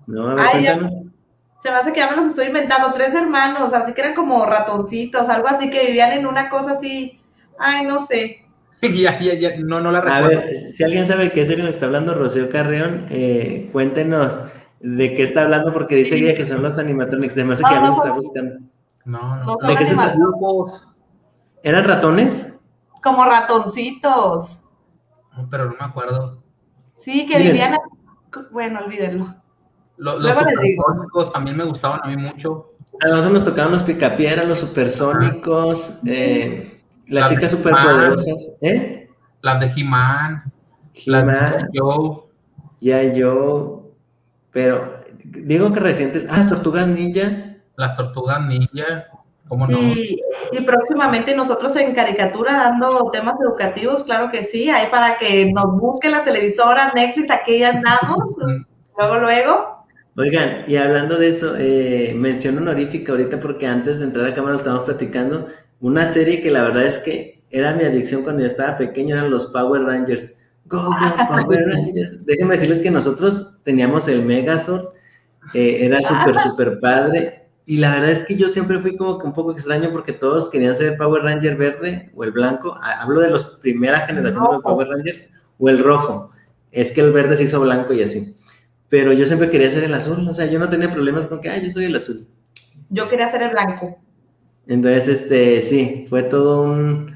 No, 0.06 0.28
a 0.28 0.34
ver, 0.34 0.44
Ay, 0.54 0.62
ya-. 0.62 0.78
Se 1.60 1.70
me 1.72 1.76
hace 1.76 1.92
que 1.92 1.98
ya 1.98 2.10
me 2.10 2.16
los 2.18 2.26
estoy 2.26 2.46
inventando. 2.46 2.92
Tres 2.92 3.14
hermanos, 3.16 3.72
así 3.74 3.92
que 3.94 4.02
eran 4.02 4.14
como 4.14 4.46
ratoncitos, 4.46 5.28
algo 5.28 5.48
así 5.48 5.70
que 5.70 5.86
vivían 5.86 6.12
en 6.12 6.24
una 6.28 6.50
cosa 6.50 6.74
así. 6.74 7.20
Ay, 7.58 7.84
no 7.84 7.98
sé. 7.98 8.46
ya, 8.82 9.18
ya, 9.18 9.34
ya, 9.34 9.50
no, 9.58 9.80
no 9.80 9.90
la 9.90 9.98
A 9.98 10.02
recuerdo. 10.02 10.28
ver, 10.28 10.46
si 10.70 10.84
alguien 10.84 11.04
sabe 11.04 11.32
qué 11.32 11.44
serie 11.46 11.64
nos 11.64 11.72
está 11.72 11.86
hablando 11.86 12.14
Rocío 12.14 12.48
Carreón, 12.48 13.06
eh, 13.10 13.68
cuéntenos 13.72 14.38
de 14.78 15.16
qué 15.16 15.24
está 15.24 15.42
hablando, 15.42 15.72
porque 15.72 15.96
dice 15.96 16.14
ella 16.14 16.36
que 16.36 16.44
son 16.46 16.62
los 16.62 16.78
animatronics. 16.78 17.34
Además, 17.34 17.58
que 17.58 17.64
No, 17.64 17.70
ya 17.72 17.80
no 17.80 17.86
nos 17.88 17.96
son- 17.96 18.06
está 18.06 18.16
buscando. 18.16 18.54
No, 19.04 19.36
no. 19.38 19.56
No 19.60 19.68
¿De 19.68 19.74
qué 19.74 19.84
se. 19.84 19.96
¿Eran 21.64 21.84
ratones? 21.84 22.54
Como 23.02 23.24
ratoncitos. 23.24 24.54
Pero 25.50 25.66
no 25.66 25.70
me 25.78 25.84
acuerdo. 25.86 26.42
Sí, 26.96 27.26
que 27.26 27.36
Miren. 27.38 27.52
vivían. 27.52 27.76
Bueno, 28.50 28.80
olvídenlo. 28.84 29.34
Lo- 29.96 30.18
los 30.18 30.34
supersónicos 30.36 31.32
también 31.32 31.56
me 31.56 31.64
gustaban 31.64 32.00
a 32.02 32.06
mí 32.08 32.16
mucho. 32.16 32.72
A 33.04 33.08
nosotros 33.08 33.32
nos 33.32 33.44
tocaban 33.44 33.72
los 33.72 33.82
picapiedras, 33.82 34.46
los 34.46 34.58
supersónicos, 34.58 35.98
eh, 36.06 36.80
las 37.06 37.22
Las 37.22 37.28
chicas 37.30 37.50
de 37.52 37.56
superpoderosas, 37.56 38.56
¿eh? 38.60 39.08
Las 39.40 39.60
de 39.60 39.66
He-Man, 39.76 40.52
las 41.06 41.26
de 41.26 41.32
He-Man, 41.32 41.68
Joe. 41.74 42.22
ya 42.80 43.02
yo, 43.14 43.92
pero 44.50 44.92
digo 45.24 45.72
que 45.72 45.80
recientes, 45.80 46.26
ah, 46.28 46.38
las 46.38 46.48
tortugas 46.48 46.88
ninja, 46.88 47.56
las 47.76 47.94
tortugas 47.96 48.44
ninja. 48.46 49.06
¿Cómo 49.48 49.66
no? 49.66 49.78
Y, 49.78 50.20
y 50.52 50.60
próximamente 50.60 51.34
nosotros 51.34 51.74
en 51.76 51.94
caricatura 51.94 52.52
dando 52.54 53.10
temas 53.10 53.36
educativos, 53.40 54.04
claro 54.04 54.30
que 54.30 54.44
sí, 54.44 54.68
ahí 54.68 54.88
para 54.90 55.16
que 55.16 55.50
nos 55.52 55.78
busquen 55.78 56.12
las 56.12 56.24
televisoras, 56.24 56.94
Netflix, 56.94 57.30
aquí 57.30 57.62
andamos, 57.62 58.18
luego, 58.98 59.18
luego. 59.18 59.84
Oigan, 60.16 60.64
y 60.66 60.76
hablando 60.76 61.16
de 61.16 61.28
eso, 61.28 61.54
eh, 61.56 62.12
mención 62.16 62.58
honorífica 62.58 63.12
ahorita 63.12 63.40
porque 63.40 63.66
antes 63.66 63.98
de 64.00 64.04
entrar 64.04 64.26
a 64.26 64.34
cámara 64.34 64.54
lo 64.54 64.58
estábamos 64.58 64.84
platicando, 64.84 65.48
una 65.80 66.06
serie 66.08 66.42
que 66.42 66.50
la 66.50 66.64
verdad 66.64 66.84
es 66.84 66.98
que 66.98 67.44
era 67.50 67.72
mi 67.74 67.84
adicción 67.84 68.22
cuando 68.22 68.42
yo 68.42 68.48
estaba 68.48 68.76
pequeño, 68.76 69.14
eran 69.14 69.30
los 69.30 69.46
Power 69.46 69.82
Rangers. 69.82 70.36
Go, 70.66 70.82
go, 70.82 70.92
Power 71.28 71.68
Rangers. 71.68 72.24
Déjenme 72.26 72.54
decirles 72.54 72.80
que 72.80 72.90
nosotros 72.90 73.58
teníamos 73.62 74.08
el 74.08 74.22
Megazord, 74.24 74.88
eh, 75.54 75.86
era 75.86 76.02
súper, 76.02 76.38
súper 76.40 76.80
padre. 76.80 77.47
Y 77.70 77.76
la 77.76 77.92
verdad 77.92 78.12
es 78.12 78.22
que 78.22 78.34
yo 78.34 78.48
siempre 78.48 78.80
fui 78.80 78.96
como 78.96 79.18
que 79.18 79.26
un 79.26 79.34
poco 79.34 79.52
extraño 79.52 79.90
porque 79.92 80.14
todos 80.14 80.48
querían 80.48 80.74
ser 80.74 80.92
el 80.92 80.96
Power 80.96 81.22
Ranger 81.22 81.54
verde 81.54 82.10
o 82.16 82.24
el 82.24 82.32
blanco. 82.32 82.74
Hablo 82.80 83.20
de 83.20 83.28
los 83.28 83.44
primera 83.60 84.00
generación 84.06 84.42
de 84.42 84.52
los 84.52 84.62
Power 84.62 84.88
Rangers 84.88 85.26
o 85.58 85.68
el 85.68 85.84
rojo. 85.84 86.30
Es 86.72 86.92
que 86.92 87.02
el 87.02 87.12
verde 87.12 87.36
se 87.36 87.42
hizo 87.42 87.60
blanco 87.60 87.92
y 87.92 88.00
así. 88.00 88.34
Pero 88.88 89.12
yo 89.12 89.26
siempre 89.26 89.50
quería 89.50 89.70
ser 89.70 89.84
el 89.84 89.92
azul. 89.92 90.26
O 90.26 90.32
sea, 90.32 90.46
yo 90.46 90.58
no 90.58 90.70
tenía 90.70 90.90
problemas 90.90 91.26
con 91.26 91.42
que, 91.42 91.50
ah, 91.50 91.58
yo 91.58 91.70
soy 91.70 91.84
el 91.84 91.96
azul. 91.96 92.26
Yo 92.88 93.06
quería 93.10 93.30
ser 93.30 93.42
el 93.42 93.50
blanco. 93.50 93.98
Entonces, 94.66 95.06
este, 95.06 95.60
sí, 95.60 96.06
fue 96.08 96.22
todo 96.22 96.62
un, 96.62 97.14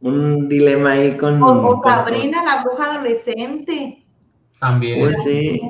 un 0.00 0.48
dilema 0.48 0.92
ahí 0.92 1.18
con... 1.18 1.42
O, 1.42 1.82
Sabrina, 1.84 2.42
la 2.42 2.62
bruja 2.62 2.94
adolescente. 2.94 4.02
También. 4.60 5.00
Pues 5.00 5.22
sí. 5.24 5.60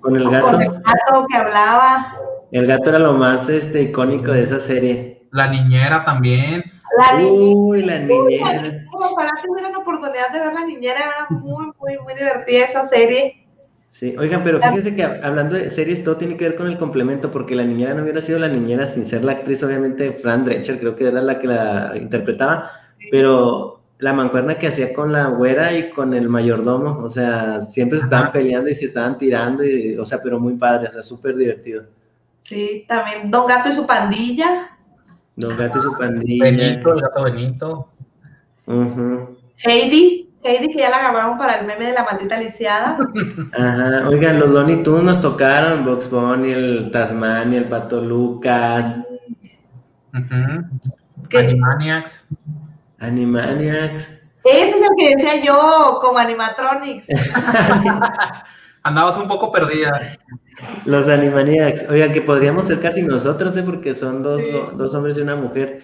Con 0.00 0.16
el 0.16 0.28
gato. 0.28 0.46
Con 0.50 0.62
el 0.62 0.68
gato 0.68 1.26
que 1.28 1.36
hablaba. 1.36 2.19
El 2.52 2.66
gato 2.66 2.90
era 2.90 2.98
lo 2.98 3.12
más 3.12 3.48
este, 3.48 3.82
icónico 3.82 4.32
de 4.32 4.42
esa 4.42 4.58
serie. 4.58 5.26
La 5.32 5.48
niñera 5.48 6.02
también. 6.04 6.64
La 6.98 7.24
Uy, 7.24 7.82
la 7.82 7.98
niñera. 7.98 8.86
Ojalá 8.92 9.30
tuvieran 9.44 9.76
oportunidad 9.76 10.30
de 10.32 10.40
ver 10.40 10.52
la 10.52 10.66
niñera, 10.66 10.98
era 10.98 11.26
muy, 11.30 11.66
muy, 11.78 11.98
muy 11.98 12.14
divertida 12.14 12.64
esa 12.64 12.84
serie. 12.84 13.46
Sí, 13.88 14.14
oigan, 14.18 14.44
pero 14.44 14.60
fíjense 14.60 14.94
que 14.94 15.02
hablando 15.02 15.56
de 15.56 15.68
series, 15.68 16.04
todo 16.04 16.16
tiene 16.16 16.36
que 16.36 16.44
ver 16.44 16.56
con 16.56 16.68
el 16.68 16.78
complemento, 16.78 17.32
porque 17.32 17.56
la 17.56 17.64
niñera 17.64 17.92
no 17.92 18.02
hubiera 18.02 18.22
sido 18.22 18.38
la 18.38 18.48
niñera 18.48 18.86
sin 18.86 19.04
ser 19.04 19.24
la 19.24 19.32
actriz, 19.32 19.64
obviamente, 19.64 20.12
Fran 20.12 20.44
Drescher, 20.44 20.78
creo 20.78 20.94
que 20.94 21.08
era 21.08 21.20
la 21.20 21.40
que 21.40 21.48
la 21.48 21.94
interpretaba, 21.96 22.70
pero 23.10 23.80
la 23.98 24.12
mancuerna 24.12 24.58
que 24.58 24.68
hacía 24.68 24.92
con 24.92 25.12
la 25.12 25.26
güera 25.28 25.76
y 25.76 25.90
con 25.90 26.14
el 26.14 26.28
mayordomo, 26.28 27.00
o 27.02 27.10
sea, 27.10 27.62
siempre 27.66 27.98
se 27.98 28.04
estaban 28.04 28.30
peleando 28.30 28.70
y 28.70 28.76
se 28.76 28.84
estaban 28.84 29.18
tirando, 29.18 29.64
y, 29.64 29.96
o 29.98 30.06
sea, 30.06 30.20
pero 30.22 30.38
muy 30.38 30.54
padre, 30.54 30.88
o 30.88 30.92
sea, 30.92 31.02
súper 31.02 31.34
divertido. 31.34 31.84
Sí, 32.50 32.84
también 32.88 33.30
Don 33.30 33.46
Gato 33.46 33.68
y 33.68 33.72
su 33.72 33.86
pandilla. 33.86 34.76
Don 35.36 35.56
Gato 35.56 35.78
y 35.78 35.82
su 35.82 35.96
pandilla. 35.96 36.44
Benito, 36.44 36.94
el 36.94 37.00
gato 37.00 37.22
Benito. 37.22 37.88
Heidi. 39.58 40.28
Heidi, 40.42 40.72
que 40.72 40.80
ya 40.80 40.90
la 40.90 40.96
agarraron 40.96 41.38
para 41.38 41.60
el 41.60 41.66
meme 41.68 41.86
de 41.86 41.92
la 41.92 42.02
maldita 42.02 42.40
lisiada. 42.40 42.98
Ajá, 43.52 44.08
oigan, 44.08 44.40
los 44.40 44.52
Donny 44.52 44.82
Tunes 44.82 45.04
nos 45.04 45.20
tocaron, 45.20 45.84
Box 45.84 46.10
Bunny, 46.10 46.50
el 46.50 46.90
Tasmania, 46.90 47.60
el 47.60 47.68
Pato 47.68 48.00
Lucas. 48.00 48.96
Animaniacs. 51.32 52.26
Animaniacs. 52.98 54.10
Ese 54.42 54.70
es 54.70 54.74
el 54.74 54.88
que 54.98 55.14
decía 55.14 55.44
yo, 55.44 56.00
como 56.02 56.18
animatronics. 56.18 57.06
Andabas 58.82 59.16
un 59.16 59.28
poco 59.28 59.52
perdida. 59.52 60.00
Los 60.84 61.08
Animaniacs. 61.08 61.88
Oigan, 61.88 62.12
que 62.12 62.22
podríamos 62.22 62.66
ser 62.66 62.80
casi 62.80 63.02
nosotros, 63.02 63.56
¿eh? 63.56 63.62
porque 63.62 63.94
son 63.94 64.22
dos, 64.22 64.42
dos 64.76 64.94
hombres 64.94 65.18
y 65.18 65.20
una 65.20 65.36
mujer. 65.36 65.82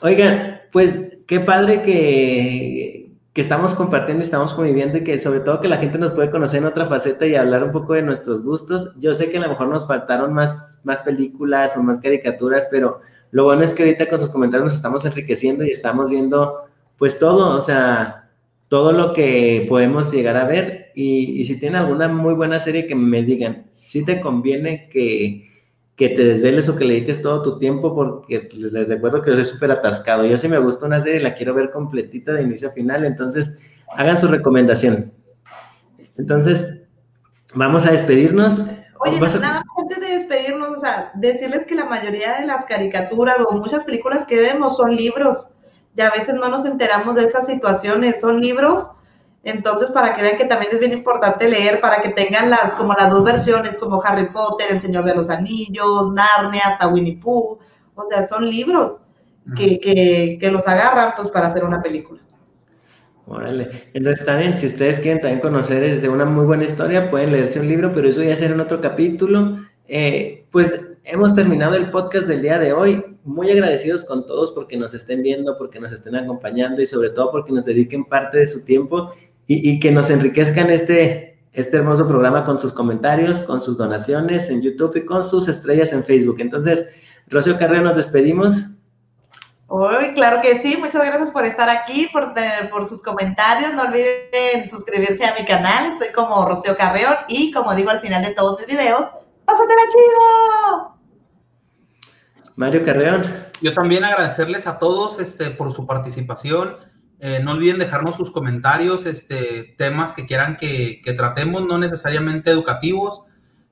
Oigan, 0.00 0.60
pues 0.72 0.98
qué 1.26 1.40
padre 1.40 1.82
que, 1.82 3.12
que 3.32 3.40
estamos 3.40 3.74
compartiendo 3.74 4.22
y 4.22 4.26
estamos 4.26 4.54
conviviendo 4.54 4.98
y 4.98 5.04
que 5.04 5.18
sobre 5.18 5.40
todo 5.40 5.60
que 5.60 5.68
la 5.68 5.78
gente 5.78 5.98
nos 5.98 6.12
puede 6.12 6.30
conocer 6.30 6.58
en 6.58 6.66
otra 6.66 6.84
faceta 6.86 7.26
y 7.26 7.34
hablar 7.34 7.64
un 7.64 7.72
poco 7.72 7.94
de 7.94 8.02
nuestros 8.02 8.42
gustos. 8.42 8.92
Yo 8.98 9.14
sé 9.14 9.30
que 9.30 9.38
a 9.38 9.40
lo 9.40 9.48
mejor 9.48 9.68
nos 9.68 9.86
faltaron 9.86 10.32
más, 10.32 10.80
más 10.84 11.00
películas 11.00 11.76
o 11.76 11.82
más 11.82 12.00
caricaturas, 12.00 12.68
pero 12.70 13.00
lo 13.30 13.44
bueno 13.44 13.62
es 13.62 13.72
que 13.74 13.84
ahorita 13.84 14.08
con 14.08 14.18
sus 14.18 14.28
comentarios 14.28 14.66
nos 14.66 14.74
estamos 14.74 15.04
enriqueciendo 15.04 15.64
y 15.64 15.70
estamos 15.70 16.10
viendo 16.10 16.66
pues 16.98 17.18
todo, 17.18 17.56
o 17.56 17.62
sea, 17.62 18.28
todo 18.68 18.92
lo 18.92 19.12
que 19.12 19.66
podemos 19.68 20.12
llegar 20.12 20.36
a 20.36 20.44
ver 20.44 20.81
y, 20.94 21.44
si 21.46 21.58
tienen 21.58 21.80
alguna 21.80 22.08
muy 22.08 22.34
buena 22.34 22.60
serie 22.60 22.86
que 22.86 22.94
me 22.94 23.22
digan, 23.22 23.64
si 23.70 24.04
te 24.04 24.20
conviene 24.20 24.88
que, 24.88 25.50
que 25.96 26.10
te 26.10 26.24
desveles 26.24 26.68
o 26.68 26.76
que 26.76 26.84
le 26.84 26.94
dediques 26.94 27.22
todo 27.22 27.42
tu 27.42 27.58
tiempo 27.58 27.94
porque 27.94 28.40
pues, 28.40 28.72
les 28.72 28.88
recuerdo 28.88 29.22
que 29.22 29.32
soy 29.32 29.44
súper 29.44 29.70
atascado. 29.70 30.24
Yo 30.24 30.36
si 30.38 30.48
me 30.48 30.58
gusta 30.58 30.86
una 30.86 31.00
serie 31.00 31.20
la 31.20 31.34
quiero 31.34 31.54
ver 31.54 31.70
completita 31.70 32.32
de 32.32 32.42
inicio 32.42 32.68
a 32.68 32.72
final, 32.72 33.04
entonces 33.04 33.56
hagan 33.96 34.18
su 34.18 34.28
recomendación. 34.28 35.12
Entonces, 36.16 36.82
vamos 37.54 37.86
a 37.86 37.92
despedirnos. 37.92 38.60
Oye, 39.00 39.18
nada 39.18 39.62
antes 39.80 40.00
de 40.00 40.18
despedirnos, 40.18 40.76
o 40.76 40.80
sea, 40.80 41.10
decirles 41.14 41.66
que 41.66 41.74
la 41.74 41.86
mayoría 41.86 42.40
de 42.40 42.46
las 42.46 42.64
caricaturas 42.66 43.36
o 43.46 43.52
muchas 43.56 43.84
películas 43.84 44.24
que 44.26 44.40
vemos 44.40 44.76
son 44.76 44.94
libros. 44.94 45.48
Y 45.96 46.00
a 46.00 46.10
veces 46.10 46.36
no 46.36 46.48
nos 46.48 46.64
enteramos 46.64 47.16
de 47.16 47.24
esas 47.24 47.46
situaciones, 47.46 48.20
son 48.20 48.40
libros. 48.40 48.90
Entonces, 49.44 49.90
para 49.90 50.14
que 50.14 50.22
vean 50.22 50.38
que 50.38 50.44
también 50.44 50.70
es 50.72 50.78
bien 50.78 50.92
importante 50.92 51.48
leer, 51.48 51.80
para 51.80 52.00
que 52.00 52.10
tengan 52.10 52.48
las, 52.48 52.74
como 52.74 52.92
las 52.92 53.10
dos 53.10 53.24
versiones, 53.24 53.76
como 53.76 54.02
Harry 54.02 54.28
Potter, 54.30 54.68
El 54.70 54.80
Señor 54.80 55.04
de 55.04 55.14
los 55.14 55.30
Anillos, 55.30 56.12
Narnia, 56.12 56.62
hasta 56.66 56.88
Winnie 56.88 57.16
Pooh. 57.16 57.58
O 57.94 58.08
sea, 58.08 58.26
son 58.26 58.48
libros 58.48 59.00
que, 59.56 59.80
que, 59.80 60.38
que 60.40 60.50
los 60.50 60.66
agarran 60.68 61.14
pues 61.16 61.28
para 61.30 61.48
hacer 61.48 61.64
una 61.64 61.82
película. 61.82 62.20
Órale. 63.26 63.70
Entonces 63.94 64.24
también, 64.24 64.56
si 64.56 64.66
ustedes 64.66 65.00
quieren 65.00 65.20
también 65.20 65.40
conocer 65.40 65.80
desde 65.80 66.08
una 66.08 66.24
muy 66.24 66.44
buena 66.44 66.64
historia, 66.64 67.10
pueden 67.10 67.32
leerse 67.32 67.60
un 67.60 67.68
libro, 67.68 67.92
pero 67.92 68.08
eso 68.08 68.22
ya 68.22 68.36
será 68.36 68.54
en 68.54 68.60
otro 68.60 68.80
capítulo. 68.80 69.58
Eh, 69.88 70.46
pues 70.50 70.80
hemos 71.04 71.34
terminado 71.34 71.74
el 71.74 71.90
podcast 71.90 72.26
del 72.26 72.42
día 72.42 72.58
de 72.58 72.72
hoy. 72.72 73.04
Muy 73.24 73.50
agradecidos 73.50 74.04
con 74.04 74.26
todos 74.26 74.52
porque 74.52 74.76
nos 74.76 74.94
estén 74.94 75.22
viendo, 75.22 75.56
porque 75.56 75.80
nos 75.80 75.92
estén 75.92 76.16
acompañando 76.16 76.82
y 76.82 76.86
sobre 76.86 77.10
todo 77.10 77.30
porque 77.30 77.52
nos 77.52 77.64
dediquen 77.64 78.04
parte 78.04 78.38
de 78.38 78.46
su 78.46 78.64
tiempo 78.64 79.12
y, 79.46 79.70
y 79.70 79.80
que 79.80 79.90
nos 79.90 80.10
enriquezcan 80.10 80.70
este, 80.70 81.40
este 81.52 81.76
hermoso 81.76 82.06
programa 82.08 82.44
con 82.44 82.58
sus 82.58 82.72
comentarios, 82.72 83.40
con 83.40 83.62
sus 83.62 83.76
donaciones 83.76 84.48
en 84.48 84.62
YouTube 84.62 84.96
y 84.96 85.04
con 85.04 85.22
sus 85.22 85.48
estrellas 85.48 85.92
en 85.92 86.04
Facebook. 86.04 86.36
Entonces, 86.40 86.86
Rocío 87.28 87.58
Carrera, 87.58 87.82
nos 87.82 87.96
despedimos. 87.96 88.66
Uy, 89.68 90.12
claro 90.14 90.42
que 90.42 90.60
sí, 90.60 90.76
muchas 90.76 91.04
gracias 91.04 91.30
por 91.30 91.46
estar 91.46 91.70
aquí, 91.70 92.08
por, 92.12 92.34
por 92.70 92.86
sus 92.86 93.02
comentarios. 93.02 93.72
No 93.72 93.82
olviden 93.82 94.68
suscribirse 94.68 95.24
a 95.24 95.34
mi 95.34 95.46
canal, 95.46 95.92
estoy 95.92 96.12
como 96.12 96.46
Rocío 96.46 96.76
Carreón 96.76 97.16
y 97.28 97.52
como 97.52 97.74
digo 97.74 97.90
al 97.90 98.00
final 98.00 98.22
de 98.22 98.34
todos 98.34 98.58
mis 98.58 98.66
videos, 98.66 99.06
¡pásatela 99.46 99.80
chido! 99.90 100.92
Mario 102.56 102.84
Carreón. 102.84 103.24
Yo 103.62 103.72
también 103.72 104.04
agradecerles 104.04 104.66
a 104.66 104.78
todos 104.78 105.18
este, 105.20 105.50
por 105.50 105.72
su 105.72 105.86
participación. 105.86 106.76
Eh, 107.24 107.40
no 107.42 107.52
olviden 107.52 107.78
dejarnos 107.78 108.16
sus 108.16 108.32
comentarios, 108.32 109.06
este, 109.06 109.74
temas 109.78 110.12
que 110.12 110.26
quieran 110.26 110.56
que, 110.56 111.00
tratemos, 111.16 111.64
no 111.64 111.78
necesariamente 111.78 112.50
educativos. 112.50 113.22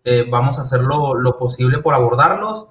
Eh, 0.05 0.24
vamos 0.30 0.59
a 0.59 0.62
hacer 0.62 0.80
lo 0.80 1.36
posible 1.36 1.78
por 1.78 1.94
abordarlos. 1.94 2.68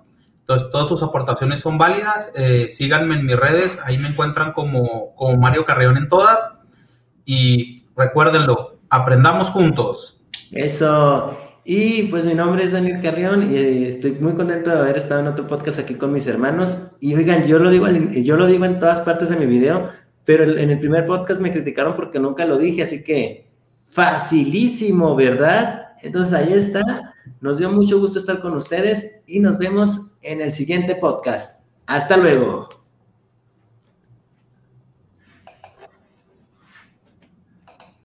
Entonces, 0.49 0.71
todas 0.71 0.89
sus 0.89 1.03
aportaciones 1.03 1.61
son 1.61 1.77
válidas. 1.77 2.31
Eh, 2.35 2.69
síganme 2.71 3.19
en 3.19 3.27
mis 3.27 3.35
redes, 3.35 3.77
ahí 3.83 3.99
me 3.99 4.07
encuentran 4.07 4.51
como, 4.53 5.13
como 5.15 5.37
Mario 5.37 5.63
Carreón 5.63 5.95
en 5.95 6.09
todas. 6.09 6.53
Y 7.23 7.85
recuérdenlo, 7.95 8.79
aprendamos 8.89 9.51
juntos. 9.51 10.19
Eso. 10.51 11.37
Y 11.63 12.07
pues 12.07 12.25
mi 12.25 12.33
nombre 12.33 12.63
es 12.63 12.71
Daniel 12.71 12.99
Carrión 12.99 13.53
y 13.53 13.83
estoy 13.85 14.13
muy 14.13 14.33
contento 14.33 14.71
de 14.71 14.79
haber 14.79 14.97
estado 14.97 15.21
en 15.21 15.27
otro 15.27 15.45
podcast 15.45 15.77
aquí 15.77 15.93
con 15.93 16.11
mis 16.11 16.25
hermanos. 16.25 16.75
Y 16.99 17.13
oigan, 17.13 17.45
yo 17.45 17.59
lo 17.59 17.69
digo, 17.69 17.87
yo 17.87 18.35
lo 18.35 18.47
digo 18.47 18.65
en 18.65 18.79
todas 18.79 19.01
partes 19.01 19.29
de 19.29 19.35
mi 19.35 19.45
video, 19.45 19.91
pero 20.29 20.43
en 20.43 20.69
el 20.69 20.77
primer 20.77 21.07
podcast 21.07 21.41
me 21.41 21.51
criticaron 21.51 21.95
porque 21.95 22.19
nunca 22.19 22.45
lo 22.45 22.59
dije, 22.59 22.83
así 22.83 23.03
que 23.03 23.47
facilísimo, 23.87 25.15
¿verdad? 25.15 25.93
Entonces 26.03 26.35
ahí 26.35 26.53
está. 26.53 27.15
Nos 27.41 27.57
dio 27.57 27.71
mucho 27.71 27.99
gusto 27.99 28.19
estar 28.19 28.39
con 28.39 28.53
ustedes 28.53 29.21
y 29.25 29.39
nos 29.39 29.57
vemos 29.57 30.11
en 30.21 30.41
el 30.41 30.51
siguiente 30.51 30.93
podcast. 30.93 31.63
Hasta 31.87 32.15
luego. 32.15 32.78